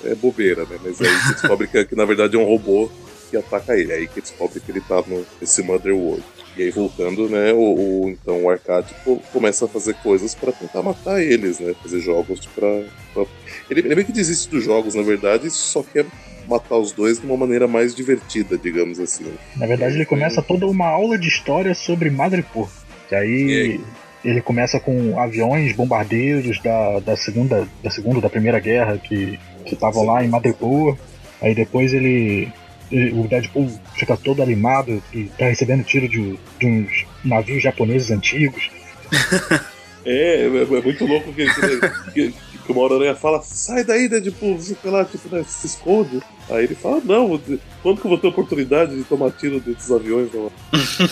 é, 0.06 0.12
é 0.12 0.16
bobeira, 0.16 0.64
né? 0.66 0.78
Mas 0.84 1.02
aí 1.02 1.08
você 1.08 1.34
descobre 1.34 1.68
que, 1.68 1.84
que 1.86 1.96
na 1.96 2.06
verdade 2.06 2.36
é 2.36 2.40
um 2.40 2.46
robô 2.46 2.90
que 3.30 3.36
ataca 3.36 3.78
ele. 3.78 3.92
É 3.92 3.96
aí 3.98 4.08
que 4.08 4.22
descobre 4.22 4.60
que 4.62 4.72
ele 4.72 4.82
tá 4.82 5.04
no, 5.08 5.26
Mother 5.66 5.94
World. 5.96 6.24
E 6.58 6.64
aí 6.64 6.72
voltando, 6.72 7.28
né, 7.30 7.52
o, 7.52 8.04
o- 8.06 8.10
então 8.10 8.44
o 8.44 8.50
Arcade 8.50 8.94
co- 9.04 9.22
começa 9.34 9.66
a 9.66 9.68
fazer 9.68 9.94
coisas 9.96 10.34
pra 10.34 10.52
tentar 10.54 10.82
matar 10.82 11.22
eles, 11.22 11.60
né? 11.60 11.74
Fazer 11.82 12.00
jogos 12.00 12.40
pra. 12.56 12.84
pra- 13.14 13.26
Ele, 13.70 13.82
ele 13.82 13.96
meio 13.96 14.06
que 14.08 14.14
desiste 14.14 14.50
dos 14.50 14.64
jogos, 14.64 14.96
na 14.96 15.02
verdade, 15.04 15.50
só 15.50 15.84
quer 15.84 16.06
matar 16.48 16.78
os 16.78 16.92
dois 16.92 17.20
de 17.20 17.26
uma 17.26 17.36
maneira 17.36 17.68
mais 17.68 17.94
divertida, 17.96 18.58
digamos 18.58 19.00
assim. 19.00 19.26
Na 19.58 19.66
verdade, 19.66 19.96
ele 19.96 20.06
começa 20.06 20.42
toda 20.42 20.66
uma 20.68 20.88
aula 20.88 21.18
de 21.18 21.28
história 21.28 21.74
sobre 21.74 22.10
Madripoor. 22.10 22.70
Que 23.10 23.16
E 23.16 23.18
aí 23.18 23.82
ele 24.24 24.42
começa 24.42 24.80
com 24.80 25.20
aviões, 25.20 25.74
bombardeiros 25.74 26.60
da, 26.62 27.00
da 27.00 27.18
segunda, 27.18 27.68
da 27.84 27.90
segunda, 27.92 28.22
da 28.22 28.30
primeira 28.30 28.60
guerra 28.60 28.98
que 28.98 29.38
que 29.66 29.74
estavam 29.74 30.06
lá 30.06 30.24
em 30.24 30.28
Madripoor. 30.28 30.96
Aí 31.42 31.54
depois 31.56 31.92
ele- 31.92 32.48
o 32.92 33.28
Deadpool 33.28 33.70
fica 33.96 34.16
todo 34.18 34.42
animado 34.44 35.02
e 35.14 35.26
tá 35.38 35.46
recebendo 35.46 35.84
tiro 35.84 36.08
de, 36.08 36.38
de 36.60 36.66
uns 36.68 37.06
navios 37.24 37.62
japoneses 37.64 38.12
antigos. 38.12 38.70
É, 40.08 40.44
é, 40.44 40.46
é 40.46 40.82
muito 40.84 41.04
louco 41.04 41.34
que, 41.34 41.46
que, 41.52 41.80
que, 42.14 42.34
que 42.64 42.72
uma 42.72 42.82
hora 42.84 42.94
a 42.94 42.98
aranha 42.98 43.16
fala, 43.16 43.42
sai 43.42 43.84
daí, 43.84 44.08
Deadpool, 44.08 44.56
você 44.56 44.76
sei 44.80 44.92
lá, 44.92 45.04
tipo, 45.04 45.36
né, 45.36 45.44
se 45.48 45.66
esconde. 45.66 46.22
Aí 46.48 46.66
ele 46.66 46.76
fala, 46.76 47.02
não, 47.04 47.42
quando 47.82 48.00
que 48.02 48.06
eu 48.06 48.10
vou 48.10 48.18
ter 48.20 48.28
oportunidade 48.28 48.96
de 48.96 49.04
tomar 49.04 49.32
tiro 49.32 49.60
desses 49.60 49.90
aviões 49.90 50.30
lá? 50.32 50.52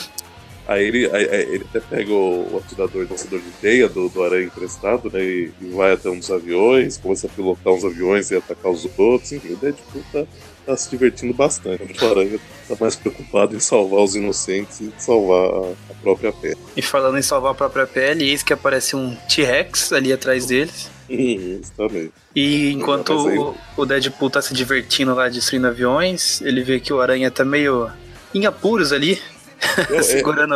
Aí 0.65 0.87
ele, 0.87 1.07
aí- 1.11 1.27
aí 1.29 1.41
ele 1.55 1.65
até 1.69 1.79
pega 1.81 2.13
o, 2.13 2.53
o 2.53 2.57
atirador, 2.57 3.05
lançador 3.09 3.39
de 3.41 3.49
teia 3.59 3.89
do, 3.89 4.07
do 4.07 4.23
aranha 4.23 4.45
emprestado, 4.45 5.09
né? 5.11 5.21
E, 5.21 5.51
e 5.61 5.65
vai 5.71 5.91
até 5.91 6.09
uns 6.09 6.31
aviões, 6.31 6.95
começa 6.97 7.27
a 7.27 7.29
pilotar 7.29 7.73
uns 7.73 7.83
aviões 7.83 8.31
e 8.31 8.35
atacar 8.37 8.71
os 8.71 8.87
outros. 8.97 9.33
Enfim, 9.33 9.53
o 9.53 9.57
Deadpool 9.57 10.01
tá, 10.13 10.23
tá 10.65 10.75
se 10.77 10.89
divertindo 10.89 11.33
bastante. 11.33 11.83
O 11.83 12.09
aranha 12.09 12.39
tá 12.67 12.75
mais 12.79 12.95
preocupado 12.95 13.55
em 13.55 13.59
salvar 13.59 14.01
os 14.01 14.15
inocentes 14.15 14.81
e 14.81 14.93
salvar 14.97 15.49
a, 15.89 15.93
própria 16.01 16.31
pele. 16.31 16.57
E 16.75 16.81
falando 16.81 17.17
em 17.17 17.21
salvar 17.21 17.51
a 17.51 17.55
própria 17.55 17.87
pele, 17.87 18.29
eis 18.29 18.43
que 18.43 18.53
aparece 18.53 18.95
um 18.95 19.15
T-Rex 19.29 19.93
ali 19.93 20.11
atrás 20.11 20.45
deles. 20.47 20.89
Isso 21.09 21.71
também. 21.75 22.11
E 22.35 22.71
enquanto 22.71 23.13
aí- 23.27 23.37
o, 23.37 23.55
o 23.77 23.85
Deadpool 23.85 24.29
tá 24.29 24.41
se 24.41 24.53
divertindo 24.53 25.13
lá 25.13 25.29
destruindo 25.29 25.67
aviões, 25.67 26.41
ele 26.41 26.63
vê 26.63 26.79
que 26.79 26.91
o 26.91 27.01
Aranha 27.01 27.29
tá 27.29 27.45
meio 27.45 27.89
em 28.33 28.45
apuros 28.45 28.91
ali, 28.91 29.21
É, 29.89 29.97
é, 29.97 30.03
segurando 30.03 30.55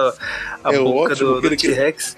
a 0.63 0.73
é 0.73 0.79
boca 0.79 1.15
do, 1.15 1.41
do 1.41 1.55
T-Rex. 1.55 2.17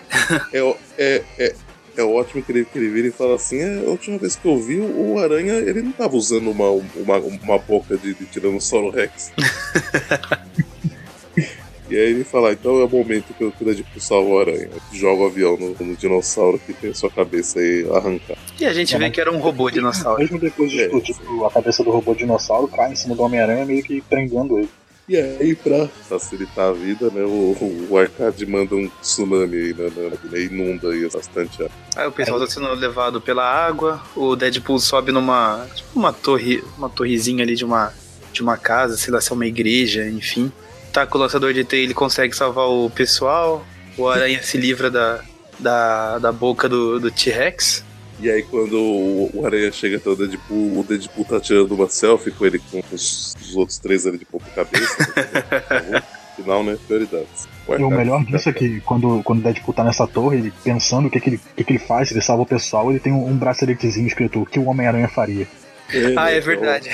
É, 0.98 1.24
é, 1.38 1.56
é, 2.00 2.02
é 2.02 2.06
ótimo 2.06 2.42
que 2.42 2.52
ele, 2.52 2.66
que 2.66 2.78
ele 2.78 2.90
vira 2.90 3.08
e 3.08 3.12
fala 3.12 3.36
assim: 3.36 3.60
é, 3.60 3.80
a 3.80 3.90
última 3.90 4.18
vez 4.18 4.36
que 4.36 4.48
eu 4.48 4.58
vi, 4.58 4.80
o 4.80 5.20
Aranha 5.20 5.54
ele 5.54 5.82
não 5.82 5.92
tava 5.92 6.16
usando 6.16 6.50
uma, 6.50 6.70
uma, 6.70 7.18
uma 7.18 7.58
boca 7.58 7.98
de, 7.98 8.14
de 8.14 8.26
Tiranossauro 8.26 8.90
Rex. 8.90 9.32
e 11.90 11.96
aí 11.96 12.12
ele 12.12 12.24
fala: 12.24 12.52
então 12.54 12.80
é 12.80 12.86
o 12.86 12.90
momento 12.90 13.34
que 13.34 13.44
eu 13.44 13.52
queria 13.52 13.76
de 13.76 13.84
pulsar 13.84 14.20
o 14.20 14.40
Aranha. 14.40 14.70
Joga 14.94 15.24
o 15.24 15.26
avião 15.26 15.58
no, 15.58 15.76
no 15.86 15.96
dinossauro 15.96 16.60
que 16.60 16.74
tem 16.74 16.92
a 16.92 16.96
sua 16.96 17.10
cabeça 17.10 17.60
aí 17.60 17.86
arrancada. 17.94 18.40
E 18.60 18.66
a 18.66 18.74
gente 18.74 18.98
vê 18.98 19.10
que 19.10 19.20
era 19.20 19.32
um 19.32 19.40
robô 19.40 19.70
dinossauro. 19.70 20.20
Mesmo 20.20 20.40
depois 20.40 20.72
de 20.72 20.80
É. 20.80 20.84
explodir 20.86 21.16
tipo, 21.16 21.46
a 21.46 21.52
cabeça 21.52 21.84
do 21.84 21.92
robô 21.92 22.14
dinossauro, 22.14 22.68
cai 22.68 22.92
em 22.92 22.96
cima 22.96 23.16
do 23.16 23.24
Homem-Aranha, 23.24 23.66
meio 23.66 23.84
que 23.84 24.02
prendendo 24.02 24.58
ele. 24.60 24.70
E 25.10 25.18
aí, 25.18 25.56
pra 25.56 25.88
facilitar 26.08 26.70
a 26.70 26.72
vida, 26.72 27.10
né, 27.10 27.24
o, 27.24 27.88
o 27.90 27.98
Arcade 27.98 28.46
manda 28.46 28.76
um 28.76 28.88
tsunami 29.02 29.58
aí, 29.58 29.74
né, 29.74 29.90
né, 29.96 30.12
né, 30.24 30.42
inunda 30.42 30.90
aí 30.90 31.10
bastante 31.10 31.68
Aí 31.96 32.08
o 32.08 32.12
pessoal 32.12 32.40
tá 32.40 32.46
sendo 32.46 32.72
levado 32.76 33.20
pela 33.20 33.44
água, 33.44 34.00
o 34.16 34.36
Deadpool 34.36 34.80
sobe 34.80 35.12
numa. 35.12 35.68
Tipo 35.74 36.00
uma 36.00 36.14
torre. 36.14 36.64
Uma 36.78 36.90
torrezinha 36.90 37.44
ali 37.44 37.56
de 37.56 37.66
uma. 37.66 37.92
De 38.32 38.44
uma 38.44 38.56
casa, 38.56 38.96
sei 38.98 39.12
lá 39.12 39.20
se 39.20 39.32
é 39.32 39.34
uma 39.34 39.48
igreja, 39.48 40.08
enfim. 40.08 40.52
Tá 40.94 41.08
com 41.08 41.18
o 41.18 41.22
lançador 41.22 41.54
de 41.54 41.64
teia, 41.64 41.84
ele 41.84 41.96
consegue 41.96 42.36
salvar 42.36 42.68
o 42.68 42.88
pessoal. 42.92 43.66
O 43.98 44.08
Aranha 44.08 44.44
se 44.44 44.60
livra 44.60 44.92
da, 44.92 45.22
da, 45.58 46.20
da 46.20 46.32
boca 46.32 46.70
do, 46.70 47.00
do 47.00 47.10
T-Rex. 47.10 47.84
E 48.20 48.30
aí 48.30 48.44
quando 48.44 48.78
o, 48.78 49.46
Aranha 49.46 49.72
chega 49.72 49.98
até 49.98 50.10
o 50.10 50.16
Deadpool, 50.16 50.80
o 50.80 50.84
Deadpool 50.84 51.26
tá 51.26 51.40
tirando 51.40 51.72
uma 51.72 51.88
selfie 51.88 52.32
com 52.32 52.46
ele 52.46 52.60
com 52.60 52.82
os, 52.92 53.36
os 53.42 53.56
outros 53.56 53.78
três 53.78 54.06
ali 54.06 54.18
de 54.18 54.26
ponta 54.26 54.46
cabeça. 54.52 54.98
né? 55.90 56.04
Final, 56.36 56.64
né? 56.64 56.78
Prioridades. 56.88 57.48
E 57.68 57.84
o 57.84 57.90
melhor 57.90 58.24
disso 58.24 58.50
é 58.50 58.54
que 58.54 58.80
quando, 58.82 59.22
quando 59.24 59.40
o 59.40 59.44
Deadpool 59.44 59.74
tá 59.74 59.84
nessa 59.84 60.08
torre, 60.08 60.38
ele 60.38 60.54
pensando 60.64 61.08
o 61.08 61.12
que, 61.12 61.20
que, 61.20 61.30
ele, 61.30 61.36
o 61.38 61.56
que, 61.56 61.64
que 61.64 61.74
ele 61.74 61.80
faz, 61.80 62.08
se 62.08 62.14
ele 62.14 62.22
salva 62.22 62.44
o 62.44 62.46
pessoal, 62.46 62.90
ele 62.90 63.00
tem 63.00 63.12
um, 63.12 63.28
um 63.28 63.38
braceletezinho 63.38 64.08
escrito 64.08 64.42
o 64.42 64.46
que 64.46 64.58
o 64.58 64.66
Homem-Aranha 64.66 65.08
faria. 65.08 65.48
Ah, 66.16 66.32
é 66.32 66.40
verdade. 66.40 66.90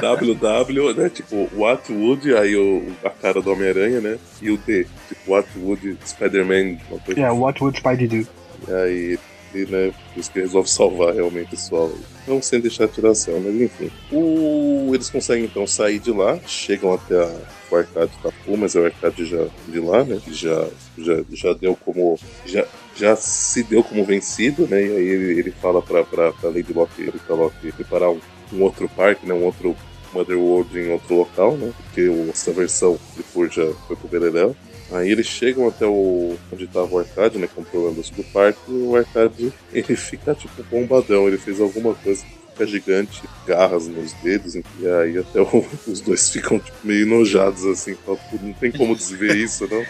WW, 0.00 0.94
né? 0.94 1.08
Tipo, 1.08 1.48
What 1.56 1.90
Would, 1.92 2.34
aí 2.36 2.54
o, 2.54 2.92
a 3.04 3.10
cara 3.10 3.40
do 3.40 3.50
Homem-Aranha, 3.52 4.00
né? 4.00 4.18
E 4.42 4.50
o 4.50 4.58
D, 4.58 4.86
tipo, 5.08 5.32
What 5.32 5.48
Would 5.56 5.98
Spider-Man, 6.04 6.78
uma 6.90 7.00
coisa 7.00 7.20
É, 7.20 7.30
What 7.30 7.62
Would 7.62 7.78
Spidey 7.78 8.06
Do? 8.06 8.28
E 8.68 8.72
aí, 8.72 9.18
ele, 9.54 9.70
né, 9.70 9.92
por 10.12 10.20
isso 10.20 10.30
que 10.30 10.40
resolve 10.40 10.70
salvar 10.70 11.14
realmente 11.14 11.48
o 11.48 11.50
pessoal. 11.50 11.90
Não 12.26 12.40
sem 12.40 12.60
deixar 12.60 12.86
de 12.86 12.92
tiração, 12.92 13.40
mas 13.40 13.54
enfim. 13.60 13.90
O... 14.12 14.90
Eles 14.94 15.10
conseguem 15.10 15.44
então 15.44 15.66
sair 15.66 15.98
de 15.98 16.10
lá, 16.10 16.38
chegam 16.46 16.94
até 16.94 17.16
a... 17.16 17.36
o 17.70 17.76
Arcade 17.76 18.12
tá 18.22 18.30
full, 18.44 18.56
mas 18.56 18.76
é 18.76 18.80
o 18.80 18.84
Arcade 18.84 19.24
já 19.24 19.46
de 19.68 19.80
lá, 19.80 20.04
né? 20.04 20.20
que 20.24 20.32
Já, 20.32 20.68
já, 20.98 21.24
já 21.32 21.52
deu 21.54 21.76
como. 21.76 22.18
Já, 22.46 22.64
já 22.94 23.16
se 23.16 23.62
deu 23.62 23.82
como 23.82 24.04
vencido, 24.04 24.66
né? 24.68 24.82
E 24.82 24.96
aí 24.96 25.08
ele, 25.08 25.38
ele 25.40 25.50
fala 25.50 25.80
pra, 25.80 26.04
pra, 26.04 26.32
pra 26.32 26.50
Lady 26.50 26.72
Locke, 26.72 27.02
ele 27.02 27.12
Locke 27.28 27.72
preparar 27.72 28.10
um, 28.10 28.20
um 28.52 28.62
outro 28.62 28.88
parque, 28.88 29.26
né? 29.26 29.34
Um 29.34 29.44
outro 29.44 29.76
Mother 30.12 30.38
World 30.38 30.78
em 30.78 30.90
outro 30.90 31.14
local, 31.14 31.56
né? 31.56 31.72
Porque 31.76 32.10
essa 32.30 32.52
versão 32.52 32.98
depois 33.16 33.52
já 33.52 33.66
foi 33.86 33.96
pro 33.96 34.08
Beleléu. 34.08 34.56
Aí 34.92 35.10
eles 35.10 35.26
chegam 35.26 35.68
até 35.68 35.86
o 35.86 36.36
onde 36.52 36.66
tava 36.66 36.92
o 36.94 36.98
Arcade, 36.98 37.38
né, 37.38 37.48
controlando 37.54 38.00
o 38.00 38.24
parque, 38.32 38.60
e 38.68 38.72
o 38.72 38.96
Arcade, 38.96 39.52
ele 39.72 39.96
fica 39.96 40.34
tipo 40.34 40.62
bombadão, 40.64 41.28
ele 41.28 41.38
fez 41.38 41.60
alguma 41.60 41.94
coisa, 41.94 42.24
gigante, 42.66 43.22
garras 43.46 43.86
nos 43.86 44.12
dedos, 44.14 44.54
e 44.54 44.64
aí 45.02 45.18
até 45.18 45.40
o, 45.40 45.64
os 45.86 46.00
dois 46.00 46.30
ficam 46.30 46.58
tipo, 46.58 46.76
meio 46.84 47.06
enojados 47.06 47.64
assim, 47.66 47.96
não 48.42 48.52
tem 48.54 48.70
como 48.72 48.94
desver 48.94 49.36
isso, 49.36 49.68
não. 49.70 49.84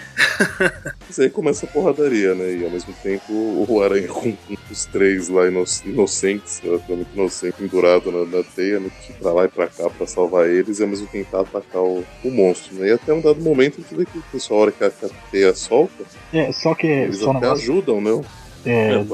Mas 1.06 1.18
aí 1.18 1.30
começa 1.30 1.66
a 1.66 1.68
porradaria, 1.68 2.34
né? 2.34 2.54
E 2.54 2.64
ao 2.64 2.70
mesmo 2.70 2.94
tempo 3.02 3.32
o 3.32 3.82
Aranha 3.82 4.08
com, 4.08 4.32
com 4.32 4.56
os 4.70 4.84
três 4.86 5.28
lá 5.28 5.42
inocentes, 5.84 6.60
relativamente 6.60 7.10
inocente, 7.14 7.54
pendurado 7.58 8.12
na, 8.12 8.38
na 8.38 8.44
teia, 8.44 8.80
né? 8.80 8.90
Pra 9.20 9.32
lá 9.32 9.44
e 9.44 9.48
pra 9.48 9.66
cá 9.66 9.90
pra 9.90 10.06
salvar 10.06 10.48
eles 10.48 10.78
e 10.78 10.82
ao 10.82 10.88
mesmo 10.88 11.06
tentar 11.08 11.40
atacar 11.40 11.82
o, 11.82 12.04
o 12.24 12.30
monstro, 12.30 12.74
né? 12.76 12.88
E 12.88 12.92
até 12.92 13.12
um 13.12 13.20
dado 13.20 13.40
momento 13.40 13.78
a 13.78 13.82
gente 13.82 13.94
vê 13.94 14.04
que 14.04 14.18
o 14.18 14.22
pessoal, 14.30 14.60
a 14.60 14.62
hora 14.62 14.72
que 14.72 14.84
a, 14.84 14.90
que 14.90 15.06
a 15.06 15.08
teia 15.30 15.54
solta, 15.54 16.04
é, 16.32 16.52
só 16.52 16.74
que 16.74 16.86
eles 16.86 17.18
só 17.18 17.32
até 17.32 17.50
ajudam, 17.50 18.00
né? 18.00 18.10
É, 18.64 18.92
É, 18.92 19.04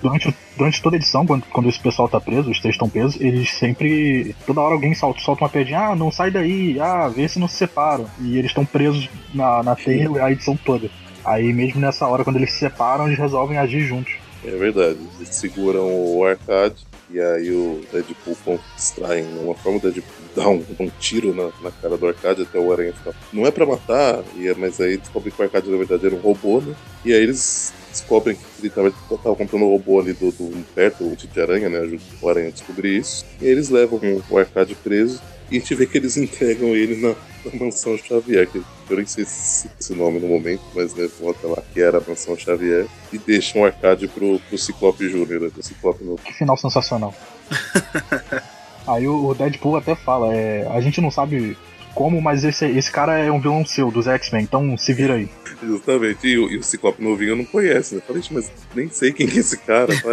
durante, 0.00 0.34
durante 0.56 0.82
toda 0.82 0.96
a 0.96 0.98
edição, 0.98 1.26
quando, 1.26 1.44
quando 1.46 1.68
esse 1.68 1.78
pessoal 1.78 2.08
tá 2.08 2.20
preso, 2.20 2.50
os 2.50 2.60
três 2.60 2.74
estão 2.74 2.88
presos, 2.88 3.20
eles 3.20 3.50
sempre. 3.52 4.34
Toda 4.46 4.60
hora 4.60 4.74
alguém 4.74 4.94
solta, 4.94 5.20
solta 5.20 5.44
uma 5.44 5.50
pedinha, 5.50 5.88
ah, 5.88 5.96
não 5.96 6.10
sai 6.10 6.30
daí, 6.30 6.78
ah, 6.80 7.08
vê 7.08 7.28
se 7.28 7.38
não 7.38 7.48
se 7.48 7.56
separam. 7.56 8.06
E 8.20 8.38
eles 8.38 8.50
estão 8.50 8.64
presos 8.64 9.08
na, 9.32 9.62
na 9.62 9.76
teia 9.76 10.10
a 10.22 10.32
edição 10.32 10.56
toda. 10.56 10.90
Aí 11.24 11.52
mesmo 11.52 11.80
nessa 11.80 12.06
hora, 12.06 12.24
quando 12.24 12.36
eles 12.36 12.52
se 12.52 12.58
separam, 12.58 13.06
eles 13.06 13.18
resolvem 13.18 13.58
agir 13.58 13.80
juntos. 13.80 14.14
É 14.44 14.50
verdade. 14.50 14.98
Eles 15.18 15.34
seguram 15.34 15.88
o 15.88 16.24
arcade 16.24 16.84
e 17.10 17.20
aí 17.20 17.50
o 17.50 17.80
Deadpool 17.92 18.60
distrai 18.74 19.22
uma 19.22 19.54
forma 19.54 19.78
de 19.78 19.90
Deadpool 19.90 20.24
dar 20.34 20.48
um, 20.48 20.64
um 20.80 20.90
tiro 20.98 21.34
na, 21.34 21.50
na, 21.62 21.70
cara 21.70 21.96
do 21.96 22.06
arcade 22.06 22.42
até 22.42 22.58
o 22.58 22.72
Aranha 22.72 22.92
ficar. 22.92 23.14
Não 23.32 23.46
é 23.46 23.50
pra 23.50 23.64
matar, 23.64 24.22
e 24.36 24.48
é, 24.48 24.54
mas 24.54 24.80
aí 24.80 24.96
descobre 24.96 25.30
que 25.30 25.40
o 25.40 25.44
arcade 25.44 25.70
na 25.70 25.76
verdade 25.76 26.06
era 26.06 26.14
um 26.14 26.20
robô, 26.20 26.60
né? 26.60 26.74
E 27.04 27.12
aí 27.12 27.22
eles 27.22 27.72
descobrem 27.94 28.36
que 28.36 28.42
ele 28.60 28.70
tava, 28.70 28.90
tava 28.90 29.36
comprando 29.36 29.62
o 29.62 29.70
robô 29.70 30.00
ali 30.00 30.12
do, 30.12 30.30
do 30.32 30.44
Humberto, 30.44 31.04
o 31.04 31.16
Tite 31.16 31.40
Aranha, 31.40 31.68
né? 31.68 31.78
Ajuda 31.78 32.02
o 32.20 32.28
Aranha 32.28 32.48
a 32.48 32.50
descobrir 32.50 32.98
isso. 32.98 33.24
E 33.40 33.46
aí 33.46 33.50
eles 33.50 33.68
levam 33.68 34.00
o 34.28 34.38
arcade 34.38 34.74
preso 34.74 35.20
e 35.50 35.56
a 35.56 35.60
gente 35.60 35.74
vê 35.74 35.86
que 35.86 35.98
eles 35.98 36.16
entregam 36.18 36.68
ele 36.74 36.96
na, 36.96 37.14
na 37.44 37.64
mansão 37.64 37.96
Xavier, 37.96 38.48
que 38.48 38.62
eu 38.90 38.96
nem 38.96 39.06
sei 39.06 39.24
se 39.24 39.70
esse 39.78 39.94
nome 39.94 40.18
no 40.18 40.28
momento, 40.28 40.62
mas 40.74 40.94
né, 40.94 41.08
até 41.30 41.46
lá 41.46 41.62
que 41.72 41.80
era 41.80 41.98
a 41.98 42.02
mansão 42.06 42.36
Xavier, 42.36 42.86
e 43.12 43.18
deixam 43.18 43.62
o 43.62 43.64
arcade 43.64 44.08
pro, 44.08 44.38
pro 44.40 44.58
Ciclope 44.58 45.08
Júnior, 45.08 45.40
né? 45.40 45.50
Ciclope 45.60 46.04
no... 46.04 46.16
Que 46.16 46.32
final 46.32 46.56
sensacional. 46.56 47.14
Aí 48.86 49.08
o 49.08 49.32
Deadpool 49.32 49.76
até 49.76 49.94
fala, 49.94 50.34
é, 50.34 50.66
a 50.68 50.80
gente 50.80 51.00
não 51.00 51.10
sabe 51.10 51.56
como, 51.94 52.20
mas 52.20 52.44
esse, 52.44 52.66
esse 52.66 52.90
cara 52.90 53.18
é 53.18 53.30
um 53.30 53.40
vilão 53.40 53.64
seu, 53.64 53.90
dos 53.90 54.06
X-Men, 54.06 54.42
então 54.42 54.76
se 54.76 54.92
vira 54.92 55.14
aí. 55.14 55.28
Justamente, 55.62 56.26
e, 56.26 56.38
o- 56.38 56.50
e 56.50 56.58
o 56.58 56.62
Ciclope 56.62 57.02
novinho 57.02 57.36
não 57.36 57.44
conhece, 57.44 57.94
né? 57.94 58.02
Falei, 58.06 58.20
"Ixi, 58.20 58.34
mas 58.34 58.50
nem 58.74 58.90
sei 58.90 59.12
quem 59.12 59.26
que 59.26 59.36
é 59.38 59.40
esse 59.40 59.56
cara. 59.58 59.92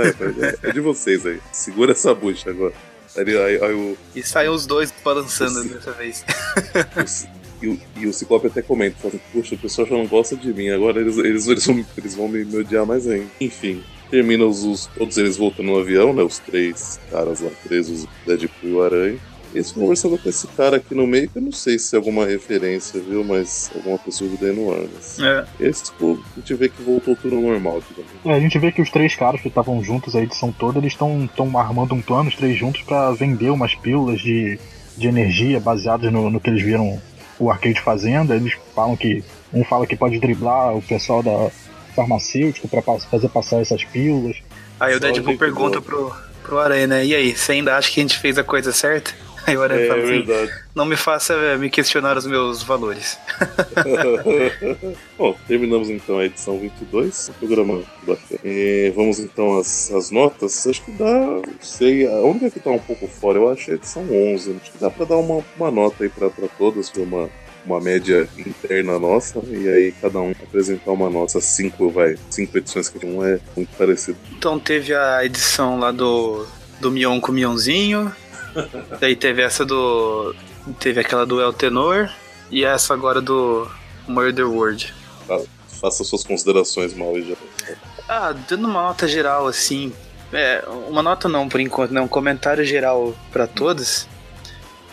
É, 0.63 0.69
é 0.69 0.71
de 0.71 0.79
vocês 0.79 1.25
aí. 1.25 1.39
Segura 1.51 1.91
essa 1.91 2.13
bucha 2.13 2.49
agora. 2.49 2.73
Aí, 3.17 3.37
aí, 3.37 3.63
aí 3.63 3.73
o, 3.73 3.97
E 4.15 4.23
saem 4.23 4.49
os 4.49 4.65
dois 4.65 4.93
balançando 5.03 5.63
dessa 5.65 5.91
vez. 5.91 6.23
e, 7.61 7.67
o, 7.67 7.79
e 7.97 8.07
o 8.07 8.13
Ciclope 8.13 8.47
até 8.47 8.61
comenta, 8.61 8.95
fala 9.01 9.13
assim, 9.15 9.23
poxa, 9.33 9.55
o 9.55 9.57
pessoal 9.57 9.87
já 9.87 9.95
não 9.97 10.07
gosta 10.07 10.35
de 10.35 10.53
mim, 10.53 10.69
agora 10.69 10.99
eles, 11.01 11.17
eles, 11.17 11.47
eles, 11.47 11.65
vão, 11.65 11.85
eles 11.97 12.15
vão 12.15 12.27
me, 12.29 12.45
me 12.45 12.57
odiar 12.57 12.85
mais 12.85 13.05
ainda. 13.07 13.27
Enfim, 13.41 13.83
termina 14.09 14.45
os, 14.45 14.63
os- 14.63 14.85
todos 14.97 15.17
eles 15.17 15.35
voltando 15.37 15.67
no 15.67 15.79
avião, 15.79 16.13
né? 16.13 16.23
Os 16.23 16.39
três 16.39 16.99
caras 17.11 17.41
lá 17.41 17.49
presos, 17.63 18.03
o 18.05 18.07
Deadpool 18.25 18.69
e 18.69 18.73
o 18.73 18.81
Aranha. 18.83 19.17
E 19.53 19.57
eles 19.57 19.71
conversando 19.71 20.17
com 20.17 20.29
esse 20.29 20.47
cara 20.47 20.77
aqui 20.77 20.95
no 20.95 21.05
meio, 21.05 21.27
que 21.29 21.37
eu 21.37 21.41
não 21.41 21.51
sei 21.51 21.77
se 21.77 21.95
é 21.95 21.97
alguma 21.97 22.25
referência, 22.25 22.99
viu? 23.01 23.23
Mas 23.23 23.69
alguma 23.75 23.97
pessoa 23.97 24.29
de 24.29 24.37
daí 24.37 24.55
no 24.55 24.71
ar. 24.71 24.83
Mas... 24.93 25.19
É. 25.19 25.45
Esse, 25.59 25.85
tipo, 25.85 26.23
a 26.35 26.39
gente 26.39 26.53
vê 26.53 26.69
que 26.69 26.81
voltou 26.81 27.15
tudo 27.15 27.35
ao 27.35 27.41
normal. 27.41 27.83
É, 28.25 28.33
a 28.33 28.39
gente 28.39 28.57
vê 28.57 28.71
que 28.71 28.81
os 28.81 28.89
três 28.89 29.15
caras 29.15 29.41
que 29.41 29.47
estavam 29.49 29.83
juntos 29.83 30.15
a 30.15 30.21
edição 30.21 30.51
toda, 30.51 30.79
eles 30.79 30.93
estão 30.93 31.29
armando 31.55 31.93
um 31.93 32.01
plano, 32.01 32.29
os 32.29 32.35
três 32.35 32.57
juntos, 32.57 32.81
pra 32.83 33.11
vender 33.11 33.49
umas 33.49 33.75
pílulas 33.75 34.21
de, 34.21 34.57
de 34.97 35.07
energia 35.07 35.59
baseadas 35.59 36.11
no, 36.11 36.29
no 36.29 36.39
que 36.39 36.49
eles 36.49 36.63
viram 36.63 37.01
o 37.37 37.51
arcade 37.51 37.81
fazendo. 37.81 38.33
Eles 38.33 38.53
falam 38.75 38.95
que. 38.95 39.23
Um 39.53 39.65
fala 39.65 39.85
que 39.85 39.97
pode 39.97 40.17
driblar 40.17 40.73
o 40.77 40.81
pessoal 40.81 41.21
da 41.21 41.51
farmacêutico 41.93 42.67
pra 42.67 42.81
pa- 42.81 42.99
fazer 42.99 43.27
passar 43.29 43.59
essas 43.59 43.83
pílulas. 43.83 44.37
Aí 44.79 44.95
o 44.95 44.99
Deadpool 44.99 45.37
pergunta 45.37 45.81
pro, 45.81 46.11
pro 46.41 46.57
Aranha, 46.57 46.87
né? 46.87 47.05
E 47.05 47.13
aí, 47.13 47.35
você 47.35 47.51
ainda 47.51 47.75
acha 47.77 47.91
que 47.91 47.99
a 47.99 48.03
gente 48.03 48.17
fez 48.17 48.37
a 48.37 48.43
coisa 48.43 48.71
certa? 48.71 49.11
Aí 49.47 49.57
o 49.57 49.63
Aranha 49.63 49.81
É 49.85 49.87
fala 49.87 49.99
assim, 50.03 50.23
verdade. 50.23 50.51
não 50.75 50.85
me 50.85 50.95
faça 50.95 51.33
eh, 51.33 51.57
me 51.57 51.69
questionar 51.69 52.17
os 52.17 52.25
meus 52.27 52.61
valores. 52.63 53.17
Bom, 55.17 55.35
terminamos 55.47 55.89
então 55.89 56.19
a 56.19 56.25
edição 56.25 56.59
22, 56.59 57.29
um 57.29 57.33
programa. 57.33 57.83
E 58.43 58.91
vamos 58.95 59.19
então 59.19 59.57
às, 59.57 59.91
às 59.91 60.11
notas. 60.11 60.65
Acho 60.67 60.83
que 60.83 60.91
dá, 60.91 61.05
não 61.05 61.43
sei, 61.59 62.07
a 62.07 62.19
única 62.21 62.49
que 62.51 62.59
tá 62.59 62.69
um 62.69 62.79
pouco 62.79 63.07
fora, 63.07 63.37
eu 63.37 63.49
acho 63.49 63.69
é 63.71 63.73
a 63.73 63.77
edição 63.77 64.03
11. 64.03 64.57
Acho 64.61 64.71
que 64.71 64.77
dá 64.79 64.89
pra 64.89 65.05
dar 65.05 65.17
uma, 65.17 65.43
uma 65.57 65.71
nota 65.71 66.03
aí 66.03 66.09
pra, 66.09 66.29
pra 66.29 66.47
todas, 66.57 66.89
ver 66.89 67.01
uma, 67.01 67.29
uma 67.65 67.79
média 67.79 68.27
interna 68.37 68.99
nossa, 68.99 69.39
e 69.47 69.67
aí 69.67 69.91
cada 70.01 70.19
um 70.19 70.31
apresentar 70.31 70.91
uma 70.91 71.09
nota. 71.09 71.39
Cinco, 71.41 71.89
vai, 71.89 72.15
cinco 72.29 72.57
edições 72.57 72.89
que 72.89 73.05
um 73.05 73.25
é 73.25 73.39
muito 73.55 73.75
parecido. 73.77 74.17
Então 74.37 74.59
teve 74.59 74.93
a 74.93 75.23
edição 75.25 75.79
lá 75.79 75.91
do, 75.91 76.45
do 76.79 76.91
Mion 76.91 77.19
com 77.19 77.31
o 77.31 77.35
Mionzinho. 77.35 78.11
Daí 78.99 79.15
teve 79.15 79.41
essa 79.41 79.65
do. 79.65 80.35
Teve 80.79 80.99
aquela 80.99 81.25
do 81.25 81.41
El 81.41 81.53
Tenor. 81.53 82.09
E 82.49 82.65
essa 82.65 82.93
agora 82.93 83.21
do 83.21 83.69
Murder 84.07 84.49
World. 84.49 84.93
Faça 85.79 86.03
suas 86.03 86.23
considerações 86.23 86.93
mal 86.93 87.19
já. 87.21 87.35
Ah, 88.07 88.35
dando 88.49 88.67
uma 88.67 88.83
nota 88.83 89.07
geral 89.07 89.47
assim. 89.47 89.93
É, 90.33 90.63
uma 90.87 91.01
nota 91.01 91.27
não 91.27 91.47
por 91.47 91.59
enquanto, 91.59 91.91
né? 91.91 92.01
Um 92.01 92.07
comentário 92.07 92.63
geral 92.65 93.15
pra 93.31 93.47
todos. 93.47 94.07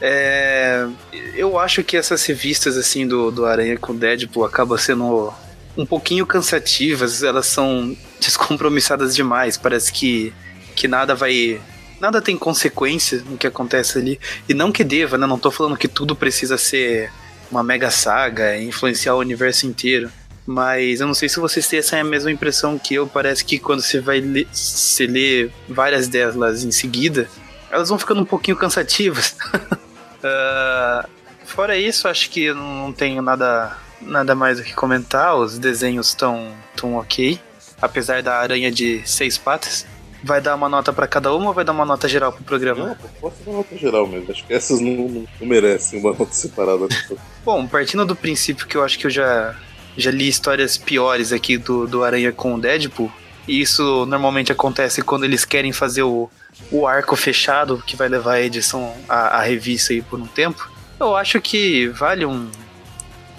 É, 0.01 0.87
eu 1.35 1.59
acho 1.59 1.83
que 1.83 1.97
essas 1.97 2.25
revistas 2.25 2.77
assim 2.77 3.07
do, 3.07 3.31
do 3.31 3.45
Aranha 3.45 3.77
com 3.77 3.95
Deadpool 3.95 4.45
acabam 4.45 4.79
sendo 4.79 5.33
um 5.77 5.85
pouquinho 5.85 6.27
cansativas, 6.27 7.23
elas 7.23 7.47
são 7.47 7.97
descompromissadas 8.21 9.15
demais. 9.15 9.57
Parece 9.57 9.93
que, 9.93 10.33
que 10.75 10.89
nada 10.89 11.15
vai. 11.15 11.61
Nada 12.01 12.23
tem 12.23 12.37
consequência 12.37 13.23
no 13.29 13.37
que 13.37 13.47
acontece 13.47 13.99
ali. 13.99 14.21
E 14.49 14.55
não 14.55 14.71
que 14.71 14.85
deva, 14.85 15.19
né? 15.19 15.27
Não 15.27 15.39
tô 15.39 15.51
falando 15.51 15.77
que 15.77 15.89
tudo 15.89 16.15
precisa 16.15 16.57
ser 16.57 17.11
uma 17.51 17.63
mega 17.63 17.91
saga, 17.91 18.57
influenciar 18.61 19.15
o 19.15 19.19
universo 19.19 19.67
inteiro. 19.67 20.11
Mas 20.47 21.01
eu 21.01 21.07
não 21.07 21.15
sei 21.15 21.29
se 21.29 21.41
vocês 21.41 21.67
têm 21.69 21.79
essa 21.79 22.03
mesma 22.03 22.31
impressão 22.31 22.79
que 22.79 22.95
eu. 22.95 23.07
Parece 23.07 23.45
que 23.45 23.59
quando 23.59 23.83
você 23.83 24.01
vai 24.01 24.21
ler, 24.21 24.49
você 24.51 25.07
lê 25.07 25.51
várias 25.69 26.09
delas 26.09 26.65
em 26.65 26.71
seguida, 26.71 27.29
elas 27.71 27.89
vão 27.89 27.99
ficando 27.99 28.23
um 28.23 28.27
pouquinho 28.27 28.57
cansativas. 28.57 29.37
Ah, 30.21 31.09
fora 31.45 31.77
isso, 31.77 32.09
acho 32.09 32.29
que 32.31 32.43
eu 32.43 32.55
não 32.57 32.93
tenho 32.93 33.23
nada, 33.23 33.79
nada 34.01 34.35
mais 34.35 34.59
o 34.59 34.65
que 34.65 34.75
comentar. 34.75 35.37
Os 35.37 35.61
desenhos 35.61 36.09
estão 36.09 36.53
tão 36.75 36.97
ok. 36.97 37.39
Apesar 37.81 38.21
da 38.21 38.37
aranha 38.37 38.69
de 38.69 39.01
seis 39.07 39.39
patas. 39.39 39.87
Vai 40.23 40.41
dar 40.41 40.55
uma 40.55 40.69
nota 40.69 40.93
pra 40.93 41.07
cada 41.07 41.33
uma 41.33 41.49
ou 41.49 41.55
vai 41.55 41.65
dar 41.65 41.73
uma 41.73 41.85
nota 41.85 42.09
geral 42.09 42.33
pro 42.33 42.43
programa? 42.43 42.89
Não, 42.89 42.97
pode 43.21 43.37
ser 43.37 43.51
uma 43.51 43.59
nota 43.59 43.77
geral 43.77 44.07
mesmo. 44.07 44.31
Acho 44.31 44.45
que 44.45 44.53
essas 44.53 44.81
não, 44.81 44.91
não, 44.91 45.27
não 45.41 45.47
merecem 45.47 46.01
uma 46.01 46.11
nota 46.11 46.33
separada. 46.33 46.89
Bom, 47.45 47.67
partindo 47.67 48.05
do 48.05 48.17
princípio 48.17 48.67
que 48.67 48.77
eu 48.77 48.85
acho 48.85 48.99
que 48.99 49.07
eu 49.07 49.11
já, 49.11 49.55
já 49.97 50.11
li 50.11 50.29
histórias 50.29 50.77
piores 50.77 51.33
aqui 51.33 51.57
do, 51.57 51.87
do 51.87 52.03
Aranha 52.03 52.33
com 52.33 52.55
o 52.55 52.61
Deadpool, 52.61 53.13
e 53.47 53.61
isso 53.61 54.05
normalmente 54.07 54.53
acontece 54.53 55.03
quando 55.03 55.25
eles 55.25 55.45
querem 55.45 55.73
fazer 55.73 56.03
o, 56.03 56.29
o 56.71 56.87
arco 56.87 57.17
fechado 57.17 57.83
que 57.87 57.97
vai 57.97 58.09
levar 58.09 58.35
a 58.35 58.43
edição, 58.43 58.95
a, 59.09 59.39
a 59.39 59.43
revista 59.43 59.93
aí 59.93 60.03
por 60.03 60.21
um 60.21 60.27
tempo, 60.27 60.71
eu 61.01 61.17
acho 61.17 61.41
que 61.41 61.89
vale 61.89 62.27
um, 62.27 62.51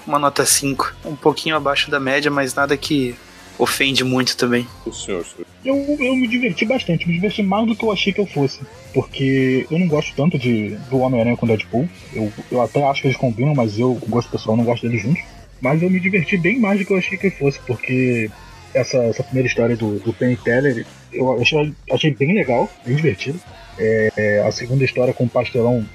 uma 0.08 0.18
nota 0.18 0.46
5, 0.46 0.96
um 1.06 1.16
pouquinho 1.16 1.56
abaixo 1.56 1.92
da 1.92 2.00
média, 2.00 2.32
mas 2.32 2.56
nada 2.56 2.76
que 2.76 3.16
ofende 3.60 4.04
muito 4.04 4.36
também. 4.38 4.66
o 4.86 4.92
senhor, 4.92 5.24
senhor. 5.26 5.46
Eu, 5.64 5.76
eu 6.00 6.16
me 6.16 6.28
diverti 6.28 6.66
bastante, 6.66 7.06
me 7.08 7.14
diverti 7.14 7.44
mais 7.44 7.68
do 7.68 7.76
que 7.76 7.84
eu 7.84 7.92
achei 7.92 8.14
que 8.14 8.22
eu 8.22 8.26
fosse. 8.26 8.62
Porque 8.94 9.68
eu 9.70 9.78
não 9.78 9.88
gosto 9.88 10.16
tanto 10.16 10.40
de, 10.40 10.70
do 10.90 11.00
Homem-Aranha 11.00 11.36
com 11.36 11.46
o 11.46 11.50
Deadpool. 11.50 11.88
Eu, 12.14 12.32
eu 12.50 12.62
até 12.62 12.82
acho 12.84 13.02
que 13.02 13.08
eles 13.08 13.18
combinam, 13.18 13.54
mas 13.54 13.78
eu, 13.78 13.94
gosto 14.08 14.32
pessoal, 14.32 14.56
não 14.56 14.64
gosto 14.64 14.88
deles 14.88 15.04
juntos. 15.04 15.22
Mas 15.62 15.84
eu 15.84 15.90
me 15.90 16.00
diverti 16.00 16.38
bem 16.38 16.58
mais 16.58 16.80
do 16.80 16.86
que 16.86 16.94
eu 16.94 16.98
achei 16.98 17.18
que 17.18 17.30
fosse, 17.30 17.60
porque 17.68 18.32
essa, 18.74 18.98
essa 18.98 19.24
primeira 19.24 19.48
história 19.48 19.76
do, 19.76 20.00
do 20.00 20.14
Penny 20.14 20.38
Teller 20.38 20.86
eu 21.12 21.42
achei, 21.42 21.74
achei 21.92 22.12
bem 22.12 22.34
legal, 22.34 22.70
bem 22.86 22.96
divertido. 22.96 23.40
É, 23.78 24.12
é, 24.16 24.40
a 24.42 24.52
segunda 24.52 24.86
história 24.86 25.14
com 25.14 25.26
o 25.26 25.30
pastelão 25.30 25.86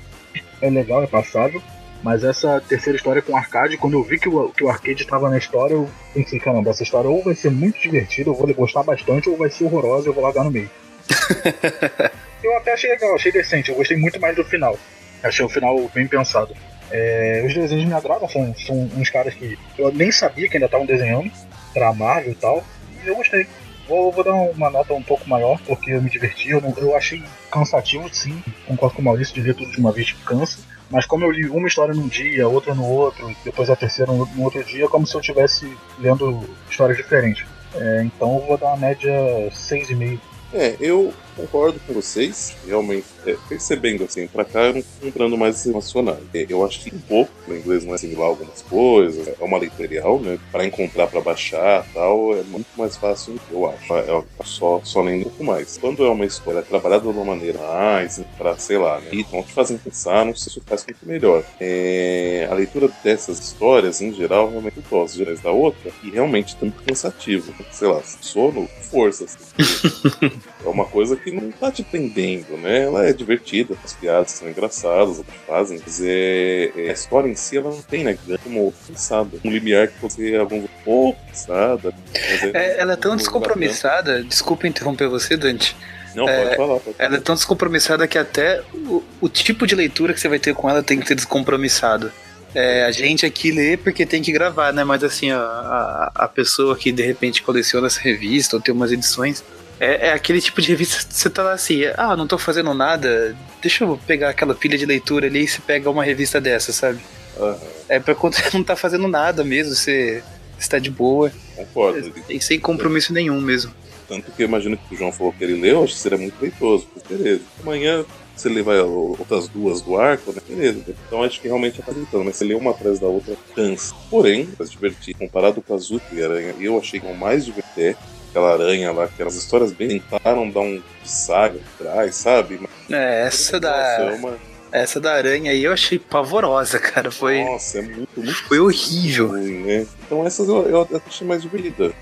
é 0.60 0.68
legal, 0.68 1.02
é 1.02 1.06
passável. 1.06 1.62
Mas 2.04 2.22
essa 2.22 2.60
terceira 2.60 2.98
história 2.98 3.22
com 3.22 3.32
o 3.32 3.36
arcade, 3.36 3.78
quando 3.78 3.94
eu 3.94 4.04
vi 4.04 4.18
que 4.18 4.28
o, 4.28 4.50
que 4.50 4.62
o 4.62 4.68
arcade 4.68 5.02
estava 5.02 5.30
na 5.30 5.38
história, 5.38 5.72
eu 5.72 5.88
pensei, 6.12 6.38
caramba, 6.38 6.68
essa 6.68 6.82
história 6.82 7.08
ou 7.08 7.22
vai 7.22 7.34
ser 7.34 7.50
muito 7.50 7.80
divertida, 7.80 8.28
eu 8.28 8.34
vou 8.34 8.46
gostar 8.52 8.82
bastante, 8.82 9.30
ou 9.30 9.38
vai 9.38 9.48
ser 9.48 9.64
horrorosa, 9.64 10.10
eu 10.10 10.12
vou 10.12 10.22
largar 10.22 10.44
no 10.44 10.50
meio. 10.50 10.68
eu 12.44 12.54
até 12.58 12.74
achei 12.74 12.90
legal, 12.90 13.14
achei 13.14 13.32
decente, 13.32 13.70
eu 13.70 13.76
gostei 13.76 13.96
muito 13.96 14.20
mais 14.20 14.36
do 14.36 14.44
final. 14.44 14.78
Achei 15.22 15.42
o 15.42 15.48
final 15.48 15.90
bem 15.94 16.06
pensado. 16.06 16.54
É, 16.90 17.42
os 17.46 17.54
desenhos 17.54 17.86
me 17.86 17.94
agradam, 17.94 18.28
são, 18.28 18.54
são 18.54 18.76
uns 18.98 19.08
caras 19.08 19.32
que 19.32 19.58
eu 19.78 19.90
nem 19.90 20.12
sabia 20.12 20.46
que 20.46 20.58
ainda 20.58 20.66
estavam 20.66 20.84
desenhando 20.84 21.32
pra 21.72 21.94
Marvel 21.94 22.32
e 22.32 22.34
tal, 22.34 22.62
e 23.02 23.08
eu 23.08 23.16
gostei. 23.16 23.46
Vou, 23.88 24.12
vou, 24.12 24.22
dar 24.22 24.34
uma 24.34 24.68
nota 24.68 24.92
um 24.92 25.02
pouco 25.02 25.26
maior, 25.26 25.58
porque 25.66 25.90
eu 25.90 26.02
me 26.02 26.10
diverti. 26.10 26.50
Eu, 26.50 26.60
não, 26.60 26.74
eu 26.76 26.94
achei 26.94 27.22
cansativo, 27.50 28.08
sim. 28.12 28.42
Concordo 28.66 28.96
com 28.96 29.02
o 29.02 29.04
Maurício 29.04 29.34
de 29.34 29.40
ler 29.40 29.54
tudo 29.54 29.72
de 29.72 29.78
uma 29.78 29.92
vez 29.92 30.12
que 30.12 30.22
cansa. 30.24 30.58
Mas 30.94 31.06
como 31.06 31.24
eu 31.24 31.30
li 31.32 31.48
uma 31.48 31.66
história 31.66 31.92
num 31.92 32.06
dia, 32.06 32.46
outra 32.46 32.72
no 32.72 32.84
outro, 32.84 33.34
depois 33.44 33.68
a 33.68 33.74
terceira 33.74 34.12
no, 34.12 34.28
outro 34.44 34.62
dia, 34.62 34.84
é 34.84 34.88
como 34.88 35.04
se 35.04 35.16
eu 35.16 35.20
estivesse 35.20 35.76
lendo 35.98 36.48
histórias 36.70 36.96
diferentes. 36.96 37.44
É, 37.74 38.04
então 38.04 38.36
eu 38.36 38.46
vou 38.46 38.56
dar 38.56 38.68
uma 38.68 38.76
média 38.76 39.10
6,5. 39.50 40.20
É, 40.52 40.76
eu 40.78 41.12
concordo 41.34 41.80
com 41.80 41.94
vocês. 41.94 42.56
Realmente, 42.64 43.06
é, 43.26 43.36
percebendo 43.48 44.04
assim, 44.04 44.26
pra 44.26 44.44
cá 44.44 44.60
eu 44.64 44.74
não 44.74 44.82
tô 44.82 45.06
comprando 45.06 45.36
mais 45.36 45.64
emocionais. 45.66 46.18
É, 46.32 46.46
eu 46.48 46.64
acho 46.64 46.80
que 46.80 46.94
um 46.94 47.00
pouco, 47.00 47.32
o 47.48 47.54
inglês 47.54 47.84
não 47.84 47.92
é 47.92 47.94
assimilar 47.94 48.28
algumas 48.28 48.62
coisas, 48.62 49.28
é 49.28 49.44
uma 49.44 49.58
leitorial, 49.58 50.20
né? 50.20 50.38
Pra 50.50 50.64
encontrar, 50.64 51.06
pra 51.06 51.20
baixar 51.20 51.86
tal, 51.92 52.36
é 52.36 52.42
muito 52.42 52.66
mais 52.76 52.96
fácil, 52.96 53.38
eu 53.50 53.68
acho. 53.68 53.94
É, 53.94 54.10
é 54.10 54.44
só, 54.44 54.80
só 54.84 55.02
nem 55.02 55.20
um 55.20 55.22
pouco 55.24 55.44
mais. 55.44 55.78
Quando 55.78 56.04
é 56.04 56.08
uma 56.08 56.24
história 56.24 56.62
trabalhada 56.62 57.02
de 57.02 57.08
uma 57.08 57.24
maneira 57.24 57.58
mais, 57.58 58.20
pra, 58.38 58.56
sei 58.56 58.78
lá, 58.78 59.00
né? 59.00 59.08
Então 59.12 59.42
te 59.42 59.52
fazem 59.52 59.76
pensar, 59.76 60.24
não 60.24 60.34
sei 60.34 60.52
se 60.52 60.60
faz 60.60 60.84
muito 60.86 61.06
melhor. 61.06 61.44
É, 61.60 62.48
a 62.50 62.54
leitura 62.54 62.88
dessas 63.02 63.38
histórias, 63.38 64.00
em 64.00 64.12
geral, 64.12 64.50
realmente 64.50 64.76
eu 64.76 64.82
gosto 64.88 65.16
de 65.16 65.34
da 65.42 65.50
outra, 65.50 65.90
e 66.02 66.10
realmente 66.10 66.56
é 66.60 66.64
muito 66.64 66.82
cansativo. 66.82 67.52
Sei 67.70 67.88
lá, 67.88 68.00
sono, 68.02 68.68
força. 68.90 69.24
Assim. 69.24 69.38
é 70.64 70.68
uma 70.68 70.84
coisa 70.84 71.16
que 71.16 71.30
não 71.30 71.50
tá 71.50 71.70
te 71.70 71.82
prendendo, 71.82 72.56
né? 72.58 72.82
Ela 72.84 73.06
é 73.06 73.12
divertida, 73.14 73.76
as 73.84 73.92
piadas 73.92 74.30
são 74.32 74.48
engraçadas, 74.48 75.18
o 75.18 75.24
que 75.24 75.38
fazem, 75.46 75.80
mas 75.84 76.00
é, 76.02 76.72
é, 76.76 76.90
a 76.90 76.92
história 76.92 77.28
em 77.28 77.34
si 77.34 77.56
ela 77.56 77.70
não 77.70 77.82
tem, 77.82 78.04
né? 78.04 78.16
Como 78.42 78.72
pensada. 78.86 79.38
Um 79.44 79.50
limiar 79.50 79.88
que 79.88 80.00
você 80.00 80.36
algum 80.36 80.58
um 80.58 80.68
pouco 80.84 81.20
pensada. 81.26 81.94
É, 82.12 82.48
é, 82.52 82.80
ela 82.80 82.94
é 82.94 82.96
tão 82.96 83.16
descompromissada, 83.16 84.22
desculpa 84.22 84.66
interromper 84.66 85.08
você, 85.08 85.36
Dante. 85.36 85.76
Não, 86.14 86.26
pode 86.26 86.38
é, 86.38 86.56
falar. 86.56 86.80
Pode 86.80 86.96
ela 86.98 87.16
é 87.16 87.20
tão 87.20 87.34
descompromissada 87.34 88.06
que 88.06 88.18
até 88.18 88.62
o, 88.72 89.02
o, 89.20 89.28
tipo 89.28 89.66
de 89.66 89.74
leitura 89.74 90.14
que 90.14 90.20
você 90.20 90.28
vai 90.28 90.38
ter 90.38 90.54
com 90.54 90.68
ela 90.70 90.82
tem 90.82 91.00
que 91.00 91.06
ser 91.08 91.14
descompromissado. 91.14 92.12
É, 92.54 92.84
a 92.84 92.92
gente 92.92 93.26
aqui 93.26 93.50
lê 93.50 93.76
porque 93.76 94.06
tem 94.06 94.22
que 94.22 94.30
gravar, 94.30 94.72
né? 94.72 94.84
Mas 94.84 95.02
assim, 95.02 95.30
a, 95.32 95.38
a, 95.38 96.12
a 96.14 96.28
pessoa 96.28 96.76
que 96.76 96.92
de 96.92 97.02
repente 97.02 97.42
coleciona 97.42 97.88
essa 97.88 98.00
revista 98.00 98.56
ou 98.56 98.62
tem 98.62 98.72
umas 98.72 98.92
edições, 98.92 99.42
é, 99.80 100.08
é, 100.08 100.12
aquele 100.12 100.40
tipo 100.40 100.60
de 100.60 100.68
revista 100.68 101.06
que 101.06 101.14
você 101.14 101.28
tá 101.28 101.42
lá 101.42 101.52
assim, 101.52 101.82
ah, 101.96 102.16
não 102.16 102.26
tô 102.26 102.38
fazendo 102.38 102.72
nada, 102.74 103.36
deixa 103.60 103.84
eu 103.84 103.98
pegar 104.06 104.30
aquela 104.30 104.54
pilha 104.54 104.78
de 104.78 104.86
leitura 104.86 105.26
ali 105.26 105.44
e 105.44 105.48
você 105.48 105.60
pega 105.60 105.90
uma 105.90 106.04
revista 106.04 106.40
dessa, 106.40 106.72
sabe? 106.72 107.00
Uhum. 107.36 107.56
É 107.88 107.98
pra 107.98 108.14
quando 108.14 108.34
você 108.36 108.56
não 108.56 108.64
tá 108.64 108.76
fazendo 108.76 109.08
nada 109.08 109.42
mesmo, 109.42 109.74
você 109.74 110.22
está 110.58 110.78
de 110.78 110.90
boa. 110.90 111.32
Concordo. 111.56 112.12
E 112.28 112.40
sem 112.40 112.58
compromisso 112.58 113.12
nenhum 113.12 113.40
mesmo. 113.40 113.72
Tanto 114.08 114.30
que 114.32 114.42
eu 114.42 114.46
imagino 114.46 114.76
que 114.76 114.94
o 114.94 114.98
João 114.98 115.10
falou 115.10 115.32
que 115.32 115.42
ele 115.42 115.60
leu, 115.60 115.82
acho 115.82 115.94
que 115.94 116.00
seria 116.00 116.18
muito 116.18 116.40
leitoso. 116.40 116.86
Beleza. 117.08 117.42
Amanhã 117.62 118.04
você 118.36 118.48
levar 118.48 118.82
outras 118.82 119.48
duas 119.48 119.80
do 119.80 119.96
arco, 119.96 120.32
né? 120.32 120.40
Beleza. 120.48 120.84
Então 121.06 121.22
acho 121.22 121.40
que 121.40 121.48
realmente 121.48 121.80
é 121.80 121.84
facilitando, 121.84 122.24
mas 122.24 122.36
você 122.36 122.44
lê 122.44 122.54
uma 122.54 122.72
atrás 122.72 122.98
da 122.98 123.06
outra, 123.06 123.36
cansa. 123.54 123.94
Porém, 124.10 124.46
pra 124.46 124.66
se 124.66 124.72
divertir, 124.72 125.14
comparado 125.14 125.62
com 125.62 125.74
a 125.74 125.78
Zuta 125.78 126.06
e 126.12 126.22
Aranha, 126.22 126.54
eu 126.60 126.78
achei 126.78 127.00
que 127.00 127.06
é 127.06 127.10
o 127.10 127.16
mais 127.16 127.44
divertido 127.44 127.96
aquela 128.34 128.52
aranha 128.52 128.90
lá, 128.90 129.04
aquelas 129.04 129.36
histórias 129.36 129.70
bem 129.70 130.00
tentaram 130.00 130.50
dar 130.50 130.60
um 130.60 130.82
saga 131.04 131.60
atrás, 131.78 132.16
sabe? 132.16 132.60
É, 132.90 133.26
essa 133.26 133.60
da. 133.60 133.76
É 133.76 134.12
uma 134.14 134.36
essa 134.72 135.00
da 135.00 135.12
aranha 135.12 135.52
aí 135.52 135.62
eu 135.62 135.72
achei 135.72 136.00
pavorosa, 136.00 136.80
cara. 136.80 137.08
Foi. 137.08 137.44
Nossa, 137.44 137.78
é 137.78 137.82
muito, 137.82 138.08
muito. 138.16 138.44
Foi 138.48 138.58
horrível. 138.58 139.28
Ruim, 139.28 139.62
né? 139.62 139.86
Então 140.04 140.26
essas 140.26 140.48
eu, 140.48 140.68
eu 140.68 141.02
achei 141.06 141.26
mais 141.26 141.42
divertida. 141.42 141.92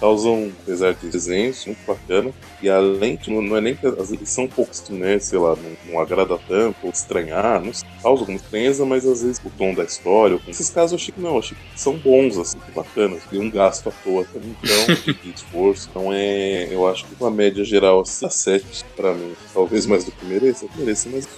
Causam, 0.00 0.52
apesar 0.62 0.94
de 0.94 1.08
desenhos, 1.08 1.64
muito 1.66 1.84
bacana. 1.86 2.32
E 2.62 2.68
além 2.68 3.16
de, 3.16 3.30
não 3.30 3.56
é 3.56 3.60
nem 3.60 3.74
que 3.74 3.86
as 3.86 4.12
eles 4.12 4.28
são 4.28 4.44
um 4.44 4.48
pouco, 4.48 4.70
né, 4.90 5.18
sei 5.18 5.38
lá, 5.38 5.56
não, 5.56 5.92
não 5.92 6.00
agrada 6.00 6.38
tanto, 6.46 6.76
ou 6.82 6.90
estranhar, 6.90 7.62
não 7.62 7.72
causa 8.02 8.22
alguma 8.22 8.36
estranheza, 8.36 8.84
mas 8.84 9.06
às 9.06 9.22
vezes 9.22 9.40
o 9.44 9.50
tom 9.50 9.74
da 9.74 9.84
história. 9.84 10.38
Nesses 10.46 10.70
casos 10.70 10.92
eu 10.92 10.96
achei 10.96 11.14
que 11.14 11.20
não, 11.20 11.32
eu 11.32 11.38
achei 11.38 11.56
que 11.56 11.80
são 11.80 11.96
bons, 11.96 12.38
assim, 12.38 12.58
bacanas. 12.74 13.22
E 13.32 13.38
um 13.38 13.50
gasto 13.50 13.88
à 13.88 13.92
toa 13.92 14.24
também, 14.32 14.54
então, 14.62 15.14
de 15.22 15.30
esforço. 15.30 15.88
Então 15.90 16.12
é. 16.12 16.68
Eu 16.70 16.86
acho 16.86 17.04
que 17.04 17.14
uma 17.20 17.30
média 17.30 17.64
geral 17.64 18.00
assim, 18.00 18.26
a 18.26 18.30
7 18.30 18.84
pra 18.96 19.14
mim. 19.14 19.34
Talvez 19.52 19.86
mais 19.86 20.04
do 20.04 20.12
que 20.12 20.24
mereça, 20.26 20.66
mereça, 20.76 21.08
mas. 21.10 21.28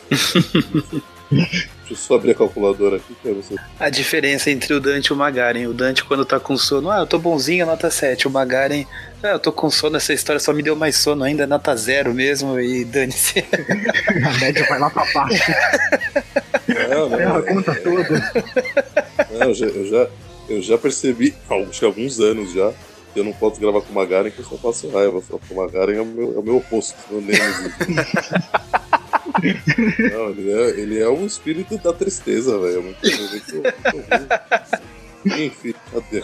Deixa 1.31 1.69
eu 1.91 1.97
só 1.97 2.15
abrir 2.15 2.33
a 2.33 2.35
calculadora 2.35 2.97
aqui 2.97 3.15
pra 3.23 3.33
você. 3.33 3.55
A 3.79 3.91
diferença 3.91 4.51
entre 4.51 4.75
o 4.75 4.81
Dante 4.81 5.07
e 5.07 5.13
o 5.13 5.17
Magaren. 5.17 5.67
O 5.67 5.75
Dante, 5.75 6.05
quando 6.05 6.25
tá 6.25 6.39
com 6.39 6.57
sono, 6.57 6.91
ah, 6.91 7.01
eu 7.01 7.07
tô 7.07 7.19
bonzinho, 7.19 7.67
nota 7.67 7.91
7. 7.91 8.27
O 8.27 8.31
Magaren, 8.31 8.85
ah, 9.23 9.29
eu 9.29 9.39
tô 9.39 9.53
com 9.53 9.71
sono, 9.71 9.97
essa 9.97 10.13
história 10.13 10.41
só 10.41 10.53
me 10.53 10.63
deu 10.63 10.77
mais 10.77 10.97
sono 10.97 11.25
ainda, 11.25 11.47
nota 11.47 11.75
0 11.77 12.15
mesmo, 12.15 12.59
e 12.61 12.85
dane-se. 12.85 13.45
a 14.25 14.39
média 14.39 14.67
vai 14.69 14.79
lá 14.79 14.91
pra 14.91 15.05
baixo. 15.13 15.53
Não, 16.91 17.09
não, 17.09 17.19
é 17.19 17.25
a 17.25 17.43
conta 17.43 17.75
toda. 17.75 18.33
Não, 19.33 19.49
eu 19.49 19.55
já, 19.55 19.67
eu 19.67 19.87
já, 19.87 20.09
eu 20.49 20.63
já 20.63 20.79
percebi, 20.79 21.35
acho 21.49 21.79
que 21.79 21.85
há 21.85 21.89
alguns 21.89 22.21
anos 22.21 22.53
já, 22.53 22.73
que 23.13 23.21
eu 23.21 23.25
não 23.25 23.33
posso 23.33 23.61
gravar 23.61 23.81
com 23.81 23.93
o 23.93 23.95
Magaren 23.95 24.31
que 24.31 24.41
eu 24.41 24.45
só 24.45 24.57
faço 24.57 24.91
raiva. 24.91 25.23
O 25.51 25.55
Magaren 25.55 25.97
é 25.97 26.01
o 26.03 26.07
meu, 26.07 26.37
é 26.37 26.39
o 26.39 26.43
meu 26.43 26.57
oposto, 26.59 26.97
meu 27.11 27.21
Nemesis. 27.21 27.73
Não, 30.13 30.31
ele 30.31 30.53
é, 30.53 30.81
ele 30.81 31.01
é 31.01 31.09
um 31.09 31.27
espírito 31.27 31.77
da 31.79 31.93
tristeza, 31.93 32.59
velho. 32.59 32.83
Muito, 32.83 32.99
muito, 33.03 33.55
muito 33.55 33.77
Enfim, 35.27 35.75
cadê 35.93 36.23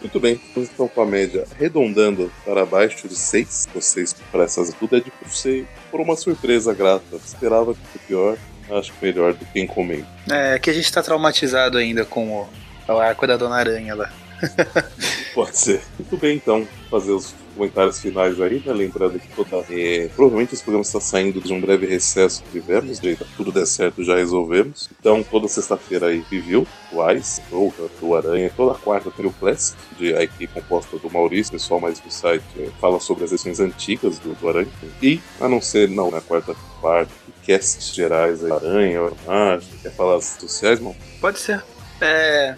Muito 0.00 0.20
bem, 0.20 0.40
então 0.56 0.86
com 0.86 1.02
a 1.02 1.06
média 1.06 1.44
arredondando 1.56 2.30
para 2.44 2.64
baixo 2.64 3.08
de 3.08 3.16
6, 3.16 3.68
vocês 3.74 4.14
para 4.30 4.44
essas 4.44 4.72
tudo 4.74 4.96
é 4.96 5.00
de 5.00 5.10
por 5.10 5.28
ser 5.28 5.66
por 5.90 6.00
uma 6.00 6.16
surpresa 6.16 6.72
grata. 6.72 7.16
Esperava 7.16 7.74
que 7.74 7.80
fosse 7.80 7.98
pior, 8.06 8.38
acho 8.70 8.92
melhor 9.02 9.34
do 9.34 9.44
que 9.44 9.60
encomenda. 9.60 10.06
É, 10.30 10.58
que 10.58 10.70
a 10.70 10.72
gente 10.72 10.90
tá 10.92 11.02
traumatizado 11.02 11.78
ainda 11.78 12.04
com 12.04 12.28
o, 12.30 12.48
o 12.88 12.98
arco 12.98 13.26
da 13.26 13.36
Dona 13.36 13.56
Aranha 13.56 13.94
lá. 13.94 14.12
Pode 15.34 15.58
ser. 15.58 15.80
Muito 15.98 16.16
bem, 16.16 16.36
então, 16.36 16.66
fazer 16.88 17.10
os 17.10 17.34
comentários 17.58 17.98
finais 17.98 18.40
aí, 18.40 18.62
né? 18.64 18.72
Lembrando 18.72 19.18
que 19.18 19.28
toda, 19.34 19.64
é, 19.68 20.08
provavelmente 20.14 20.54
esse 20.54 20.62
programa 20.62 20.82
está 20.82 21.00
saindo 21.00 21.40
de 21.40 21.52
um 21.52 21.60
breve 21.60 21.86
recesso 21.86 22.42
que 22.44 22.60
tivemos, 22.60 23.00
de 23.00 23.18
tudo 23.36 23.50
der 23.50 23.66
certo 23.66 24.04
já 24.04 24.14
resolvemos. 24.14 24.88
Então, 24.98 25.22
toda 25.22 25.48
sexta-feira 25.48 26.06
aí, 26.06 26.24
review, 26.30 26.66
o 26.92 27.10
Ice, 27.10 27.42
ou 27.50 27.74
do 28.00 28.14
Aranha, 28.14 28.50
toda 28.56 28.78
quarta 28.78 29.10
tem 29.10 29.26
o 29.26 29.32
Classic, 29.32 29.76
de 29.98 30.14
a 30.14 30.22
equipe 30.22 30.48
composta 30.54 30.96
do 30.98 31.10
Maurício, 31.10 31.52
pessoal 31.52 31.80
mais 31.80 31.98
do 31.98 32.10
site, 32.10 32.44
é, 32.58 32.68
fala 32.80 33.00
sobre 33.00 33.24
as 33.24 33.32
edições 33.32 33.58
antigas 33.58 34.18
do, 34.20 34.34
do 34.34 34.48
Aranha. 34.48 34.68
E, 35.02 35.20
a 35.40 35.48
não 35.48 35.60
ser, 35.60 35.88
não, 35.88 36.10
na 36.10 36.20
quarta 36.20 36.54
parte, 36.80 37.12
casts 37.44 37.92
gerais 37.92 38.44
aí, 38.44 38.52
Aranha, 38.52 39.00
Aranha, 39.26 39.60
quer 39.82 39.92
falar 39.92 40.16
as 40.16 40.36
sociais, 40.38 40.80
não? 40.80 40.94
Pode 41.20 41.40
ser. 41.40 41.62
É, 42.00 42.54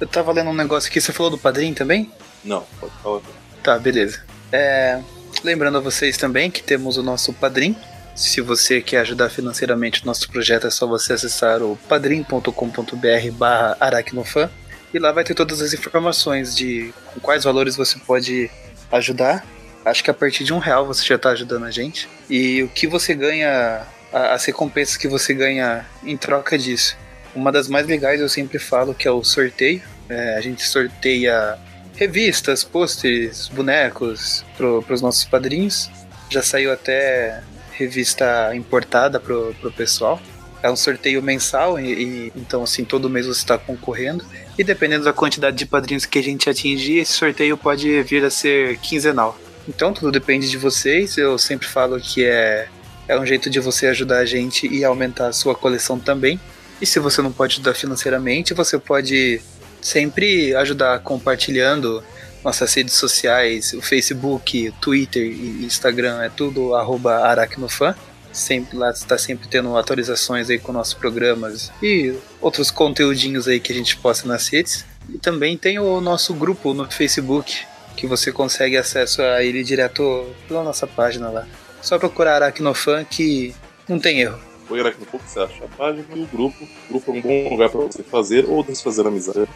eu 0.00 0.08
tava 0.08 0.32
lendo 0.32 0.50
um 0.50 0.54
negócio 0.54 0.90
aqui, 0.90 1.00
você 1.00 1.12
falou 1.12 1.30
do 1.30 1.38
padrinho 1.38 1.74
também? 1.74 2.10
Não, 2.44 2.64
pode 2.80 2.92
falar. 3.02 3.43
Tá, 3.64 3.78
beleza. 3.78 4.22
É, 4.52 5.00
lembrando 5.42 5.78
a 5.78 5.80
vocês 5.80 6.18
também 6.18 6.50
que 6.50 6.62
temos 6.62 6.98
o 6.98 7.02
nosso 7.02 7.32
padrinho. 7.32 7.74
Se 8.14 8.42
você 8.42 8.82
quer 8.82 8.98
ajudar 8.98 9.30
financeiramente 9.30 10.02
o 10.02 10.06
nosso 10.06 10.30
projeto, 10.30 10.66
é 10.66 10.70
só 10.70 10.86
você 10.86 11.14
acessar 11.14 11.62
o 11.62 11.74
padrim.com.br 11.88 13.32
barra 13.32 13.74
aracnofan 13.80 14.50
e 14.92 14.98
lá 14.98 15.12
vai 15.12 15.24
ter 15.24 15.34
todas 15.34 15.62
as 15.62 15.72
informações 15.72 16.54
de 16.54 16.92
com 17.06 17.20
quais 17.20 17.42
valores 17.42 17.74
você 17.74 17.98
pode 17.98 18.50
ajudar. 18.92 19.42
Acho 19.82 20.04
que 20.04 20.10
a 20.10 20.14
partir 20.14 20.44
de 20.44 20.52
um 20.52 20.58
real 20.58 20.86
você 20.86 21.02
já 21.02 21.14
está 21.14 21.30
ajudando 21.30 21.64
a 21.64 21.70
gente. 21.70 22.06
E 22.28 22.62
o 22.62 22.68
que 22.68 22.86
você 22.86 23.14
ganha, 23.14 23.86
as 24.12 24.44
recompensas 24.44 24.98
que 24.98 25.08
você 25.08 25.32
ganha 25.32 25.86
em 26.04 26.18
troca 26.18 26.58
disso. 26.58 26.98
Uma 27.34 27.50
das 27.50 27.66
mais 27.66 27.86
legais 27.86 28.20
eu 28.20 28.28
sempre 28.28 28.58
falo 28.58 28.94
que 28.94 29.08
é 29.08 29.10
o 29.10 29.24
sorteio. 29.24 29.82
É, 30.06 30.36
a 30.36 30.40
gente 30.42 30.62
sorteia 30.62 31.58
revistas, 31.96 32.64
pôsteres, 32.64 33.48
bonecos 33.48 34.44
para 34.56 34.94
os 34.94 35.02
nossos 35.02 35.24
padrinhos. 35.24 35.90
Já 36.30 36.42
saiu 36.42 36.72
até 36.72 37.42
revista 37.72 38.54
importada 38.54 39.20
pro, 39.20 39.54
pro 39.60 39.72
pessoal. 39.72 40.20
É 40.62 40.70
um 40.70 40.76
sorteio 40.76 41.22
mensal 41.22 41.78
e, 41.78 41.92
e 41.92 42.32
então 42.34 42.62
assim 42.62 42.84
todo 42.84 43.10
mês 43.10 43.26
você 43.26 43.40
está 43.40 43.58
concorrendo 43.58 44.24
e 44.56 44.64
dependendo 44.64 45.04
da 45.04 45.12
quantidade 45.12 45.56
de 45.56 45.66
padrinhos 45.66 46.06
que 46.06 46.18
a 46.18 46.22
gente 46.22 46.48
atingir, 46.48 46.98
esse 46.98 47.12
sorteio 47.12 47.56
pode 47.56 48.02
vir 48.02 48.24
a 48.24 48.30
ser 48.30 48.78
quinzenal. 48.78 49.38
Então 49.68 49.92
tudo 49.92 50.10
depende 50.10 50.48
de 50.48 50.56
vocês. 50.56 51.18
Eu 51.18 51.38
sempre 51.38 51.68
falo 51.68 52.00
que 52.00 52.24
é 52.24 52.68
é 53.06 53.18
um 53.18 53.26
jeito 53.26 53.50
de 53.50 53.60
você 53.60 53.86
ajudar 53.88 54.18
a 54.18 54.24
gente 54.24 54.66
e 54.66 54.82
aumentar 54.82 55.28
a 55.28 55.32
sua 55.32 55.54
coleção 55.54 55.98
também. 55.98 56.40
E 56.80 56.86
se 56.86 56.98
você 56.98 57.22
não 57.22 57.30
pode 57.30 57.54
ajudar 57.54 57.74
financeiramente, 57.74 58.54
você 58.54 58.78
pode 58.78 59.40
sempre 59.84 60.56
ajudar 60.56 60.98
compartilhando 61.00 62.02
nossas 62.42 62.72
redes 62.74 62.94
sociais, 62.94 63.72
o 63.74 63.82
Facebook, 63.82 64.72
Twitter 64.80 65.22
e 65.22 65.64
Instagram, 65.64 66.22
é 66.22 66.28
tudo 66.28 66.74
aracnofan. 66.74 67.94
Sempre 68.32 68.76
lá 68.76 68.90
está 68.90 69.16
sempre 69.16 69.46
tendo 69.46 69.76
atualizações 69.76 70.50
aí 70.50 70.58
com 70.58 70.72
nossos 70.72 70.94
programas 70.94 71.70
e 71.80 72.14
outros 72.40 72.70
conteúdinhos 72.70 73.46
aí 73.46 73.60
que 73.60 73.72
a 73.72 73.74
gente 73.74 73.96
posta 73.96 74.26
nas 74.26 74.48
redes. 74.48 74.84
E 75.08 75.18
também 75.18 75.56
tem 75.56 75.78
o 75.78 76.00
nosso 76.00 76.34
grupo 76.34 76.74
no 76.74 76.90
Facebook, 76.90 77.64
que 77.96 78.06
você 78.06 78.32
consegue 78.32 78.76
acesso 78.76 79.22
a 79.22 79.44
ele 79.44 79.62
direto 79.62 80.26
pela 80.48 80.64
nossa 80.64 80.86
página 80.86 81.28
lá. 81.28 81.46
Só 81.80 81.98
procurar 81.98 82.42
Aracnofan 82.42 83.04
que 83.04 83.54
não 83.88 84.00
tem 84.00 84.20
erro. 84.20 84.53
Foi 84.66 84.80
Aracnofan 84.80 85.18
que 85.18 85.30
você 85.30 85.40
acha 85.40 85.64
a 85.64 85.68
página 85.68 86.04
e 86.14 86.22
o 86.22 86.26
grupo. 86.26 86.64
O 86.64 86.68
grupo 86.92 87.10
é 87.10 87.14
um 87.14 87.20
bom 87.20 87.50
lugar 87.50 87.70
para 87.70 87.80
você 87.80 88.02
fazer 88.02 88.46
ou 88.46 88.62
desfazer 88.62 89.06
amizade. 89.06 89.40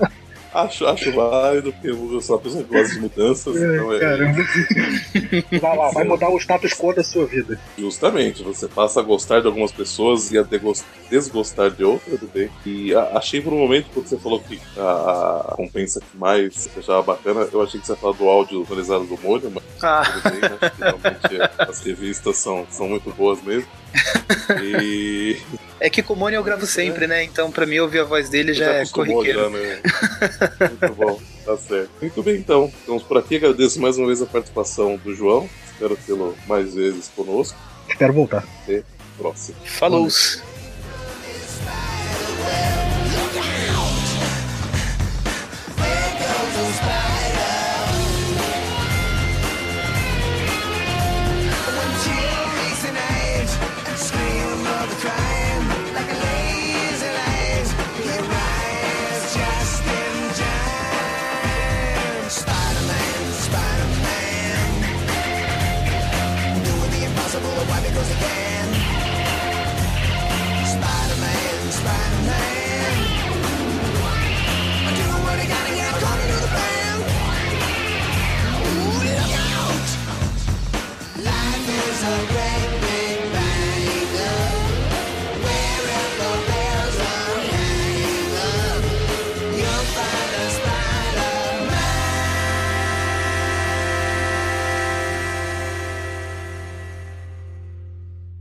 é... 0.00 0.10
Acho, 0.52 0.84
acho 0.86 1.12
válido, 1.12 1.72
porque 1.72 1.88
eu 1.90 2.20
sou 2.20 2.36
uma 2.36 2.42
pessoa 2.42 2.64
que 2.64 2.74
gosta 2.74 2.94
de 2.94 3.00
mudanças. 3.00 3.56
É, 3.56 3.74
então 3.74 3.92
é... 3.94 4.00
Caramba. 4.00 4.42
vai 5.60 5.76
lá, 5.76 5.90
vai 5.90 6.04
mudar 6.04 6.28
o 6.28 6.38
status 6.38 6.72
quo 6.72 6.92
da 6.92 7.04
sua 7.04 7.24
vida. 7.24 7.58
Justamente, 7.78 8.42
você 8.42 8.66
passa 8.66 8.98
a 8.98 9.02
gostar 9.02 9.40
de 9.40 9.46
algumas 9.46 9.70
pessoas 9.70 10.32
e 10.32 10.38
a 10.38 10.44
desgostar 11.08 11.70
de 11.70 11.84
outras, 11.84 12.18
tudo 12.18 12.30
bem. 12.32 12.50
E 12.66 12.92
achei 12.94 13.40
por 13.40 13.52
um 13.52 13.58
momento, 13.58 13.86
quando 13.94 14.08
você 14.08 14.18
falou 14.18 14.40
que 14.40 14.60
a, 14.76 15.52
a 15.52 15.54
compensa 15.54 16.00
que 16.00 16.16
mais 16.16 16.68
achava 16.76 17.02
bacana, 17.02 17.48
eu 17.52 17.62
achei 17.62 17.80
que 17.80 17.86
você 17.86 17.92
ia 17.92 17.98
falar 17.98 18.16
do 18.16 18.28
áudio 18.28 18.62
atualizado 18.62 19.04
do 19.04 19.18
Molho, 19.22 19.52
mas 19.54 19.62
ah. 19.82 20.02
bem, 20.28 20.40
né? 20.40 20.58
Realmente 20.78 21.54
as 21.58 21.80
revistas 21.80 22.36
são, 22.36 22.66
são 22.70 22.88
muito 22.88 23.10
boas 23.10 23.42
mesmo. 23.42 23.68
E. 24.62 25.40
É 25.78 25.88
que 25.88 26.02
com 26.02 26.14
o 26.14 26.16
Mônio 26.16 26.38
eu 26.38 26.42
gravo 26.44 26.66
sempre, 26.66 27.04
é. 27.04 27.08
né? 27.08 27.24
Então 27.24 27.50
pra 27.50 27.66
mim 27.66 27.78
ouvir 27.78 28.00
a 28.00 28.04
voz 28.04 28.28
dele 28.28 28.52
já, 28.52 28.66
já 28.66 28.72
é 28.72 28.86
corriqueiro. 28.86 29.40
Já, 29.40 29.50
né? 29.50 29.80
Muito 30.80 30.94
bom, 30.94 31.20
tá 31.44 31.56
certo. 31.56 31.90
Muito 32.00 32.22
bem, 32.22 32.36
então. 32.36 32.66
Estamos 32.66 33.02
por 33.04 33.18
aqui. 33.18 33.36
Agradeço 33.36 33.80
mais 33.80 33.96
uma 33.96 34.06
vez 34.06 34.20
a 34.20 34.26
participação 34.26 34.96
do 34.96 35.14
João. 35.14 35.48
Espero 35.72 35.96
tê-lo 36.04 36.36
mais 36.46 36.74
vezes 36.74 37.08
conosco. 37.14 37.56
Espero 37.88 38.12
voltar. 38.12 38.44
Até 38.64 38.82
próximo. 39.16 39.56
Falou! 39.64 40.04
Life 40.04 40.59